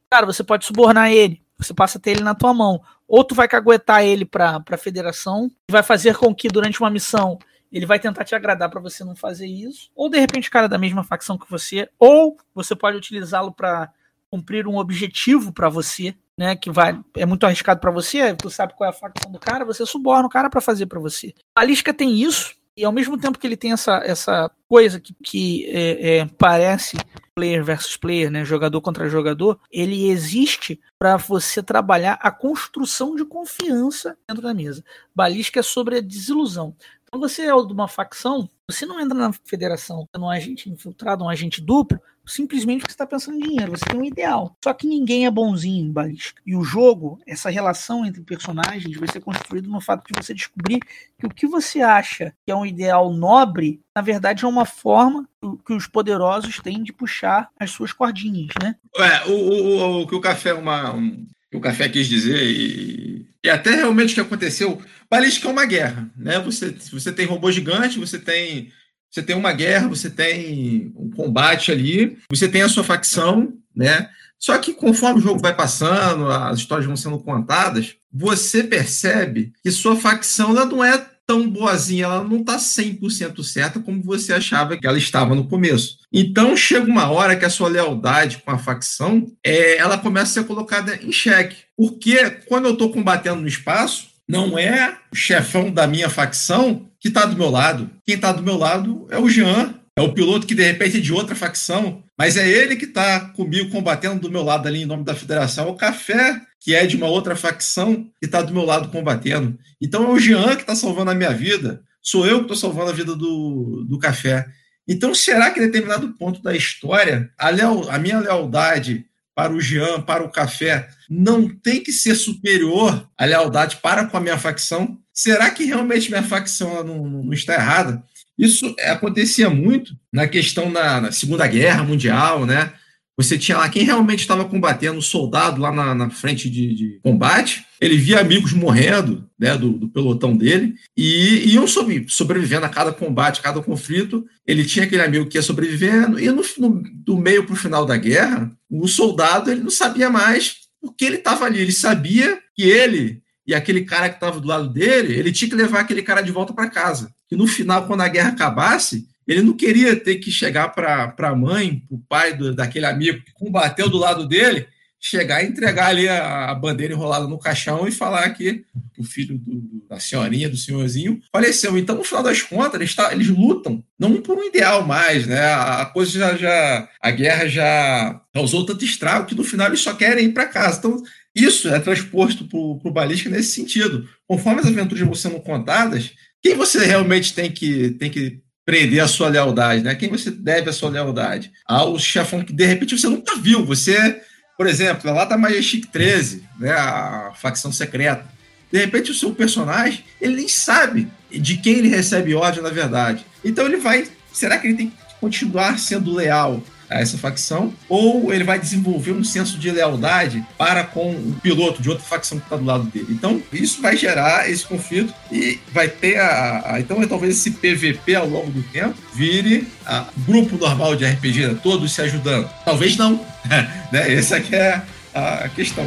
cara, 0.08 0.24
você 0.24 0.44
pode 0.44 0.64
subornar 0.64 1.10
ele. 1.10 1.42
Você 1.58 1.74
passa 1.74 1.98
a 1.98 2.00
ter 2.00 2.12
ele 2.12 2.22
na 2.22 2.34
tua 2.34 2.54
mão. 2.54 2.80
Ou 3.08 3.24
tu 3.24 3.34
vai 3.34 3.48
caguetar 3.48 4.04
ele 4.04 4.24
para 4.24 4.62
a 4.70 4.76
federação, 4.76 5.50
vai 5.68 5.82
fazer 5.82 6.16
com 6.16 6.32
que 6.34 6.48
durante 6.48 6.80
uma 6.80 6.90
missão 6.90 7.38
ele 7.72 7.86
vai 7.86 7.98
tentar 7.98 8.24
te 8.24 8.34
agradar 8.34 8.70
para 8.70 8.80
você 8.80 9.04
não 9.04 9.16
fazer 9.16 9.46
isso, 9.46 9.90
ou 9.94 10.08
de 10.08 10.18
repente 10.18 10.48
o 10.48 10.52
cara 10.52 10.66
é 10.66 10.68
da 10.68 10.78
mesma 10.78 11.02
facção 11.02 11.38
que 11.38 11.50
você, 11.50 11.88
ou 11.98 12.36
você 12.54 12.76
pode 12.76 12.96
utilizá-lo 12.96 13.52
para 13.52 13.92
cumprir 14.30 14.66
um 14.66 14.76
objetivo 14.76 15.52
para 15.52 15.68
você, 15.68 16.14
né, 16.36 16.56
que 16.56 16.70
vai 16.70 16.98
é 17.16 17.26
muito 17.26 17.44
arriscado 17.44 17.80
para 17.80 17.90
você, 17.90 18.34
tu 18.34 18.50
sabe 18.50 18.74
qual 18.74 18.88
é 18.88 18.90
a 18.90 18.96
facção 18.96 19.30
do 19.30 19.38
cara, 19.38 19.64
você 19.64 19.84
suborna 19.84 20.26
o 20.26 20.30
cara 20.30 20.48
para 20.48 20.60
fazer 20.60 20.86
para 20.86 21.00
você. 21.00 21.34
A 21.54 21.64
Lisca 21.64 21.92
tem 21.92 22.20
isso, 22.22 22.54
e 22.76 22.84
ao 22.84 22.92
mesmo 22.92 23.18
tempo 23.18 23.38
que 23.38 23.46
ele 23.46 23.56
tem 23.56 23.72
essa, 23.72 23.98
essa 24.04 24.50
coisa 24.66 24.98
que, 24.98 25.14
que 25.22 25.66
é, 25.66 26.18
é, 26.18 26.26
parece 26.38 26.96
player 27.34 27.62
versus 27.62 27.96
player, 27.96 28.30
né, 28.30 28.44
jogador 28.44 28.80
contra 28.80 29.08
jogador, 29.08 29.58
ele 29.70 30.08
existe 30.08 30.80
para 30.98 31.16
você 31.16 31.62
trabalhar 31.62 32.14
a 32.14 32.30
construção 32.30 33.14
de 33.14 33.24
confiança 33.24 34.16
dentro 34.26 34.42
da 34.42 34.54
mesa. 34.54 34.82
Balística 35.14 35.60
é 35.60 35.62
sobre 35.62 35.98
a 35.98 36.00
desilusão. 36.00 36.74
Quando 37.12 37.28
você 37.28 37.42
é 37.42 37.48
de 37.48 37.72
uma 37.74 37.86
facção, 37.86 38.48
você 38.66 38.86
não 38.86 38.98
entra 38.98 39.16
na 39.16 39.30
federação 39.44 40.08
sendo 40.10 40.24
um 40.24 40.30
agente 40.30 40.70
infiltrado, 40.70 41.22
um 41.22 41.28
agente 41.28 41.60
duplo, 41.60 42.00
simplesmente 42.24 42.80
porque 42.80 42.92
você 42.92 42.94
está 42.94 43.06
pensando 43.06 43.36
em 43.36 43.40
dinheiro, 43.40 43.72
você 43.72 43.84
tem 43.84 44.00
um 44.00 44.04
ideal. 44.04 44.56
Só 44.64 44.72
que 44.72 44.86
ninguém 44.86 45.26
é 45.26 45.30
bonzinho 45.30 45.84
em 45.84 45.92
balística. 45.92 46.40
E 46.46 46.56
o 46.56 46.64
jogo, 46.64 47.20
essa 47.26 47.50
relação 47.50 48.06
entre 48.06 48.22
personagens, 48.22 48.96
vai 48.96 49.06
ser 49.08 49.20
construído 49.20 49.68
no 49.68 49.78
fato 49.78 50.10
de 50.10 50.18
você 50.18 50.32
descobrir 50.32 50.80
que 51.18 51.26
o 51.26 51.28
que 51.28 51.46
você 51.46 51.82
acha 51.82 52.32
que 52.46 52.50
é 52.50 52.56
um 52.56 52.64
ideal 52.64 53.12
nobre, 53.12 53.82
na 53.94 54.00
verdade 54.00 54.46
é 54.46 54.48
uma 54.48 54.64
forma 54.64 55.28
que 55.66 55.74
os 55.74 55.86
poderosos 55.86 56.60
têm 56.60 56.82
de 56.82 56.94
puxar 56.94 57.50
as 57.60 57.70
suas 57.70 57.92
cordinhas, 57.92 58.54
né? 58.62 58.74
É, 58.96 59.28
o, 59.28 59.34
o, 59.34 60.00
o, 60.00 60.06
que 60.06 60.14
o 60.14 60.20
café 60.20 60.48
é 60.48 60.54
uma. 60.54 60.94
Um, 60.94 61.26
o 61.52 61.60
café 61.60 61.88
quis 61.88 62.08
dizer, 62.08 62.42
e, 62.42 63.26
e 63.44 63.50
até 63.50 63.74
realmente 63.74 64.12
o 64.12 64.14
que 64.14 64.20
aconteceu 64.20 64.80
Balística 65.10 65.46
é 65.46 65.52
uma 65.52 65.66
guerra, 65.66 66.10
né? 66.16 66.38
Você, 66.40 66.74
você 66.90 67.12
tem 67.12 67.26
robô 67.26 67.52
gigante, 67.52 67.98
você 67.98 68.18
tem 68.18 68.72
você 69.10 69.22
tem 69.22 69.36
uma 69.36 69.52
guerra, 69.52 69.88
você 69.88 70.08
tem 70.08 70.90
um 70.96 71.10
combate 71.10 71.70
ali, 71.70 72.16
você 72.30 72.48
tem 72.48 72.62
a 72.62 72.68
sua 72.68 72.82
facção, 72.82 73.52
né? 73.76 74.08
Só 74.38 74.56
que 74.56 74.72
conforme 74.72 75.20
o 75.20 75.22
jogo 75.22 75.38
vai 75.38 75.54
passando, 75.54 76.28
as 76.28 76.60
histórias 76.60 76.86
vão 76.86 76.96
sendo 76.96 77.18
contadas, 77.18 77.94
você 78.10 78.64
percebe 78.64 79.52
que 79.62 79.70
sua 79.70 79.96
facção 79.96 80.50
ela 80.50 80.64
não 80.64 80.82
é 80.82 81.11
tão 81.32 81.48
boazinha, 81.48 82.04
ela 82.04 82.22
não 82.22 82.40
está 82.40 82.58
100% 82.58 83.42
certa 83.42 83.80
como 83.80 84.02
você 84.02 84.34
achava 84.34 84.76
que 84.76 84.86
ela 84.86 84.98
estava 84.98 85.34
no 85.34 85.48
começo. 85.48 85.96
Então 86.12 86.54
chega 86.54 86.84
uma 86.84 87.10
hora 87.10 87.34
que 87.34 87.46
a 87.46 87.50
sua 87.50 87.70
lealdade 87.70 88.42
com 88.44 88.50
a 88.50 88.58
facção, 88.58 89.26
é, 89.42 89.78
ela 89.78 89.96
começa 89.96 90.40
a 90.40 90.42
ser 90.42 90.46
colocada 90.46 90.94
em 91.02 91.10
xeque. 91.10 91.56
Porque 91.74 92.28
quando 92.46 92.66
eu 92.66 92.74
estou 92.74 92.92
combatendo 92.92 93.40
no 93.40 93.48
espaço, 93.48 94.08
não 94.28 94.58
é 94.58 94.98
o 95.10 95.16
chefão 95.16 95.70
da 95.70 95.86
minha 95.86 96.10
facção 96.10 96.86
que 97.00 97.08
está 97.08 97.24
do 97.24 97.36
meu 97.36 97.48
lado. 97.48 97.90
Quem 98.04 98.16
está 98.16 98.30
do 98.30 98.42
meu 98.42 98.58
lado 98.58 99.06
é 99.08 99.18
o 99.18 99.30
Jean, 99.30 99.74
é 99.96 100.00
o 100.00 100.12
piloto 100.12 100.46
que 100.46 100.54
de 100.54 100.62
repente 100.62 100.98
é 100.98 101.00
de 101.00 101.12
outra 101.12 101.34
facção, 101.34 102.02
mas 102.18 102.36
é 102.36 102.48
ele 102.48 102.76
que 102.76 102.86
está 102.86 103.20
comigo 103.20 103.70
combatendo 103.70 104.20
do 104.20 104.30
meu 104.30 104.42
lado 104.42 104.66
ali 104.66 104.82
em 104.82 104.86
nome 104.86 105.04
da 105.04 105.14
federação. 105.14 105.68
É 105.68 105.70
o 105.70 105.74
Café, 105.74 106.40
que 106.60 106.74
é 106.74 106.86
de 106.86 106.96
uma 106.96 107.08
outra 107.08 107.36
facção, 107.36 108.04
que 108.18 108.26
está 108.26 108.40
do 108.40 108.54
meu 108.54 108.64
lado 108.64 108.88
combatendo. 108.88 109.58
Então 109.80 110.04
é 110.04 110.08
o 110.08 110.18
Jean 110.18 110.56
que 110.56 110.62
está 110.62 110.74
salvando 110.74 111.10
a 111.10 111.14
minha 111.14 111.32
vida. 111.32 111.82
Sou 112.00 112.26
eu 112.26 112.38
que 112.38 112.52
estou 112.52 112.56
salvando 112.56 112.90
a 112.90 112.94
vida 112.94 113.14
do, 113.14 113.84
do 113.88 113.98
Café. 113.98 114.46
Então, 114.88 115.14
será 115.14 115.50
que 115.50 115.60
em 115.60 115.66
determinado 115.66 116.12
ponto 116.14 116.42
da 116.42 116.54
história, 116.56 117.30
a, 117.38 117.48
leal, 117.50 117.88
a 117.88 117.98
minha 117.98 118.18
lealdade 118.18 119.06
para 119.34 119.52
o 119.52 119.60
Jean, 119.60 120.02
para 120.02 120.24
o 120.24 120.30
Café, 120.30 120.88
não 121.08 121.48
tem 121.48 121.82
que 121.82 121.92
ser 121.92 122.14
superior 122.14 123.08
à 123.16 123.24
lealdade 123.24 123.76
para 123.76 124.06
com 124.06 124.16
a 124.16 124.20
minha 124.20 124.36
facção? 124.36 124.98
Será 125.12 125.50
que 125.50 125.64
realmente 125.64 126.10
minha 126.10 126.22
facção 126.22 126.82
não, 126.82 127.06
não, 127.06 127.32
está 127.32 127.54
errada? 127.54 128.02
Isso 128.42 128.74
acontecia 128.80 129.48
muito 129.48 129.94
na 130.12 130.26
questão 130.26 130.72
da 130.72 131.00
na 131.00 131.12
Segunda 131.12 131.46
Guerra 131.46 131.84
Mundial, 131.84 132.44
né? 132.44 132.72
Você 133.16 133.38
tinha 133.38 133.56
lá 133.56 133.68
quem 133.68 133.84
realmente 133.84 134.20
estava 134.20 134.44
combatendo, 134.44 134.98
o 134.98 135.02
soldado 135.02 135.60
lá 135.60 135.70
na, 135.70 135.94
na 135.94 136.10
frente 136.10 136.50
de, 136.50 136.74
de, 136.74 137.00
combate. 137.04 137.64
Ele 137.80 137.96
via 137.96 138.18
amigos 138.18 138.52
morrendo 138.52 139.30
né, 139.38 139.56
do, 139.56 139.74
do 139.74 139.88
pelotão 139.88 140.36
dele 140.36 140.74
e 140.96 141.52
iam 141.52 141.68
sobre, 141.68 142.04
sobrevivendo 142.08 142.66
a 142.66 142.68
cada 142.68 142.92
combate, 142.92 143.38
a 143.38 143.42
cada 143.44 143.62
conflito. 143.62 144.26
Ele 144.44 144.64
tinha 144.64 144.86
aquele 144.86 145.02
amigo 145.02 145.26
que 145.26 145.38
ia 145.38 145.42
sobrevivendo 145.42 146.18
e 146.18 146.26
no, 146.30 146.42
no 146.58 146.82
do 146.96 147.16
meio 147.16 147.44
para 147.44 147.52
o 147.52 147.56
final 147.56 147.86
da 147.86 147.96
guerra, 147.96 148.50
o 148.68 148.88
soldado 148.88 149.52
ele 149.52 149.62
não 149.62 149.70
sabia 149.70 150.10
mais 150.10 150.56
porque 150.80 151.04
ele 151.04 151.16
estava 151.16 151.44
ali. 151.44 151.60
Ele 151.60 151.70
sabia 151.70 152.40
que 152.56 152.62
ele 152.62 153.22
e 153.46 153.54
aquele 153.54 153.84
cara 153.84 154.08
que 154.08 154.16
estava 154.16 154.40
do 154.40 154.46
lado 154.46 154.68
dele, 154.68 155.14
ele 155.14 155.32
tinha 155.32 155.48
que 155.48 155.56
levar 155.56 155.80
aquele 155.80 156.02
cara 156.02 156.20
de 156.20 156.30
volta 156.30 156.52
para 156.52 156.70
casa. 156.70 157.12
E 157.30 157.36
no 157.36 157.46
final, 157.46 157.86
quando 157.86 158.02
a 158.02 158.08
guerra 158.08 158.30
acabasse, 158.30 159.06
ele 159.26 159.42
não 159.42 159.52
queria 159.52 159.96
ter 159.96 160.16
que 160.16 160.30
chegar 160.30 160.68
para 160.68 161.14
a 161.18 161.34
mãe, 161.34 161.82
para 161.88 161.96
o 161.96 162.02
pai 162.08 162.36
do, 162.36 162.54
daquele 162.54 162.86
amigo 162.86 163.22
que 163.24 163.32
combateu 163.32 163.88
do 163.88 163.98
lado 163.98 164.26
dele, 164.26 164.66
chegar 165.00 165.42
e 165.42 165.48
entregar 165.48 165.88
ali 165.88 166.08
a, 166.08 166.50
a 166.50 166.54
bandeira 166.54 166.94
enrolada 166.94 167.26
no 167.26 167.38
caixão 167.38 167.88
e 167.88 167.92
falar 167.92 168.30
que 168.30 168.64
o 168.96 169.02
filho 169.02 169.36
do, 169.36 169.84
da 169.88 169.98
senhorinha, 169.98 170.48
do 170.48 170.56
senhorzinho, 170.56 171.20
faleceu. 171.32 171.76
Então, 171.76 171.96
no 171.96 172.04
final 172.04 172.22
das 172.22 172.40
contas, 172.40 172.74
eles, 172.74 172.94
tá, 172.94 173.12
eles 173.12 173.28
lutam 173.28 173.82
não 173.98 174.20
por 174.22 174.38
um 174.38 174.44
ideal 174.44 174.86
mais, 174.86 175.26
né? 175.26 175.44
A, 175.52 175.84
coisa 175.86 176.18
já, 176.18 176.36
já. 176.36 176.88
A 177.00 177.10
guerra 177.10 177.48
já 177.48 178.20
causou 178.32 178.64
tanto 178.64 178.84
estrago 178.84 179.26
que 179.26 179.34
no 179.34 179.42
final 179.42 179.66
eles 179.66 179.80
só 179.80 179.92
querem 179.92 180.26
ir 180.26 180.32
para 180.32 180.46
casa. 180.46 180.78
Então, 180.78 181.02
isso 181.34 181.68
é 181.68 181.78
transposto 181.78 182.46
para 182.46 182.58
o 182.58 182.92
balística 182.92 183.30
nesse 183.30 183.52
sentido. 183.52 184.08
Conforme 184.28 184.60
as 184.60 184.66
aventuras 184.66 185.04
vão 185.04 185.14
sendo 185.14 185.40
contadas, 185.40 186.10
quem 186.42 186.54
você 186.54 186.84
realmente 186.84 187.32
tem 187.32 187.50
que, 187.50 187.90
tem 187.92 188.10
que 188.10 188.40
prender 188.64 189.00
a 189.00 189.08
sua 189.08 189.28
lealdade, 189.28 189.82
né? 189.82 189.94
Quem 189.94 190.08
você 190.08 190.30
deve 190.30 190.68
a 190.68 190.72
sua 190.72 190.90
lealdade? 190.90 191.50
Ao 191.66 191.98
chefão 191.98 192.44
que 192.44 192.52
de 192.52 192.66
repente 192.66 192.98
você 192.98 193.08
nunca 193.08 193.36
viu. 193.36 193.64
Você, 193.64 194.20
por 194.56 194.66
exemplo, 194.66 195.12
lá 195.12 195.24
da 195.24 195.38
Majestic 195.38 195.86
13, 195.86 196.44
né? 196.58 196.72
A 196.72 197.32
facção 197.34 197.72
secreta. 197.72 198.24
De 198.70 198.78
repente 198.78 199.10
o 199.10 199.14
seu 199.14 199.34
personagem, 199.34 200.04
ele 200.20 200.36
nem 200.36 200.48
sabe 200.48 201.08
de 201.30 201.56
quem 201.56 201.78
ele 201.78 201.88
recebe 201.88 202.34
ódio 202.34 202.62
na 202.62 202.70
verdade. 202.70 203.24
Então 203.44 203.66
ele 203.66 203.76
vai, 203.76 204.06
será 204.32 204.58
que 204.58 204.66
ele 204.66 204.76
tem 204.76 204.90
que 204.90 204.96
continuar 205.20 205.78
sendo 205.78 206.14
leal 206.14 206.62
a 206.92 207.00
essa 207.00 207.18
facção, 207.18 207.72
ou 207.88 208.32
ele 208.32 208.44
vai 208.44 208.58
desenvolver 208.58 209.12
um 209.12 209.24
senso 209.24 209.58
de 209.58 209.70
lealdade 209.70 210.44
para 210.56 210.84
com 210.84 211.12
o 211.12 211.36
piloto 211.42 211.82
de 211.82 211.88
outra 211.88 212.04
facção 212.04 212.38
que 212.38 212.44
está 212.44 212.56
do 212.56 212.64
lado 212.64 212.84
dele. 212.84 213.08
Então, 213.10 213.42
isso 213.52 213.80
vai 213.80 213.96
gerar 213.96 214.50
esse 214.50 214.64
conflito 214.64 215.12
e 215.30 215.58
vai 215.72 215.88
ter 215.88 216.18
a. 216.18 216.74
a 216.74 216.80
então, 216.80 217.06
talvez 217.06 217.36
esse 217.36 217.50
PVP 217.50 218.14
ao 218.14 218.28
longo 218.28 218.50
do 218.50 218.62
tempo 218.62 218.94
vire 219.14 219.66
a 219.86 220.06
grupo 220.26 220.56
normal 220.56 220.96
de 220.96 221.04
RPG, 221.04 221.56
todos 221.62 221.92
se 221.92 222.02
ajudando. 222.02 222.48
Talvez 222.64 222.96
não. 222.96 223.20
né? 223.92 224.12
Essa 224.14 224.36
aqui 224.36 224.54
é 224.54 224.82
a 225.14 225.48
questão. 225.48 225.84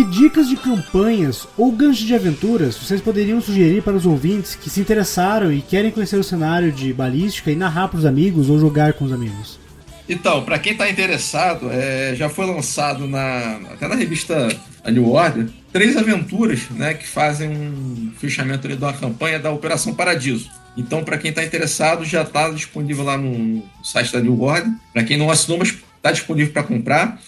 Que 0.00 0.04
dicas 0.04 0.48
de 0.48 0.56
campanhas 0.56 1.46
ou 1.58 1.70
ganchos 1.70 2.06
de 2.06 2.14
aventuras 2.14 2.74
vocês 2.74 3.02
poderiam 3.02 3.38
sugerir 3.38 3.82
para 3.82 3.92
os 3.92 4.06
ouvintes 4.06 4.54
que 4.54 4.70
se 4.70 4.80
interessaram 4.80 5.52
e 5.52 5.60
querem 5.60 5.90
conhecer 5.90 6.16
o 6.16 6.24
cenário 6.24 6.72
de 6.72 6.90
balística 6.90 7.50
e 7.50 7.54
narrar 7.54 7.88
para 7.88 7.98
os 7.98 8.06
amigos 8.06 8.48
ou 8.48 8.58
jogar 8.58 8.94
com 8.94 9.04
os 9.04 9.12
amigos? 9.12 9.60
Então, 10.08 10.42
para 10.42 10.58
quem 10.58 10.72
está 10.72 10.88
interessado, 10.88 11.68
é, 11.70 12.14
já 12.16 12.30
foi 12.30 12.46
lançado 12.46 13.06
na, 13.06 13.60
até 13.72 13.86
na 13.86 13.94
revista 13.94 14.48
a 14.82 14.90
New 14.90 15.06
Order 15.10 15.48
três 15.70 15.94
aventuras 15.98 16.62
né, 16.70 16.94
que 16.94 17.06
fazem 17.06 17.50
um 17.50 18.12
fechamento 18.16 18.66
de 18.66 18.74
uma 18.76 18.94
campanha 18.94 19.38
da 19.38 19.50
Operação 19.50 19.94
Paradiso. 19.94 20.50
Então, 20.78 21.04
para 21.04 21.18
quem 21.18 21.28
está 21.28 21.44
interessado, 21.44 22.06
já 22.06 22.22
está 22.22 22.48
disponível 22.48 23.04
lá 23.04 23.18
no 23.18 23.62
site 23.84 24.14
da 24.14 24.20
New 24.20 24.40
Order. 24.40 24.72
Para 24.94 25.04
quem 25.04 25.18
não 25.18 25.30
assinou, 25.30 25.58
mas 25.58 25.68
está 25.68 26.10
disponível 26.10 26.54
para 26.54 26.62
comprar. 26.62 27.20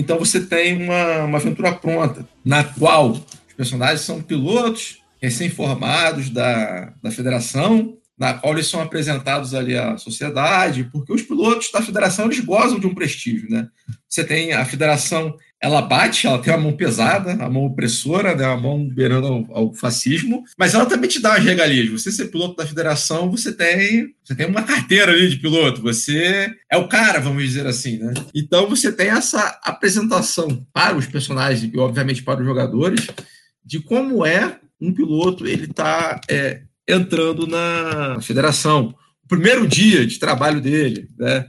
Então, 0.00 0.18
você 0.18 0.40
tem 0.40 0.82
uma, 0.82 1.24
uma 1.24 1.36
aventura 1.36 1.72
pronta, 1.72 2.26
na 2.42 2.64
qual 2.64 3.10
os 3.10 3.54
personagens 3.54 4.00
são 4.00 4.22
pilotos 4.22 5.02
recém-formados 5.20 6.30
da, 6.30 6.94
da 7.02 7.10
federação 7.10 7.98
na 8.20 8.34
qual 8.34 8.52
eles 8.52 8.66
são 8.66 8.82
apresentados 8.82 9.54
ali 9.54 9.74
à 9.74 9.96
sociedade, 9.96 10.84
porque 10.92 11.10
os 11.10 11.22
pilotos 11.22 11.72
da 11.72 11.80
federação 11.80 12.26
eles 12.26 12.40
gozam 12.40 12.78
de 12.78 12.86
um 12.86 12.94
prestígio, 12.94 13.48
né? 13.48 13.66
Você 14.06 14.22
tem 14.22 14.52
a 14.52 14.62
federação, 14.62 15.34
ela 15.58 15.80
bate, 15.80 16.26
ela 16.26 16.38
tem 16.38 16.52
uma 16.52 16.60
mão 16.60 16.76
pesada, 16.76 17.32
a 17.42 17.48
mão 17.48 17.64
opressora, 17.64 18.34
né? 18.34 18.44
a 18.44 18.58
mão 18.58 18.86
beirando 18.86 19.26
ao, 19.26 19.56
ao, 19.56 19.74
fascismo, 19.74 20.44
mas 20.58 20.74
ela 20.74 20.84
também 20.84 21.08
te 21.08 21.18
dá 21.18 21.36
as 21.36 21.44
regalias. 21.44 21.88
Você 21.88 22.12
ser 22.12 22.26
piloto 22.26 22.56
da 22.56 22.66
federação, 22.66 23.30
você 23.30 23.54
tem, 23.54 24.08
você 24.22 24.34
tem 24.34 24.44
uma 24.44 24.64
carteira 24.64 25.12
ali 25.12 25.30
de 25.30 25.36
piloto, 25.36 25.80
você 25.80 26.52
é 26.70 26.76
o 26.76 26.88
cara, 26.88 27.20
vamos 27.20 27.42
dizer 27.42 27.66
assim, 27.66 27.96
né? 27.96 28.12
Então 28.34 28.68
você 28.68 28.92
tem 28.92 29.08
essa 29.08 29.58
apresentação 29.62 30.66
para 30.74 30.94
os 30.94 31.06
personagens 31.06 31.72
e 31.72 31.78
obviamente 31.78 32.22
para 32.22 32.40
os 32.40 32.46
jogadores 32.46 33.06
de 33.64 33.80
como 33.80 34.26
é 34.26 34.58
um 34.78 34.92
piloto 34.92 35.46
ele 35.46 35.64
está 35.64 36.20
é, 36.28 36.62
entrando 36.90 37.46
na 37.46 38.20
federação. 38.20 38.94
O 39.24 39.28
primeiro 39.28 39.66
dia 39.66 40.06
de 40.06 40.18
trabalho 40.18 40.60
dele, 40.60 41.08
né? 41.18 41.46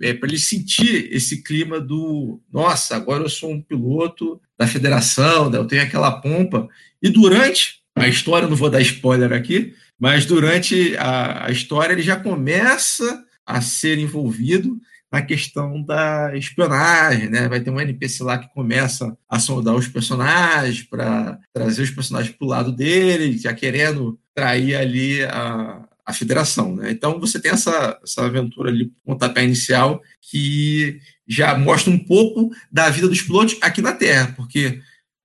É 0.00 0.12
para 0.12 0.28
ele 0.28 0.38
sentir 0.38 1.08
esse 1.12 1.42
clima 1.42 1.80
do 1.80 2.40
nossa, 2.52 2.96
agora 2.96 3.22
eu 3.22 3.28
sou 3.28 3.50
um 3.50 3.62
piloto 3.62 4.40
da 4.58 4.66
federação, 4.66 5.48
né? 5.48 5.58
eu 5.58 5.66
tenho 5.66 5.82
aquela 5.82 6.20
pompa. 6.20 6.68
E 7.02 7.08
durante 7.08 7.80
a 7.96 8.08
história, 8.08 8.48
não 8.48 8.56
vou 8.56 8.68
dar 8.68 8.80
spoiler 8.80 9.32
aqui, 9.32 9.72
mas 9.98 10.26
durante 10.26 10.96
a, 10.98 11.46
a 11.46 11.50
história 11.50 11.92
ele 11.92 12.02
já 12.02 12.16
começa 12.16 13.24
a 13.46 13.60
ser 13.60 13.98
envolvido 13.98 14.78
na 15.14 15.22
questão 15.22 15.80
da 15.80 16.36
espionagem, 16.36 17.30
né? 17.30 17.46
Vai 17.46 17.60
ter 17.60 17.70
um 17.70 17.80
NPC 17.80 18.24
lá 18.24 18.36
que 18.36 18.52
começa 18.52 19.16
a 19.28 19.38
sondar 19.38 19.76
os 19.76 19.86
personagens 19.86 20.82
para 20.82 21.38
trazer 21.52 21.82
os 21.82 21.90
personagens 21.90 22.34
para 22.34 22.44
o 22.44 22.48
lado 22.48 22.72
dele, 22.72 23.38
já 23.38 23.54
querendo 23.54 24.18
trair 24.34 24.74
ali 24.74 25.22
a, 25.22 25.84
a 26.04 26.12
federação, 26.12 26.74
né? 26.74 26.90
Então 26.90 27.20
você 27.20 27.40
tem 27.40 27.52
essa, 27.52 27.96
essa 28.02 28.26
aventura 28.26 28.70
ali, 28.70 28.90
pontapé 29.04 29.44
inicial, 29.44 30.02
que 30.20 30.98
já 31.28 31.56
mostra 31.56 31.92
um 31.92 31.98
pouco 31.98 32.50
da 32.72 32.90
vida 32.90 33.06
dos 33.06 33.22
pilotos 33.22 33.56
aqui 33.60 33.80
na 33.80 33.92
Terra, 33.92 34.34
porque 34.36 34.80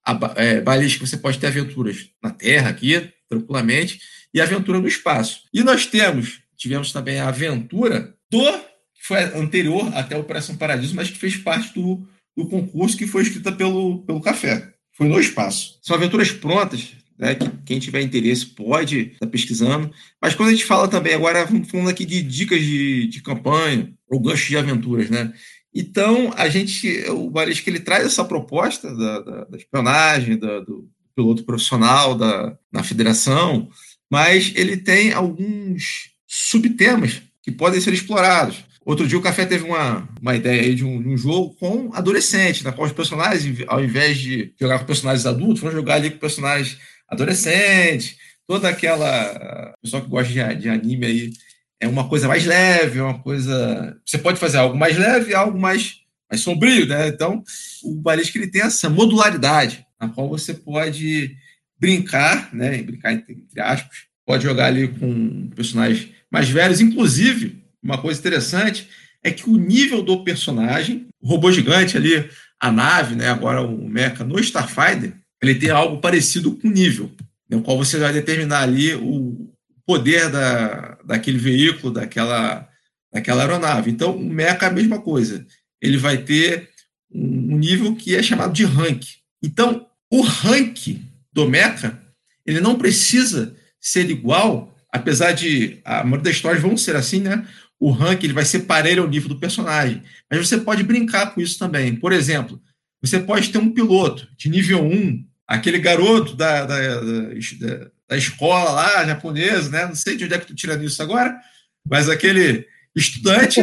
a 0.05 0.19
é, 0.35 0.61
balística 0.61 1.07
você 1.07 1.17
pode 1.17 1.39
ter 1.39 1.47
aventuras 1.47 2.11
na 2.21 2.29
Terra 2.29 2.69
aqui, 2.69 3.11
tranquilamente, 3.27 3.99
e 4.31 4.39
aventura 4.39 4.79
no 4.79 4.87
espaço. 4.87 5.45
E 5.51 5.63
nós 5.63 5.87
temos, 5.87 6.41
tivemos 6.55 6.91
também 6.91 7.19
a 7.19 7.29
aventura 7.29 8.13
do 8.29 8.68
que 8.99 9.07
foi 9.07 9.17
anterior 9.39 9.89
até 9.95 10.15
a 10.15 10.19
Operação 10.19 10.57
Paradiso, 10.57 10.95
mas 10.95 11.09
que 11.09 11.17
fez 11.17 11.37
parte 11.37 11.73
do, 11.73 12.05
do 12.35 12.45
concurso 12.47 12.97
que 12.97 13.07
foi 13.07 13.23
escrita 13.23 13.51
pelo, 13.51 13.99
pelo 14.03 14.21
Café. 14.21 14.73
Foi 14.91 15.07
no 15.07 15.19
espaço. 15.19 15.79
São 15.81 15.95
aventuras 15.95 16.31
prontas, 16.31 16.89
né, 17.17 17.35
que 17.35 17.49
quem 17.65 17.79
tiver 17.79 18.01
interesse 18.01 18.45
pode 18.45 18.99
estar 18.99 19.25
tá 19.25 19.27
pesquisando. 19.27 19.89
Mas 20.21 20.35
quando 20.35 20.49
a 20.49 20.51
gente 20.51 20.65
fala 20.65 20.87
também, 20.87 21.13
agora 21.13 21.47
falando 21.65 21.89
aqui 21.89 22.05
de 22.05 22.21
dicas 22.21 22.61
de, 22.61 23.07
de 23.07 23.21
campanha 23.21 23.93
ou 24.09 24.19
ganchos 24.19 24.47
de 24.47 24.57
aventuras, 24.57 25.09
né? 25.09 25.33
Então, 25.73 26.33
a 26.35 26.49
gente, 26.49 27.05
o 27.09 27.29
Balística, 27.29 27.69
ele 27.69 27.79
traz 27.79 28.05
essa 28.05 28.25
proposta 28.25 28.93
da, 28.93 29.19
da, 29.19 29.43
da 29.45 29.57
espionagem, 29.57 30.37
da, 30.37 30.59
do 30.59 30.89
piloto 31.15 31.43
profissional 31.43 32.15
da, 32.15 32.57
na 32.71 32.83
federação, 32.83 33.69
mas 34.09 34.51
ele 34.55 34.77
tem 34.77 35.13
alguns 35.13 36.11
subtemas 36.27 37.21
que 37.43 37.51
podem 37.51 37.79
ser 37.79 37.93
explorados. 37.93 38.63
Outro 38.85 39.07
dia 39.07 39.17
o 39.17 39.21
Café 39.21 39.45
teve 39.45 39.65
uma, 39.65 40.07
uma 40.21 40.35
ideia 40.35 40.61
aí 40.61 40.73
de 40.73 40.85
um, 40.85 40.97
um 40.97 41.17
jogo 41.17 41.55
com 41.55 41.93
adolescente, 41.93 42.63
na 42.63 42.71
qual 42.71 42.87
os 42.87 42.93
personagens, 42.93 43.63
ao 43.67 43.83
invés 43.83 44.17
de 44.17 44.53
jogar 44.59 44.79
com 44.79 44.85
personagens 44.85 45.25
adultos, 45.25 45.61
vão 45.61 45.71
jogar 45.71 45.95
ali 45.95 46.09
com 46.09 46.17
personagens 46.17 46.77
adolescentes, 47.07 48.15
toda 48.47 48.69
aquela. 48.69 49.73
Pessoal 49.81 50.03
que 50.03 50.09
gosta 50.09 50.33
de, 50.33 50.61
de 50.61 50.69
anime 50.69 51.05
aí 51.05 51.33
é 51.79 51.87
uma 51.87 52.07
coisa 52.09 52.27
mais 52.27 52.45
leve, 52.45 52.99
é 52.99 53.03
uma 53.03 53.19
coisa. 53.19 53.97
Você 54.05 54.17
pode 54.17 54.39
fazer 54.39 54.57
algo 54.57 54.77
mais 54.77 54.97
leve, 54.97 55.33
algo 55.33 55.59
mais, 55.59 55.97
mais 56.29 56.41
sombrio, 56.41 56.85
né? 56.85 57.07
Então, 57.07 57.43
o 57.83 57.95
Balística 57.95 58.39
ele 58.39 58.51
tem 58.51 58.61
essa 58.61 58.89
modularidade, 58.89 59.85
na 59.99 60.09
qual 60.09 60.27
você 60.27 60.53
pode 60.53 61.35
brincar, 61.79 62.53
né? 62.53 62.81
Brincar 62.81 63.13
entre, 63.13 63.33
entre 63.33 63.61
aspas, 63.61 63.97
pode 64.25 64.43
jogar 64.43 64.65
ali 64.65 64.87
com 64.87 65.49
personagens 65.55 66.09
mais 66.31 66.49
velhos, 66.49 66.81
inclusive 66.81 67.58
uma 67.81 67.97
coisa 67.97 68.19
interessante 68.19 68.87
é 69.23 69.31
que 69.31 69.49
o 69.49 69.57
nível 69.57 70.01
do 70.01 70.23
personagem, 70.23 71.07
o 71.21 71.27
robô 71.27 71.51
gigante 71.51 71.97
ali, 71.97 72.29
a 72.59 72.71
nave, 72.71 73.15
né, 73.15 73.29
agora 73.29 73.61
o 73.61 73.87
mecha 73.87 74.23
no 74.23 74.39
Starfighter, 74.39 75.13
ele 75.41 75.55
tem 75.55 75.69
algo 75.69 75.99
parecido 75.99 76.55
com 76.55 76.67
o 76.67 76.71
nível, 76.71 77.11
no 77.49 77.57
né, 77.57 77.63
qual 77.63 77.77
você 77.77 77.97
vai 77.97 78.11
determinar 78.11 78.61
ali 78.61 78.93
o 78.95 79.49
poder 79.85 80.29
da, 80.29 80.97
daquele 81.03 81.37
veículo, 81.37 81.93
daquela, 81.93 82.67
daquela 83.11 83.41
aeronave. 83.41 83.89
Então, 83.89 84.15
o 84.15 84.23
mecha 84.23 84.65
é 84.65 84.69
a 84.69 84.71
mesma 84.71 85.01
coisa. 85.01 85.45
Ele 85.81 85.97
vai 85.97 86.17
ter 86.17 86.69
um 87.11 87.57
nível 87.57 87.95
que 87.95 88.15
é 88.15 88.21
chamado 88.21 88.53
de 88.53 88.65
rank. 88.65 89.03
Então, 89.41 89.87
o 90.11 90.21
rank 90.21 90.99
do 91.31 91.47
mecha, 91.47 91.99
ele 92.45 92.59
não 92.59 92.77
precisa 92.77 93.55
ser 93.79 94.09
igual, 94.09 94.75
apesar 94.91 95.31
de 95.31 95.79
a 95.85 96.03
maioria 96.03 96.25
das 96.25 96.35
histórias 96.35 96.61
vão 96.61 96.75
ser 96.75 96.95
assim, 96.95 97.21
né? 97.21 97.47
O 97.79 97.91
ranking 97.91 98.25
ele 98.25 98.33
vai 98.33 98.45
ser 98.45 98.59
parelho 98.61 99.03
ao 99.03 99.09
nível 99.09 99.29
do 99.29 99.39
personagem. 99.39 100.03
Mas 100.29 100.47
você 100.47 100.57
pode 100.57 100.83
brincar 100.83 101.33
com 101.33 101.39
isso 101.39 101.57
também. 101.57 101.95
Por 101.95 102.11
exemplo, 102.11 102.61
você 103.01 103.19
pode 103.19 103.49
ter 103.49 103.57
um 103.57 103.71
piloto 103.71 104.27
de 104.37 104.49
nível 104.49 104.83
1, 104.83 105.25
aquele 105.47 105.79
garoto 105.79 106.35
da, 106.35 106.65
da, 106.65 106.99
da, 106.99 107.91
da 108.09 108.17
escola 108.17 108.71
lá, 108.71 109.05
japonesa, 109.05 109.69
né? 109.69 109.85
Não 109.85 109.95
sei 109.95 110.17
de 110.17 110.25
onde 110.25 110.33
é 110.33 110.37
que 110.37 110.47
tu 110.47 110.55
tira 110.55 110.75
isso 110.83 111.01
agora, 111.01 111.39
mas 111.87 112.09
aquele 112.09 112.67
estudante 112.93 113.61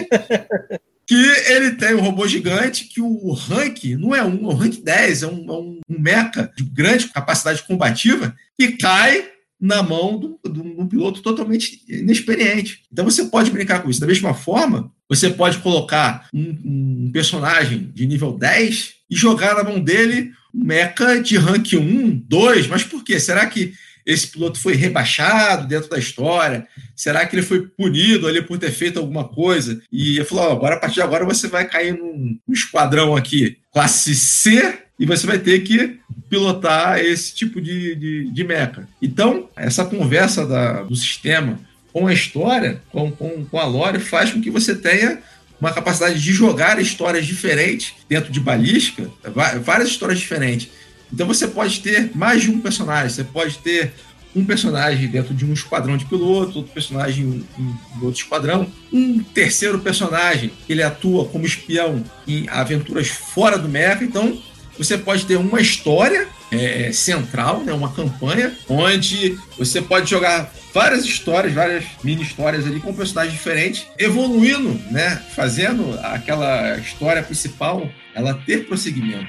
que 1.06 1.14
ele 1.48 1.72
tem 1.72 1.94
um 1.94 2.00
robô 2.00 2.26
gigante 2.26 2.86
que 2.86 3.00
o 3.00 3.32
rank 3.32 3.84
não 3.96 4.14
é 4.14 4.24
um, 4.24 4.50
é 4.50 4.54
um 4.54 4.54
rank 4.54 4.82
10, 4.82 5.22
é 5.22 5.26
um, 5.26 5.50
é 5.50 5.52
um 5.52 5.80
mecha 5.88 6.50
de 6.56 6.64
grande 6.64 7.08
capacidade 7.08 7.62
combativa 7.62 8.34
que 8.58 8.72
cai 8.72 9.30
na 9.60 9.82
mão 9.82 10.38
de 10.44 10.60
um 10.60 10.86
piloto 10.86 11.22
totalmente 11.22 11.80
inexperiente. 11.88 12.82
Então 12.92 13.04
você 13.04 13.24
pode 13.24 13.50
brincar 13.50 13.82
com 13.82 13.90
isso. 13.90 14.00
Da 14.00 14.06
mesma 14.06 14.34
forma, 14.34 14.92
você 15.08 15.30
pode 15.30 15.58
colocar 15.58 16.28
um, 16.32 17.06
um 17.06 17.10
personagem 17.12 17.90
de 17.94 18.06
nível 18.06 18.32
10 18.32 18.94
e 19.10 19.16
jogar 19.16 19.54
na 19.54 19.64
mão 19.64 19.80
dele 19.80 20.32
um 20.54 20.64
mecha 20.64 21.20
de 21.20 21.36
rank 21.36 21.72
1, 21.74 22.24
2. 22.28 22.66
Mas 22.66 22.84
por 22.84 23.02
quê? 23.02 23.18
Será 23.18 23.46
que 23.46 23.72
esse 24.04 24.28
piloto 24.28 24.60
foi 24.60 24.74
rebaixado 24.74 25.66
dentro 25.66 25.90
da 25.90 25.98
história? 25.98 26.66
Será 26.94 27.26
que 27.26 27.34
ele 27.34 27.42
foi 27.42 27.66
punido 27.66 28.28
ali 28.28 28.40
por 28.40 28.58
ter 28.58 28.70
feito 28.70 28.98
alguma 28.98 29.24
coisa? 29.24 29.82
E 29.90 30.16
ele 30.16 30.24
falou: 30.24 30.48
oh, 30.48 30.52
agora, 30.52 30.76
a 30.76 30.78
partir 30.78 30.96
de 30.96 31.02
agora, 31.02 31.24
você 31.24 31.48
vai 31.48 31.66
cair 31.66 31.92
num, 31.92 32.38
num 32.46 32.54
esquadrão 32.54 33.16
aqui, 33.16 33.58
classe 33.72 34.14
C, 34.14 34.78
e 34.98 35.04
você 35.04 35.26
vai 35.26 35.38
ter 35.38 35.60
que 35.60 35.98
pilotar 36.28 36.98
esse 36.98 37.34
tipo 37.34 37.60
de, 37.60 37.94
de, 37.94 38.30
de 38.30 38.44
meca. 38.44 38.88
Então, 39.00 39.48
essa 39.56 39.84
conversa 39.84 40.46
da, 40.46 40.82
do 40.82 40.96
sistema 40.96 41.58
com 41.92 42.06
a 42.06 42.12
história, 42.12 42.82
com, 42.90 43.10
com, 43.10 43.44
com 43.44 43.58
a 43.58 43.64
lore, 43.64 43.98
faz 44.00 44.32
com 44.32 44.40
que 44.40 44.50
você 44.50 44.74
tenha 44.74 45.18
uma 45.60 45.72
capacidade 45.72 46.20
de 46.20 46.32
jogar 46.32 46.78
histórias 46.80 47.26
diferentes 47.26 47.94
dentro 48.08 48.30
de 48.30 48.40
balística, 48.40 49.10
várias 49.62 49.88
histórias 49.88 50.18
diferentes. 50.18 50.68
Então 51.12 51.26
você 51.26 51.46
pode 51.46 51.80
ter 51.80 52.10
mais 52.14 52.42
de 52.42 52.50
um 52.50 52.60
personagem, 52.60 53.08
você 53.08 53.24
pode 53.24 53.58
ter 53.58 53.92
um 54.34 54.44
personagem 54.44 55.08
dentro 55.08 55.32
de 55.32 55.46
um 55.46 55.52
esquadrão 55.54 55.96
de 55.96 56.04
piloto, 56.04 56.58
outro 56.58 56.72
personagem 56.74 57.24
em, 57.24 57.62
em 57.62 58.04
outro 58.04 58.20
esquadrão, 58.20 58.70
um 58.92 59.22
terceiro 59.22 59.78
personagem, 59.78 60.52
ele 60.68 60.82
atua 60.82 61.24
como 61.24 61.46
espião 61.46 62.04
em 62.28 62.46
aventuras 62.50 63.08
fora 63.08 63.56
do 63.56 63.68
mecha, 63.68 64.04
então 64.04 64.38
você 64.78 64.96
pode 64.98 65.26
ter 65.26 65.36
uma 65.36 65.60
história 65.60 66.28
é, 66.50 66.92
central, 66.92 67.60
né, 67.60 67.72
uma 67.72 67.92
campanha, 67.92 68.56
onde 68.68 69.38
você 69.58 69.82
pode 69.82 70.08
jogar 70.08 70.52
várias 70.72 71.04
histórias, 71.04 71.52
várias 71.52 71.84
mini 72.04 72.22
histórias 72.22 72.66
ali 72.66 72.80
com 72.80 72.92
personagens 72.92 73.34
diferentes, 73.34 73.86
evoluindo, 73.98 74.80
né, 74.90 75.22
fazendo 75.34 75.98
aquela 76.02 76.76
história 76.78 77.22
principal 77.22 77.88
ela 78.14 78.34
ter 78.34 78.66
prosseguimento. 78.66 79.28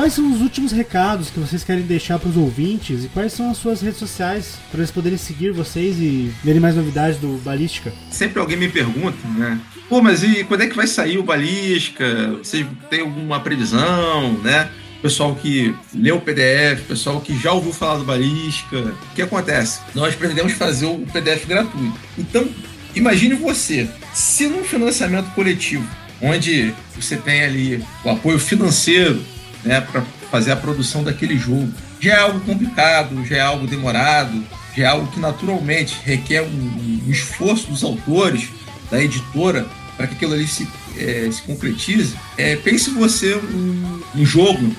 Quais 0.00 0.14
são 0.14 0.32
os 0.32 0.40
últimos 0.40 0.72
recados 0.72 1.28
que 1.28 1.38
vocês 1.38 1.62
querem 1.62 1.82
deixar 1.82 2.18
para 2.18 2.30
os 2.30 2.36
ouvintes 2.38 3.04
e 3.04 3.08
quais 3.08 3.34
são 3.34 3.50
as 3.50 3.58
suas 3.58 3.82
redes 3.82 3.98
sociais 3.98 4.54
para 4.70 4.80
eles 4.80 4.90
poderem 4.90 5.18
seguir 5.18 5.52
vocês 5.52 5.98
e 5.98 6.32
verem 6.42 6.58
mais 6.58 6.74
novidades 6.74 7.18
do 7.20 7.38
Balística? 7.44 7.92
Sempre 8.10 8.40
alguém 8.40 8.56
me 8.56 8.70
pergunta, 8.70 9.18
né? 9.36 9.60
Pô, 9.90 10.00
mas 10.00 10.22
e 10.22 10.42
quando 10.44 10.62
é 10.62 10.68
que 10.68 10.74
vai 10.74 10.86
sair 10.86 11.18
o 11.18 11.22
Balística? 11.22 12.38
Você 12.42 12.66
tem 12.88 13.02
alguma 13.02 13.40
previsão, 13.40 14.38
né? 14.42 14.70
Pessoal 15.02 15.34
que 15.34 15.74
leu 15.94 16.16
o 16.16 16.20
PDF, 16.22 16.80
pessoal 16.88 17.20
que 17.20 17.38
já 17.38 17.52
ouviu 17.52 17.74
falar 17.74 17.98
do 17.98 18.04
Balística. 18.04 18.78
O 18.78 19.14
que 19.14 19.20
acontece? 19.20 19.80
Nós 19.94 20.14
pretendemos 20.14 20.52
fazer 20.54 20.86
o 20.86 21.00
PDF 21.12 21.44
gratuito. 21.44 22.00
Então, 22.16 22.48
imagine 22.94 23.34
você, 23.34 23.86
se 24.14 24.46
num 24.46 24.64
financiamento 24.64 25.30
coletivo, 25.34 25.86
onde 26.22 26.72
você 26.98 27.18
tem 27.18 27.42
ali 27.42 27.84
o 28.02 28.08
apoio 28.08 28.38
financeiro 28.38 29.22
né, 29.64 29.80
para 29.80 30.02
fazer 30.30 30.52
a 30.52 30.56
produção 30.56 31.02
daquele 31.02 31.36
jogo. 31.36 31.72
Já 32.00 32.14
é 32.14 32.20
algo 32.20 32.40
complicado, 32.40 33.24
já 33.24 33.36
é 33.36 33.40
algo 33.40 33.66
demorado, 33.66 34.44
já 34.76 34.84
é 34.84 34.86
algo 34.86 35.10
que 35.10 35.20
naturalmente 35.20 35.98
requer 36.04 36.42
um, 36.42 37.02
um 37.06 37.10
esforço 37.10 37.68
dos 37.68 37.82
autores, 37.84 38.48
da 38.90 39.02
editora, 39.02 39.66
para 39.96 40.06
que 40.06 40.14
aquilo 40.14 40.32
ali 40.32 40.46
se, 40.46 40.66
é, 40.96 41.28
se 41.30 41.42
concretize. 41.42 42.14
É, 42.36 42.56
pense 42.56 42.90
você 42.90 43.34
um, 43.34 44.02
um 44.16 44.24
jogo 44.24 44.74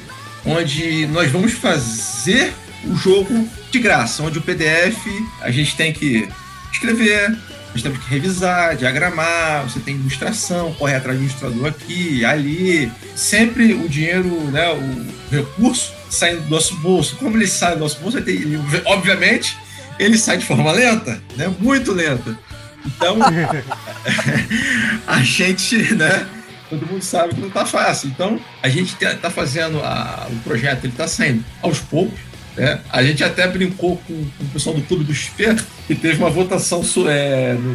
onde 0.45 1.05
nós 1.07 1.31
vamos 1.31 1.53
fazer 1.53 2.53
o 2.85 2.95
jogo 2.95 3.47
de 3.69 3.79
graça, 3.79 4.23
onde 4.23 4.39
o 4.39 4.41
PDF 4.41 4.97
a 5.41 5.51
gente 5.51 5.75
tem 5.75 5.93
que 5.93 6.27
escrever, 6.71 7.37
nós 7.73 7.81
temos 7.81 7.99
que 7.99 8.09
revisar, 8.09 8.75
diagramar, 8.75 9.63
você 9.63 9.79
tem 9.79 9.95
ilustração, 9.95 10.73
corre 10.73 10.95
atrás 10.95 11.17
do 11.17 11.23
ilustrador 11.23 11.67
aqui, 11.67 12.25
ali. 12.25 12.91
Sempre 13.15 13.73
o 13.73 13.87
dinheiro, 13.87 14.29
né, 14.51 14.69
o 14.71 15.33
recurso 15.33 15.93
saindo 16.09 16.41
do 16.41 16.49
nosso 16.49 16.75
bolso. 16.77 17.15
Como 17.15 17.37
ele 17.37 17.47
sai 17.47 17.73
do 17.75 17.79
nosso 17.79 17.99
bolso, 17.99 18.17
ele, 18.17 18.59
obviamente, 18.85 19.57
ele 19.97 20.17
sai 20.17 20.37
de 20.37 20.45
forma 20.45 20.71
lenta, 20.71 21.21
né, 21.37 21.53
muito 21.59 21.93
lenta. 21.93 22.37
Então, 22.85 23.17
a 25.07 25.21
gente, 25.21 25.93
né, 25.95 26.27
todo 26.69 26.85
mundo 26.85 27.03
sabe 27.03 27.35
que 27.35 27.39
não 27.39 27.47
está 27.47 27.65
fácil. 27.65 28.09
Então, 28.09 28.39
a 28.61 28.67
gente 28.67 28.95
está 29.01 29.29
fazendo 29.29 29.79
a, 29.79 30.27
o 30.29 30.35
projeto, 30.39 30.83
ele 30.83 30.93
está 30.93 31.07
saindo 31.07 31.43
aos 31.61 31.79
poucos, 31.79 32.19
é, 32.57 32.79
a 32.89 33.03
gente 33.03 33.23
até 33.23 33.47
brincou 33.47 33.97
com, 33.97 34.13
com, 34.13 34.43
o 34.43 34.47
pessoal 34.49 34.75
do 34.75 34.81
Clube 34.83 35.03
do 35.03 35.13
XP, 35.13 35.55
que 35.87 35.95
teve 35.95 36.17
uma 36.17 36.29
votação 36.29 36.83
é, 37.07 37.53
no, 37.53 37.73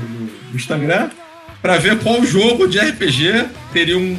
no, 0.51 0.57
Instagram, 0.57 1.11
para 1.63 1.79
ver 1.79 1.99
qual 1.99 2.25
jogo 2.25 2.69
de 2.69 2.79
RPG 2.79 3.47
teria 3.73 3.97
um, 3.97 4.13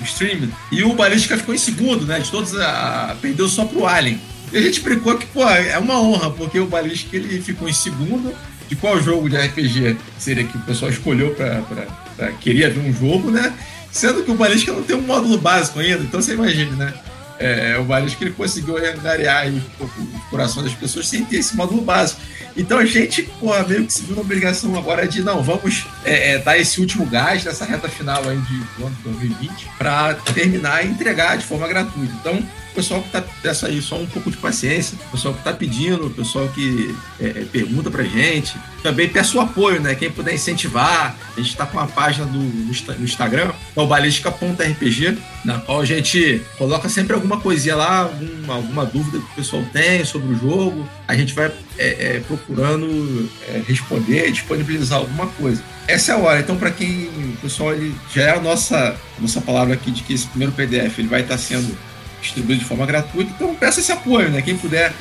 um 0.00 0.04
stream. 0.04 0.48
E 0.70 0.82
o 0.82 0.94
Balística 0.94 1.36
ficou 1.36 1.54
em 1.54 1.58
segundo, 1.58 2.04
né? 2.04 2.18
De 2.20 2.30
todos, 2.30 2.54
a, 2.58 3.16
perdeu 3.20 3.48
só 3.48 3.64
pro 3.64 3.86
Alien. 3.86 4.20
E 4.52 4.58
a 4.58 4.60
gente 4.60 4.80
brincou 4.80 5.16
que, 5.16 5.26
pô, 5.26 5.48
é 5.48 5.78
uma 5.78 6.00
honra, 6.00 6.30
porque 6.30 6.58
o 6.58 6.66
Balística 6.66 7.16
ele 7.16 7.40
ficou 7.40 7.68
em 7.68 7.72
segundo. 7.72 8.34
De 8.68 8.76
qual 8.76 9.00
jogo 9.00 9.30
de 9.30 9.36
RPG 9.38 9.96
seria 10.18 10.44
que 10.44 10.58
o 10.58 10.60
pessoal 10.60 10.90
escolheu 10.90 11.34
para 11.34 12.32
queria 12.32 12.68
ver 12.68 12.80
um 12.80 12.92
jogo, 12.92 13.30
né? 13.30 13.54
Sendo 13.90 14.22
que 14.22 14.30
o 14.30 14.34
Balística 14.34 14.72
não 14.72 14.82
tem 14.82 14.94
um 14.94 15.00
módulo 15.00 15.38
básico 15.38 15.80
ainda, 15.80 16.02
então 16.02 16.20
você 16.20 16.34
imagina, 16.34 16.76
né? 16.76 16.94
É, 17.38 17.78
o 17.78 17.84
Varesco 17.84 18.22
ele 18.22 18.32
conseguiu 18.32 18.76
angariar 18.76 19.46
o 19.48 19.90
coração 20.30 20.62
das 20.62 20.74
pessoas 20.74 21.08
sem 21.08 21.24
ter 21.24 21.36
esse 21.36 21.56
módulo 21.56 21.82
básico. 21.82 22.20
Então 22.56 22.78
a 22.78 22.84
gente, 22.84 23.22
pô, 23.38 23.56
meio 23.68 23.86
que 23.86 23.92
se 23.92 24.02
viu 24.02 24.16
na 24.16 24.22
obrigação 24.22 24.76
agora 24.76 25.06
de, 25.06 25.22
não, 25.22 25.42
vamos 25.42 25.86
é, 26.04 26.32
é, 26.32 26.38
dar 26.38 26.58
esse 26.58 26.80
último 26.80 27.06
gás 27.06 27.44
nessa 27.44 27.64
reta 27.64 27.88
final 27.88 28.28
aí 28.28 28.36
de 28.36 28.82
ano 28.82 28.96
2020 29.04 29.68
para 29.78 30.14
terminar 30.14 30.84
e 30.84 30.88
entregar 30.88 31.38
de 31.38 31.44
forma 31.44 31.68
gratuita. 31.68 32.12
Então, 32.20 32.42
pessoal 32.74 33.00
que 33.00 33.08
está 33.08 33.22
peça 33.42 33.66
aí 33.66 33.80
só 33.82 33.96
um 33.96 34.06
pouco 34.06 34.30
de 34.30 34.36
paciência, 34.36 34.96
pessoal 35.10 35.34
que 35.34 35.40
está 35.40 35.52
pedindo, 35.52 36.10
pessoal 36.10 36.48
que 36.48 36.94
é, 37.20 37.26
é 37.26 37.44
pergunta 37.50 37.90
pra 37.90 38.02
gente. 38.04 38.56
Também 38.82 39.08
peço 39.08 39.40
apoio, 39.40 39.80
né? 39.80 39.94
Quem 39.94 40.10
puder 40.10 40.34
incentivar, 40.34 41.16
a 41.36 41.40
gente 41.40 41.50
está 41.50 41.66
com 41.66 41.76
uma 41.76 41.86
página 41.86 42.26
do, 42.26 42.38
no 42.38 43.04
Instagram, 43.04 43.50
é 43.76 43.80
o 43.80 43.86
balística.rpg, 43.86 45.18
na 45.44 45.58
qual 45.58 45.80
a 45.80 45.84
gente 45.84 46.42
coloca 46.56 46.88
sempre 46.88 47.14
alguma 47.14 47.40
coisinha 47.40 47.74
lá, 47.74 48.02
alguma, 48.02 48.54
alguma 48.54 48.86
dúvida 48.86 49.18
que 49.18 49.24
o 49.32 49.34
pessoal 49.36 49.64
tem 49.72 50.04
sobre 50.04 50.32
o 50.32 50.38
jogo. 50.38 50.88
A 51.06 51.16
gente 51.16 51.34
vai 51.34 51.50
é, 51.76 52.16
é, 52.16 52.22
procurando 52.26 53.28
é, 53.48 53.62
responder, 53.66 54.30
disponibilizar 54.30 54.98
alguma 54.98 55.26
coisa. 55.26 55.62
Essa 55.86 56.12
é 56.12 56.14
a 56.14 56.18
hora. 56.18 56.40
Então, 56.40 56.56
para 56.56 56.70
quem 56.70 57.08
o 57.08 57.36
pessoal 57.40 57.72
ele, 57.72 57.94
já 58.14 58.22
é 58.22 58.30
a 58.36 58.40
nossa, 58.40 58.94
nossa 59.18 59.40
palavra 59.40 59.74
aqui 59.74 59.90
de 59.90 60.02
que 60.02 60.12
esse 60.12 60.26
primeiro 60.26 60.52
PDF 60.52 60.98
ele 60.98 61.08
vai 61.08 61.22
estar 61.22 61.38
sendo 61.38 61.76
distribuído 62.20 62.60
de 62.60 62.66
forma 62.66 62.86
gratuita. 62.86 63.32
Então 63.34 63.54
peça 63.54 63.80
esse 63.80 63.92
apoio, 63.92 64.30
né? 64.30 64.42
Quem 64.42 64.56
puder 64.56 64.92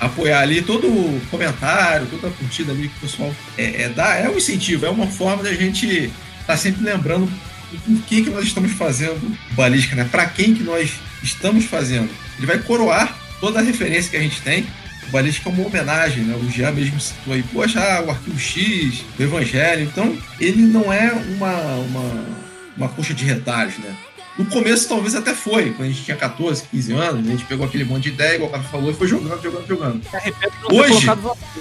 apoiar 0.00 0.40
ali 0.40 0.62
todo 0.62 1.20
comentário, 1.30 2.06
toda 2.06 2.28
a 2.28 2.30
curtida 2.30 2.72
ali 2.72 2.88
que 2.88 2.96
o 2.96 3.00
pessoal 3.00 3.34
é, 3.58 3.82
é 3.82 3.88
dá, 3.88 4.16
é 4.16 4.28
um 4.28 4.36
incentivo, 4.36 4.86
é 4.86 4.90
uma 4.90 5.06
forma 5.06 5.42
da 5.42 5.52
gente 5.52 5.86
estar 5.86 6.12
tá 6.46 6.56
sempre 6.56 6.82
lembrando 6.82 7.30
por 7.78 8.02
que, 8.02 8.22
que 8.22 8.30
nós 8.30 8.44
estamos 8.44 8.72
fazendo 8.72 9.36
balística, 9.52 9.94
né? 9.94 10.08
Para 10.10 10.26
quem 10.26 10.54
que 10.54 10.62
nós 10.62 10.90
estamos 11.22 11.66
fazendo. 11.66 12.10
Ele 12.38 12.46
vai 12.46 12.58
coroar 12.58 13.16
toda 13.40 13.60
a 13.60 13.62
referência 13.62 14.10
que 14.10 14.16
a 14.16 14.20
gente 14.20 14.40
tem. 14.42 14.66
O 15.06 15.10
balística 15.10 15.48
é 15.48 15.52
uma 15.52 15.66
homenagem, 15.66 16.24
né? 16.24 16.34
O 16.34 16.50
Jean 16.50 16.72
mesmo 16.72 17.00
citou 17.00 17.34
aí, 17.34 17.42
poxa, 17.42 17.80
ah, 17.80 18.02
o 18.02 18.10
arquivo 18.10 18.38
X, 18.38 19.04
o 19.18 19.22
Evangelho. 19.22 19.82
Então, 19.82 20.16
ele 20.40 20.62
não 20.62 20.92
é 20.92 21.12
uma, 21.12 21.52
uma, 21.76 22.26
uma 22.76 22.88
coxa 22.88 23.14
de 23.14 23.24
retalhos, 23.24 23.78
né? 23.78 23.94
No 24.40 24.46
começo, 24.46 24.88
talvez 24.88 25.14
até 25.14 25.34
foi, 25.34 25.70
quando 25.72 25.88
a 25.88 25.92
gente 25.92 26.02
tinha 26.02 26.16
14, 26.16 26.62
15 26.70 26.92
anos, 26.94 27.28
a 27.28 27.30
gente 27.30 27.44
pegou 27.44 27.66
aquele 27.66 27.84
monte 27.84 28.04
de 28.04 28.08
ideia, 28.08 28.36
igual 28.36 28.48
o 28.48 28.52
cara 28.52 28.64
falou, 28.64 28.90
e 28.90 28.94
foi 28.94 29.06
jogando, 29.06 29.42
jogando, 29.42 29.68
jogando. 29.68 30.00
Hoje, 30.72 31.06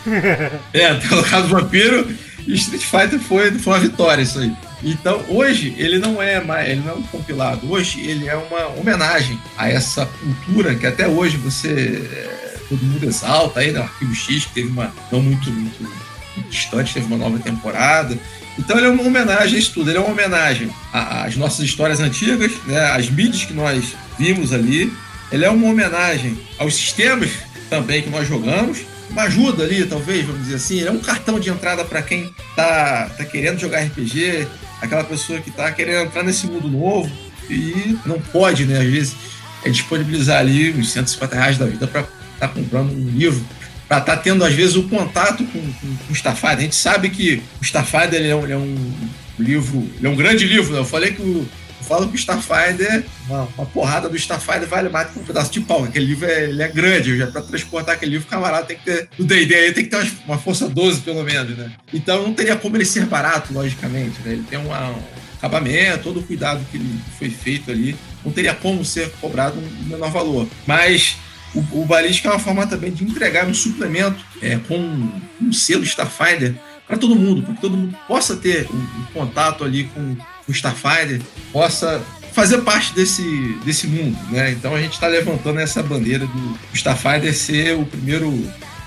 é, 0.71 0.93
ter 0.93 1.09
colocado 1.09 1.49
vampiro 1.49 2.07
e 2.47 2.53
Street 2.53 2.81
Fighter 2.81 3.19
foi, 3.19 3.51
foi 3.59 3.73
uma 3.73 3.79
vitória 3.81 4.21
isso 4.21 4.39
aí. 4.39 4.53
Então, 4.81 5.21
hoje, 5.27 5.75
ele 5.77 5.99
não 5.99 6.21
é 6.21 6.41
mais, 6.41 6.69
ele 6.69 6.79
não 6.79 6.93
é 6.93 6.95
um 6.95 7.03
compilado, 7.03 7.69
hoje 7.69 7.99
ele 7.99 8.29
é 8.29 8.37
uma 8.37 8.67
homenagem 8.67 9.37
a 9.57 9.69
essa 9.69 10.05
cultura 10.05 10.73
que 10.73 10.87
até 10.87 11.05
hoje 11.05 11.35
você, 11.35 12.01
é, 12.09 12.59
todo 12.69 12.81
mundo 12.81 13.03
exalta 13.03 13.59
aí, 13.59 13.73
né, 13.73 13.81
Arquivo 13.81 14.15
X, 14.15 14.45
que 14.45 14.53
teve 14.53 14.69
uma, 14.69 14.89
não 15.11 15.21
muito, 15.21 15.51
muito, 15.51 15.83
muito 15.83 16.49
distante, 16.49 16.93
teve 16.93 17.07
uma 17.07 17.17
nova 17.17 17.39
temporada, 17.39 18.17
então 18.59 18.77
ele 18.77 18.87
é 18.87 18.89
uma 18.89 19.03
homenagem 19.03 19.55
a 19.55 19.57
isso 19.57 19.71
tudo, 19.73 19.89
ele 19.89 19.97
é 19.97 20.01
uma 20.01 20.11
homenagem 20.11 20.69
às 20.91 21.37
nossas 21.37 21.63
histórias 21.63 22.01
antigas, 22.01 22.51
né, 22.67 22.91
às 22.91 23.09
mídias 23.09 23.45
que 23.45 23.53
nós 23.53 23.95
vimos 24.19 24.51
ali. 24.51 24.91
Ele 25.31 25.45
é 25.45 25.49
uma 25.49 25.67
homenagem 25.67 26.37
aos 26.57 26.75
sistemas 26.75 27.31
também 27.69 28.01
que 28.01 28.09
nós 28.09 28.27
jogamos. 28.27 28.79
Uma 29.09 29.23
ajuda 29.23 29.63
ali, 29.63 29.85
talvez, 29.85 30.25
vamos 30.25 30.41
dizer 30.41 30.55
assim. 30.55 30.79
Ele 30.79 30.89
é 30.89 30.91
um 30.91 30.99
cartão 30.99 31.39
de 31.39 31.49
entrada 31.49 31.85
para 31.85 32.01
quem 32.01 32.29
tá, 32.53 33.09
tá 33.17 33.23
querendo 33.23 33.59
jogar 33.59 33.79
RPG, 33.79 34.45
aquela 34.81 35.05
pessoa 35.05 35.39
que 35.39 35.51
tá 35.51 35.71
querendo 35.71 36.07
entrar 36.07 36.23
nesse 36.23 36.45
mundo 36.45 36.67
novo 36.67 37.09
e 37.49 37.97
não 38.05 38.19
pode, 38.19 38.65
né? 38.65 38.79
Às 38.81 38.87
vezes 38.87 39.15
é 39.63 39.69
disponibilizar 39.69 40.39
ali 40.39 40.71
uns 40.73 40.91
150 40.91 41.35
reais 41.35 41.57
da 41.57 41.65
vida 41.65 41.87
para 41.87 42.01
estar 42.01 42.11
tá 42.39 42.47
comprando 42.49 42.91
um 42.91 43.09
livro 43.09 43.43
para 43.89 43.97
estar 43.97 44.15
tá 44.17 44.21
tendo, 44.21 44.45
às 44.45 44.53
vezes, 44.53 44.75
o 44.75 44.83
contato 44.83 45.43
com, 45.45 45.59
com, 45.59 45.95
com 45.97 46.13
o 46.13 46.15
Starfighter. 46.15 46.59
A 46.59 46.61
gente 46.61 46.75
sabe 46.75 47.09
que 47.09 47.41
o 47.59 47.63
Starfighter 47.63 48.19
ele 48.19 48.29
é, 48.29 48.35
um, 48.35 48.43
ele 48.43 48.53
é 48.53 48.57
um 48.57 48.93
livro, 49.39 49.89
ele 49.97 50.05
é 50.05 50.09
um 50.09 50.15
grande 50.15 50.45
livro. 50.45 50.71
Né? 50.71 50.79
Eu 50.79 50.85
falei 50.85 51.11
que 51.11 51.21
o, 51.23 51.39
eu 51.79 51.85
falo 51.85 52.07
que 52.07 52.13
o 52.13 52.15
Starfighter, 52.15 53.03
uma, 53.27 53.47
uma 53.57 53.65
porrada 53.65 54.07
do 54.07 54.15
Starfighter 54.15 54.67
vale 54.67 54.89
mais 54.89 55.07
do 55.07 55.13
que 55.13 55.19
um 55.19 55.23
pedaço 55.23 55.51
de 55.51 55.61
pau. 55.61 55.83
Aquele 55.83 56.05
livro 56.05 56.27
é, 56.27 56.43
ele 56.43 56.61
é 56.61 56.67
grande, 56.67 57.17
já 57.17 57.25
para 57.25 57.41
transportar 57.41 57.95
aquele 57.95 58.11
livro, 58.11 58.27
o 58.27 58.29
camarada 58.29 58.67
tem 58.67 58.77
que 58.77 58.85
ter. 58.85 59.09
O 59.17 59.23
DD 59.23 59.55
aí 59.55 59.71
tem 59.71 59.85
que 59.85 59.89
ter 59.89 60.11
uma, 60.27 60.37
força 60.37 60.69
12, 60.69 61.01
pelo 61.01 61.23
menos, 61.23 61.57
né? 61.57 61.71
Então 61.91 62.21
não 62.21 62.33
teria 62.33 62.55
como 62.55 62.77
ele 62.77 62.85
ser 62.85 63.07
barato, 63.07 63.51
logicamente. 63.51 64.21
Né? 64.23 64.33
Ele 64.33 64.45
tem 64.47 64.59
uma, 64.59 64.91
um 64.91 65.03
acabamento, 65.39 66.03
todo 66.03 66.19
o 66.19 66.23
cuidado 66.23 66.63
que, 66.69 66.77
ele, 66.77 66.99
que 67.05 67.17
foi 67.17 67.29
feito 67.31 67.71
ali. 67.71 67.95
Não 68.23 68.31
teria 68.31 68.53
como 68.53 68.85
ser 68.85 69.09
cobrado 69.19 69.57
um 69.57 69.87
menor 69.87 70.11
valor. 70.11 70.47
Mas 70.67 71.17
o, 71.53 71.81
o 71.81 71.85
Balística 71.85 72.29
é 72.29 72.31
uma 72.31 72.39
forma 72.39 72.67
também 72.67 72.91
de 72.91 73.03
entregar 73.03 73.45
um 73.45 73.53
suplemento 73.53 74.23
é, 74.41 74.57
com 74.67 74.77
um, 75.41 75.53
selo 75.53 75.83
Starfighter 75.83 76.55
para 76.87 76.97
todo 76.97 77.15
mundo, 77.15 77.43
para 77.43 77.53
que 77.53 77.61
todo 77.61 77.77
mundo 77.77 77.97
possa 78.07 78.35
ter 78.35 78.67
um, 78.71 78.77
um 78.77 79.05
contato 79.13 79.63
ali 79.63 79.85
com 79.85 80.15
o 80.47 80.51
Starfighter, 80.51 81.21
possa 81.51 82.01
fazer 82.33 82.59
parte 82.59 82.93
desse, 82.93 83.23
desse 83.65 83.87
mundo, 83.87 84.17
né? 84.31 84.51
Então 84.51 84.75
a 84.75 84.81
gente 84.81 84.93
está 84.93 85.07
levantando 85.07 85.59
essa 85.59 85.81
bandeira 85.83 86.25
do 86.25 86.59
Starfighter 86.73 87.33
ser 87.35 87.75
o 87.75 87.85
primeiro, 87.85 88.31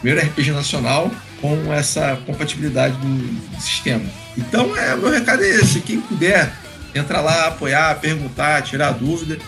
primeiro 0.00 0.26
RPG 0.26 0.52
nacional 0.52 1.10
com 1.40 1.72
essa 1.72 2.16
compatibilidade 2.24 2.96
do, 2.96 3.60
sistema. 3.60 4.04
Então, 4.38 4.76
é, 4.76 4.96
meu 4.96 5.10
recado 5.10 5.42
é 5.42 5.48
esse: 5.50 5.80
quem 5.80 6.00
puder, 6.00 6.52
entra 6.94 7.20
lá, 7.20 7.48
apoiar, 7.48 7.94
perguntar, 8.00 8.62
tirar 8.62 8.92
dúvida. 8.92 9.38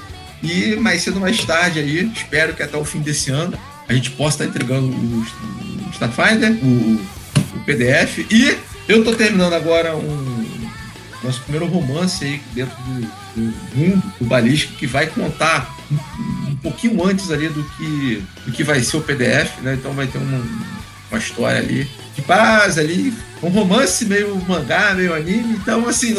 E 0.45 0.77
mais 0.77 1.03
cedo 1.03 1.15
ou 1.15 1.21
mais 1.21 1.43
tarde 1.45 1.79
aí, 1.79 2.11
espero 2.15 2.55
que 2.55 2.63
até 2.63 2.77
o 2.77 2.85
fim 2.85 3.01
desse 3.01 3.31
ano 3.31 3.59
a 3.89 3.93
gente 3.93 4.11
possa 4.11 4.45
estar 4.45 4.47
entregando 4.47 4.87
o, 4.89 5.21
o 5.21 5.91
Starfinder, 5.93 6.53
o, 6.63 7.01
o 7.57 7.65
PDF. 7.65 8.19
E 8.31 8.57
eu 8.89 8.99
estou 8.99 9.15
terminando 9.15 9.55
agora 9.55 9.97
um 9.97 10.45
nosso 11.23 11.41
primeiro 11.41 11.67
romance 11.67 12.23
aí 12.23 12.43
dentro 12.53 12.77
do, 12.83 13.01
do 13.35 13.55
mundo 13.75 14.03
do 14.21 14.27
balístico 14.27 14.75
que 14.75 14.87
vai 14.87 15.07
contar 15.07 15.75
um, 15.91 16.51
um 16.51 16.57
pouquinho 16.57 17.03
antes 17.05 17.31
ali 17.31 17.49
do 17.49 17.65
que, 17.65 18.23
do 18.45 18.53
que 18.53 18.63
vai 18.63 18.83
ser 18.83 18.99
o 18.99 19.01
PDF, 19.01 19.59
né? 19.63 19.75
Então 19.75 19.93
vai 19.93 20.07
ter 20.07 20.19
uma, 20.19 20.45
uma 21.11 21.19
história 21.19 21.59
ali 21.59 21.89
de 22.15 22.23
base 22.23 22.79
ali, 22.79 23.13
um 23.43 23.49
romance 23.49 24.05
meio 24.05 24.37
mangá, 24.47 24.95
meio 24.95 25.15
anime. 25.15 25.55
Então, 25.55 25.89
assim, 25.89 26.15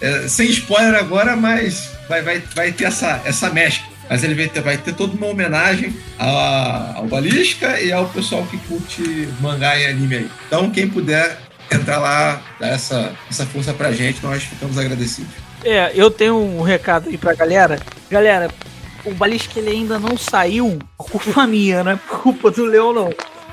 é, 0.00 0.28
sem 0.28 0.46
spoiler 0.48 0.94
agora, 0.94 1.36
mas 1.36 1.90
vai, 2.08 2.22
vai, 2.22 2.42
vai 2.54 2.72
ter 2.72 2.84
essa, 2.84 3.20
essa 3.24 3.50
mescla. 3.50 3.96
Mas 4.08 4.22
ele 4.22 4.34
vai 4.34 4.48
ter, 4.48 4.60
vai 4.60 4.78
ter 4.78 4.94
toda 4.94 5.16
uma 5.16 5.26
homenagem 5.26 5.94
ao, 6.18 6.98
ao 6.98 7.06
Balística 7.06 7.80
e 7.80 7.92
ao 7.92 8.08
pessoal 8.08 8.46
que 8.46 8.56
curte 8.58 9.28
mangá 9.40 9.76
e 9.76 9.86
anime 9.86 10.16
aí. 10.16 10.30
Então, 10.46 10.70
quem 10.70 10.88
puder 10.88 11.38
entrar 11.70 11.98
lá, 11.98 12.40
dar 12.60 12.68
essa, 12.68 13.12
essa 13.28 13.44
força 13.46 13.74
pra 13.74 13.90
gente, 13.90 14.22
nós 14.22 14.44
ficamos 14.44 14.78
agradecidos. 14.78 15.32
É, 15.64 15.90
eu 15.94 16.10
tenho 16.10 16.36
um 16.36 16.62
recado 16.62 17.08
aí 17.08 17.18
pra 17.18 17.34
galera. 17.34 17.80
Galera, 18.08 18.48
o 19.04 19.12
Balística 19.12 19.58
ele 19.58 19.70
ainda 19.70 19.98
não 19.98 20.16
saiu 20.16 20.78
culpa 20.96 21.46
minha, 21.46 21.82
não 21.82 21.92
é 21.92 21.96
culpa 21.96 22.50
do 22.50 22.64
Leão, 22.64 22.92
não. 22.92 23.12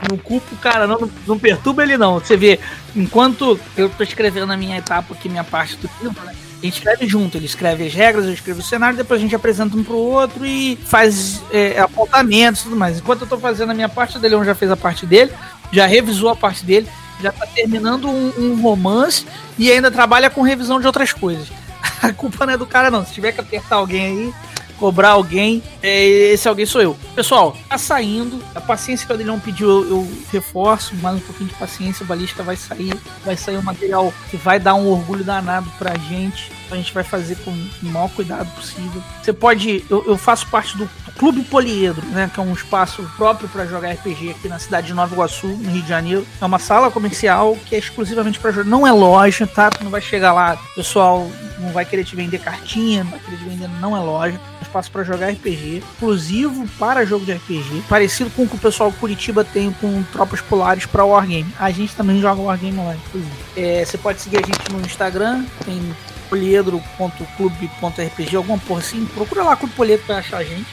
Não 0.09 0.17
culpo 0.17 0.53
o 0.53 0.57
cara, 0.57 0.87
não, 0.87 1.09
não 1.27 1.39
perturba 1.39 1.83
ele, 1.83 1.97
não. 1.97 2.19
Você 2.19 2.37
vê, 2.37 2.59
enquanto 2.95 3.59
eu 3.77 3.89
tô 3.89 4.03
escrevendo 4.03 4.51
a 4.51 4.57
minha 4.57 4.77
etapa 4.77 5.13
aqui, 5.13 5.29
minha 5.29 5.43
parte 5.43 5.75
do 5.77 5.89
livro, 6.01 6.23
né? 6.23 6.35
A 6.61 6.65
gente 6.65 6.77
escreve 6.77 7.05
junto, 7.07 7.37
ele 7.37 7.45
escreve 7.45 7.85
as 7.85 7.93
regras, 7.93 8.23
eu 8.23 8.33
escrevo 8.33 8.61
o 8.61 8.63
cenário, 8.63 8.95
depois 8.95 9.19
a 9.19 9.21
gente 9.21 9.35
apresenta 9.35 9.75
um 9.75 9.83
pro 9.83 9.97
outro 9.97 10.45
e 10.45 10.77
faz 10.85 11.41
é, 11.51 11.77
apontamentos 11.77 12.61
e 12.61 12.63
tudo 12.63 12.77
mais. 12.77 12.99
Enquanto 12.99 13.21
eu 13.21 13.27
tô 13.27 13.37
fazendo 13.37 13.71
a 13.71 13.73
minha 13.73 13.89
parte, 13.89 14.15
o 14.15 14.19
Deleon 14.19 14.45
já 14.45 14.55
fez 14.55 14.71
a 14.71 14.77
parte 14.77 15.05
dele, 15.05 15.29
já 15.73 15.85
revisou 15.85 16.29
a 16.29 16.35
parte 16.37 16.65
dele, 16.65 16.87
já 17.21 17.33
tá 17.33 17.45
terminando 17.47 18.09
um, 18.09 18.33
um 18.37 18.61
romance 18.61 19.25
e 19.59 19.69
ainda 19.69 19.91
trabalha 19.91 20.29
com 20.29 20.41
revisão 20.41 20.79
de 20.79 20.87
outras 20.87 21.11
coisas. 21.11 21.51
A 22.01 22.13
culpa 22.13 22.45
não 22.45 22.53
é 22.53 22.57
do 22.57 22.65
cara, 22.65 22.89
não. 22.89 23.05
Se 23.05 23.13
tiver 23.13 23.31
que 23.31 23.41
apertar 23.41 23.75
alguém 23.75 24.05
aí, 24.05 24.33
cobrar 24.77 25.11
alguém, 25.11 25.61
é, 25.81 26.05
esse 26.33 26.47
alguém 26.47 26.65
sou 26.65 26.81
eu. 26.81 26.97
Pessoal, 27.15 27.55
tá 27.69 27.77
saindo. 27.77 28.43
A 28.55 28.61
paciência 28.61 29.05
que 29.05 29.11
o 29.11 29.15
Adelhão 29.15 29.39
pediu, 29.39 29.69
eu, 29.69 29.89
eu, 29.89 30.11
reforço. 30.31 30.95
Mais 30.95 31.17
um 31.17 31.19
pouquinho 31.19 31.49
de 31.49 31.55
paciência. 31.55 32.03
O 32.03 32.07
Balística 32.07 32.43
vai 32.43 32.55
sair. 32.55 32.93
Vai 33.23 33.37
sair 33.37 33.57
um 33.57 33.61
material 33.61 34.13
que 34.29 34.37
vai 34.37 34.59
dar 34.59 34.75
um 34.75 34.87
orgulho 34.87 35.23
danado 35.23 35.69
pra 35.77 35.97
gente. 35.97 36.51
A 36.71 36.75
gente 36.75 36.93
vai 36.93 37.03
fazer 37.03 37.35
com 37.37 37.51
o 37.51 37.69
maior 37.81 38.09
cuidado 38.09 38.49
possível. 38.55 39.01
Você 39.21 39.33
pode. 39.33 39.85
Eu, 39.89 40.03
eu 40.07 40.17
faço 40.17 40.47
parte 40.47 40.77
do 40.77 40.89
Clube 41.17 41.43
Poliedro, 41.43 42.05
né? 42.07 42.29
Que 42.33 42.39
é 42.39 42.43
um 42.43 42.53
espaço 42.53 43.03
próprio 43.17 43.47
para 43.49 43.65
jogar 43.65 43.91
RPG 43.91 44.31
aqui 44.31 44.47
na 44.47 44.59
cidade 44.59 44.87
de 44.87 44.93
Nova 44.93 45.13
Iguaçu, 45.13 45.47
no 45.47 45.71
Rio 45.71 45.81
de 45.81 45.89
Janeiro. 45.89 46.27
É 46.41 46.45
uma 46.45 46.59
sala 46.59 46.89
comercial 46.89 47.57
que 47.65 47.75
é 47.75 47.77
exclusivamente 47.77 48.39
para 48.39 48.51
jogar. 48.51 48.69
Não 48.69 48.87
é 48.87 48.91
loja, 48.91 49.45
tá? 49.45 49.69
Tu 49.69 49.83
não 49.83 49.91
vai 49.91 50.01
chegar 50.01 50.33
lá, 50.33 50.57
pessoal 50.75 51.29
não 51.63 51.71
vai 51.71 51.85
querer 51.85 52.03
te 52.03 52.15
vender 52.15 52.39
cartinha, 52.39 53.03
não 53.03 53.11
vai 53.11 53.19
querer 53.19 53.37
te 53.37 53.43
vender, 53.45 53.69
não 53.79 53.95
é 53.95 53.99
loja. 53.99 54.39
É 54.59 54.63
espaço 54.63 54.91
para 54.91 55.03
jogar 55.03 55.29
RPG, 55.29 55.77
exclusivo 55.77 56.67
para 56.79 57.05
jogo 57.05 57.25
de 57.25 57.33
RPG, 57.33 57.83
parecido 57.87 58.29
com 58.31 58.43
o 58.43 58.47
que 58.47 58.55
o 58.55 58.59
pessoal 58.59 58.91
de 58.91 58.97
Curitiba 58.97 59.43
tem 59.43 59.71
com 59.71 60.03
Tropas 60.11 60.41
Polares 60.41 60.85
para 60.85 61.05
Wargame. 61.05 61.53
A 61.59 61.71
gente 61.71 61.95
também 61.95 62.19
joga 62.19 62.41
Wargame 62.41 62.77
lá, 62.77 62.95
inclusive. 62.95 63.31
É, 63.55 63.85
você 63.85 63.97
pode 63.97 64.21
seguir 64.21 64.37
a 64.37 64.45
gente 64.45 64.71
no 64.71 64.81
Instagram, 64.81 65.45
tem 65.63 65.95
poliedro.clube.rpg, 66.23 68.35
alguma 68.35 68.57
porra 68.59 68.79
assim. 68.79 69.05
Procura 69.05 69.43
lá 69.43 69.55
Clube 69.55 69.75
Poliedro 69.75 70.05
pra 70.05 70.17
achar 70.17 70.37
a 70.37 70.43
gente. 70.43 70.67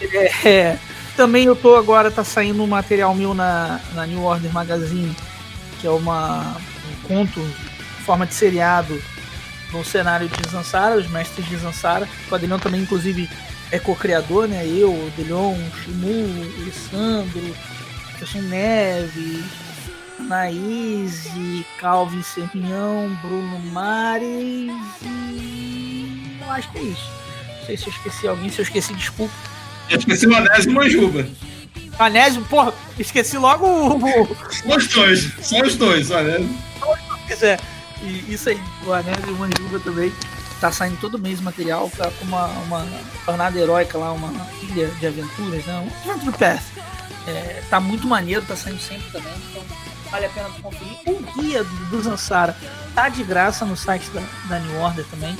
É, 0.00 0.48
é, 0.48 0.78
também 1.16 1.46
eu 1.46 1.56
tô 1.56 1.76
agora, 1.76 2.10
tá 2.10 2.22
saindo 2.22 2.62
um 2.62 2.66
material 2.66 3.14
meu 3.14 3.34
na, 3.34 3.80
na 3.94 4.06
New 4.06 4.22
Order 4.22 4.52
Magazine, 4.52 5.16
que 5.80 5.86
é 5.86 5.90
uma, 5.90 6.56
um 6.90 7.08
conto 7.08 7.40
em 7.40 8.04
forma 8.04 8.26
de 8.26 8.34
seriado 8.34 9.02
no 9.72 9.84
cenário 9.84 10.28
de 10.28 10.50
Zansara, 10.50 10.96
os 10.96 11.08
mestres 11.08 11.48
de 11.48 11.56
Zansara. 11.56 12.06
O 12.30 12.34
Adelion 12.34 12.58
também, 12.58 12.82
inclusive, 12.82 13.28
é 13.70 13.78
co-criador, 13.78 14.46
né? 14.46 14.66
Eu, 14.66 14.90
o 14.90 15.12
Delion, 15.16 15.54
o 15.54 15.82
Shimu, 15.82 16.08
o 16.08 16.62
Alessandro, 16.62 17.56
Neves, 18.48 19.44
Anaís, 20.18 21.28
Calvin 21.78 22.22
Sermião, 22.22 23.16
Bruno 23.22 23.58
Mares 23.72 24.72
e. 25.02 26.36
Eu 26.40 26.50
acho 26.50 26.70
que 26.72 26.78
é 26.78 26.82
isso. 26.82 27.10
Não 27.58 27.66
sei 27.66 27.76
se 27.76 27.86
eu 27.86 27.92
esqueci 27.92 28.28
alguém, 28.28 28.50
se 28.50 28.58
eu 28.58 28.62
esqueci, 28.62 28.94
desculpa. 28.94 29.34
Eu 29.90 29.98
esqueci 29.98 30.26
o 30.26 30.34
Anésio 30.34 30.70
e 30.70 30.72
o 30.72 30.74
Manjuba. 30.74 31.28
Anésio, 31.98 32.44
porra, 32.44 32.72
esqueci 32.98 33.36
logo 33.38 33.66
o. 33.66 34.00
Só 34.52 34.76
os 34.76 34.88
dois, 34.88 35.32
só 35.42 35.60
os 35.62 35.76
dois, 35.76 36.10
o 36.10 36.16
Anésio. 36.16 36.58
É, 37.42 37.58
e 38.02 38.32
isso 38.32 38.48
aí, 38.48 38.60
o 38.84 38.92
Anésio 38.92 39.28
e 39.28 39.32
o 39.32 39.36
Manjuba 39.36 39.80
também. 39.80 40.12
Tá 40.60 40.72
saindo 40.72 40.98
todo 40.98 41.18
mês 41.18 41.38
material, 41.38 41.90
tá 41.94 42.10
com 42.12 42.24
uma, 42.24 42.46
uma 42.46 42.86
jornada 43.26 43.58
heróica 43.58 43.98
lá, 43.98 44.12
uma 44.12 44.32
ilha 44.62 44.86
de 44.86 45.06
aventuras, 45.06 45.66
né? 45.66 45.90
Um 46.06 46.10
Adventure 46.10 46.38
Path. 46.38 46.62
É, 47.26 47.62
tá 47.68 47.78
muito 47.78 48.06
maneiro, 48.06 48.40
tá 48.46 48.56
saindo 48.56 48.80
sempre 48.80 49.10
também, 49.10 49.34
então 49.50 49.62
vale 50.10 50.26
a 50.26 50.28
pena 50.28 50.48
conferir. 50.62 50.98
O 51.06 51.40
guia 51.40 51.64
do 51.64 52.02
Zansara 52.02 52.56
tá 52.94 53.08
de 53.08 53.22
graça 53.22 53.64
no 53.64 53.76
site 53.76 54.08
da, 54.10 54.22
da 54.48 54.58
New 54.58 54.80
Order 54.80 55.04
também, 55.06 55.36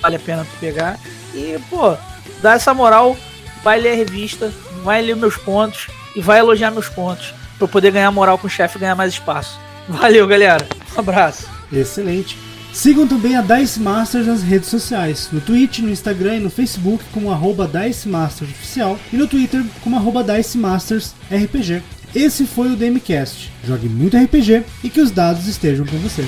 vale 0.00 0.16
a 0.16 0.20
pena 0.20 0.44
tu 0.44 0.58
pegar. 0.60 0.98
E, 1.34 1.58
pô, 1.70 1.96
dá 2.40 2.54
essa 2.54 2.72
moral 2.74 3.16
vai 3.62 3.80
ler 3.80 3.92
a 3.92 3.96
revista, 3.96 4.52
vai 4.82 5.02
ler 5.02 5.16
meus 5.16 5.36
pontos 5.36 5.88
e 6.14 6.20
vai 6.20 6.38
elogiar 6.38 6.70
meus 6.70 6.88
pontos 6.88 7.34
para 7.56 7.64
eu 7.64 7.68
poder 7.68 7.90
ganhar 7.90 8.10
moral 8.10 8.38
com 8.38 8.46
o 8.46 8.50
chefe 8.50 8.76
e 8.76 8.80
ganhar 8.80 8.94
mais 8.94 9.12
espaço. 9.12 9.58
Valeu, 9.88 10.26
galera. 10.26 10.66
Um 10.96 11.00
abraço. 11.00 11.46
Excelente. 11.72 12.38
Sigam 12.72 13.08
também 13.08 13.34
a 13.34 13.42
Dice 13.42 13.80
Masters 13.80 14.26
nas 14.26 14.42
redes 14.42 14.68
sociais, 14.68 15.28
no 15.32 15.40
Twitch, 15.40 15.78
no 15.80 15.90
Instagram 15.90 16.36
e 16.36 16.40
no 16.40 16.50
Facebook 16.50 17.02
como 17.12 17.32
arroba 17.32 17.66
Dice 17.66 18.08
Masters 18.08 18.50
Oficial 18.50 18.98
e 19.12 19.16
no 19.16 19.26
Twitter 19.26 19.64
como 19.82 19.96
arroba 19.96 20.22
Dice 20.22 20.56
Masters 20.56 21.14
RPG. 21.30 21.82
Esse 22.14 22.46
foi 22.46 22.72
o 22.72 22.76
DMCast. 22.76 23.52
Jogue 23.64 23.88
muito 23.88 24.16
RPG 24.16 24.64
e 24.82 24.88
que 24.88 25.00
os 25.00 25.10
dados 25.10 25.46
estejam 25.46 25.84
com 25.84 25.98
você. 25.98 26.22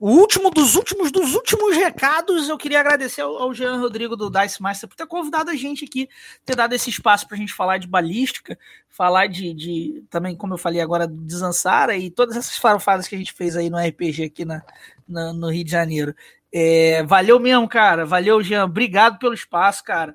O 0.00 0.10
último 0.10 0.50
dos 0.50 0.74
últimos 0.74 1.10
dos 1.10 1.34
últimos 1.34 1.76
recados, 1.76 2.48
eu 2.48 2.58
queria 2.58 2.80
agradecer 2.80 3.22
ao, 3.22 3.54
Jean 3.54 3.78
Rodrigo 3.78 4.16
do 4.16 4.28
Dice 4.28 4.60
Master 4.60 4.86
por 4.88 4.96
ter 4.96 5.06
convidado 5.06 5.50
a 5.50 5.54
gente 5.54 5.84
aqui, 5.84 6.10
ter 6.44 6.54
dado 6.54 6.74
esse 6.74 6.90
espaço 6.90 7.26
para 7.26 7.36
a 7.36 7.38
gente 7.38 7.54
falar 7.54 7.78
de 7.78 7.86
balística, 7.86 8.58
falar 8.90 9.28
de, 9.28 9.54
de, 9.54 10.04
também, 10.10 10.36
como 10.36 10.52
eu 10.52 10.58
falei 10.58 10.82
agora, 10.82 11.08
de 11.08 11.34
Zansara 11.34 11.96
e 11.96 12.10
todas 12.10 12.36
essas 12.36 12.58
farofadas 12.58 13.08
que 13.08 13.14
a 13.14 13.18
gente 13.18 13.32
fez 13.32 13.56
aí 13.56 13.70
no 13.70 13.78
RPG 13.78 14.24
aqui 14.24 14.44
na, 14.44 14.62
na 15.08 15.32
no 15.32 15.48
Rio 15.48 15.64
de 15.64 15.70
Janeiro. 15.70 16.14
É, 16.56 17.02
valeu 17.02 17.40
mesmo, 17.40 17.68
cara. 17.68 18.06
Valeu, 18.06 18.40
Jean. 18.40 18.64
Obrigado 18.64 19.18
pelo 19.18 19.34
espaço, 19.34 19.82
cara. 19.82 20.14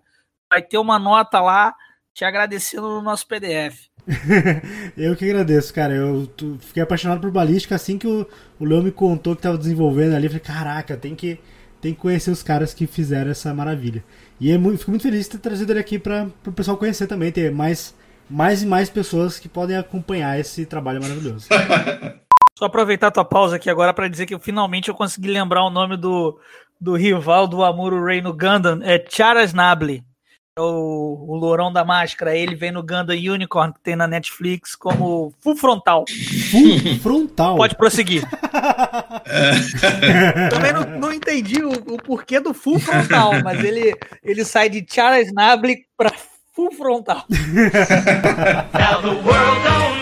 Vai 0.49 0.61
ter 0.61 0.77
uma 0.77 0.97
nota 0.97 1.41
lá 1.41 1.75
te 2.13 2.23
agradecendo 2.23 2.87
no 2.87 3.01
nosso 3.01 3.27
PDF. 3.27 3.89
eu 4.95 5.15
que 5.17 5.25
agradeço, 5.25 5.73
cara. 5.73 5.93
Eu 5.93 6.31
fiquei 6.61 6.81
apaixonado 6.81 7.19
por 7.19 7.29
balística 7.29 7.75
assim 7.75 7.97
que 7.97 8.07
o, 8.07 8.25
o 8.57 8.63
Leo 8.63 8.81
me 8.81 8.91
contou 8.91 9.35
que 9.35 9.41
tava 9.41 9.57
desenvolvendo 9.57 10.15
ali. 10.15 10.27
Eu 10.27 10.31
falei, 10.31 10.45
caraca, 10.45 10.95
tem 10.95 11.13
que, 11.13 11.37
tem 11.81 11.93
que 11.93 11.99
conhecer 11.99 12.31
os 12.31 12.41
caras 12.41 12.73
que 12.73 12.87
fizeram 12.87 13.31
essa 13.31 13.53
maravilha. 13.53 14.01
E 14.39 14.49
é 14.49 14.57
muito, 14.57 14.79
fico 14.79 14.91
muito 14.91 15.03
feliz 15.03 15.25
de 15.25 15.31
ter 15.31 15.39
trazido 15.39 15.73
ele 15.73 15.79
aqui 15.79 15.99
para 15.99 16.29
o 16.47 16.53
pessoal 16.53 16.77
conhecer 16.77 17.05
também, 17.05 17.33
ter 17.33 17.51
mais, 17.51 17.93
mais 18.29 18.63
e 18.63 18.65
mais 18.65 18.89
pessoas 18.89 19.37
que 19.37 19.49
podem 19.49 19.75
acompanhar 19.75 20.39
esse 20.39 20.65
trabalho 20.65 21.01
maravilhoso. 21.01 21.49
Só 22.59 22.65
aproveitar 22.65 23.07
a 23.07 23.11
tua 23.11 23.23
pausa 23.23 23.55
aqui 23.55 23.69
agora 23.69 23.93
para 23.93 24.09
dizer 24.09 24.25
que 24.25 24.33
eu, 24.33 24.39
finalmente 24.39 24.89
eu 24.89 24.93
consegui 24.93 25.29
lembrar 25.29 25.63
o 25.63 25.69
nome 25.69 25.95
do, 25.95 26.37
do 26.77 26.93
rival 26.93 27.47
do 27.47 27.63
Amuro 27.63 28.03
Rei 28.03 28.21
no 28.21 28.33
Gundam. 28.33 28.81
É 28.83 29.01
Charas 29.09 29.53
Nable. 29.53 30.03
É 30.57 30.61
o, 30.61 31.25
o 31.25 31.37
lourão 31.37 31.71
da 31.71 31.85
máscara. 31.85 32.35
Ele 32.35 32.57
vem 32.57 32.69
no 32.69 32.81
Gundam 32.83 33.15
Unicorn, 33.15 33.73
que 33.73 33.79
tem 33.79 33.95
na 33.95 34.07
Netflix, 34.07 34.75
como 34.75 35.33
Full 35.39 35.55
Frontal. 35.55 36.03
Full 36.51 36.99
Frontal? 37.01 37.55
Pode 37.55 37.77
prosseguir. 37.77 38.27
Também 40.51 40.73
não, 40.73 40.99
não 40.99 41.13
entendi 41.13 41.63
o, 41.63 41.71
o, 41.71 41.97
porquê 42.03 42.41
do 42.41 42.53
Full 42.53 42.81
Frontal, 42.81 43.41
mas 43.41 43.63
ele, 43.63 43.95
ele 44.21 44.43
sai 44.43 44.67
de 44.67 44.85
Charas 44.85 45.31
Nable 45.31 45.85
para 45.95 46.11
Full 46.53 46.73
Frontal. 46.73 47.23
Now 48.73 49.01
the 49.01 49.15
world 49.23 49.63
don't 49.63 49.98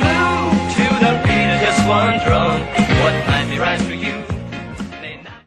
one 1.88 2.20
drum. 2.20 2.60
What 3.00 3.28
might 3.28 3.48
be 3.50 3.58
right 3.60 3.87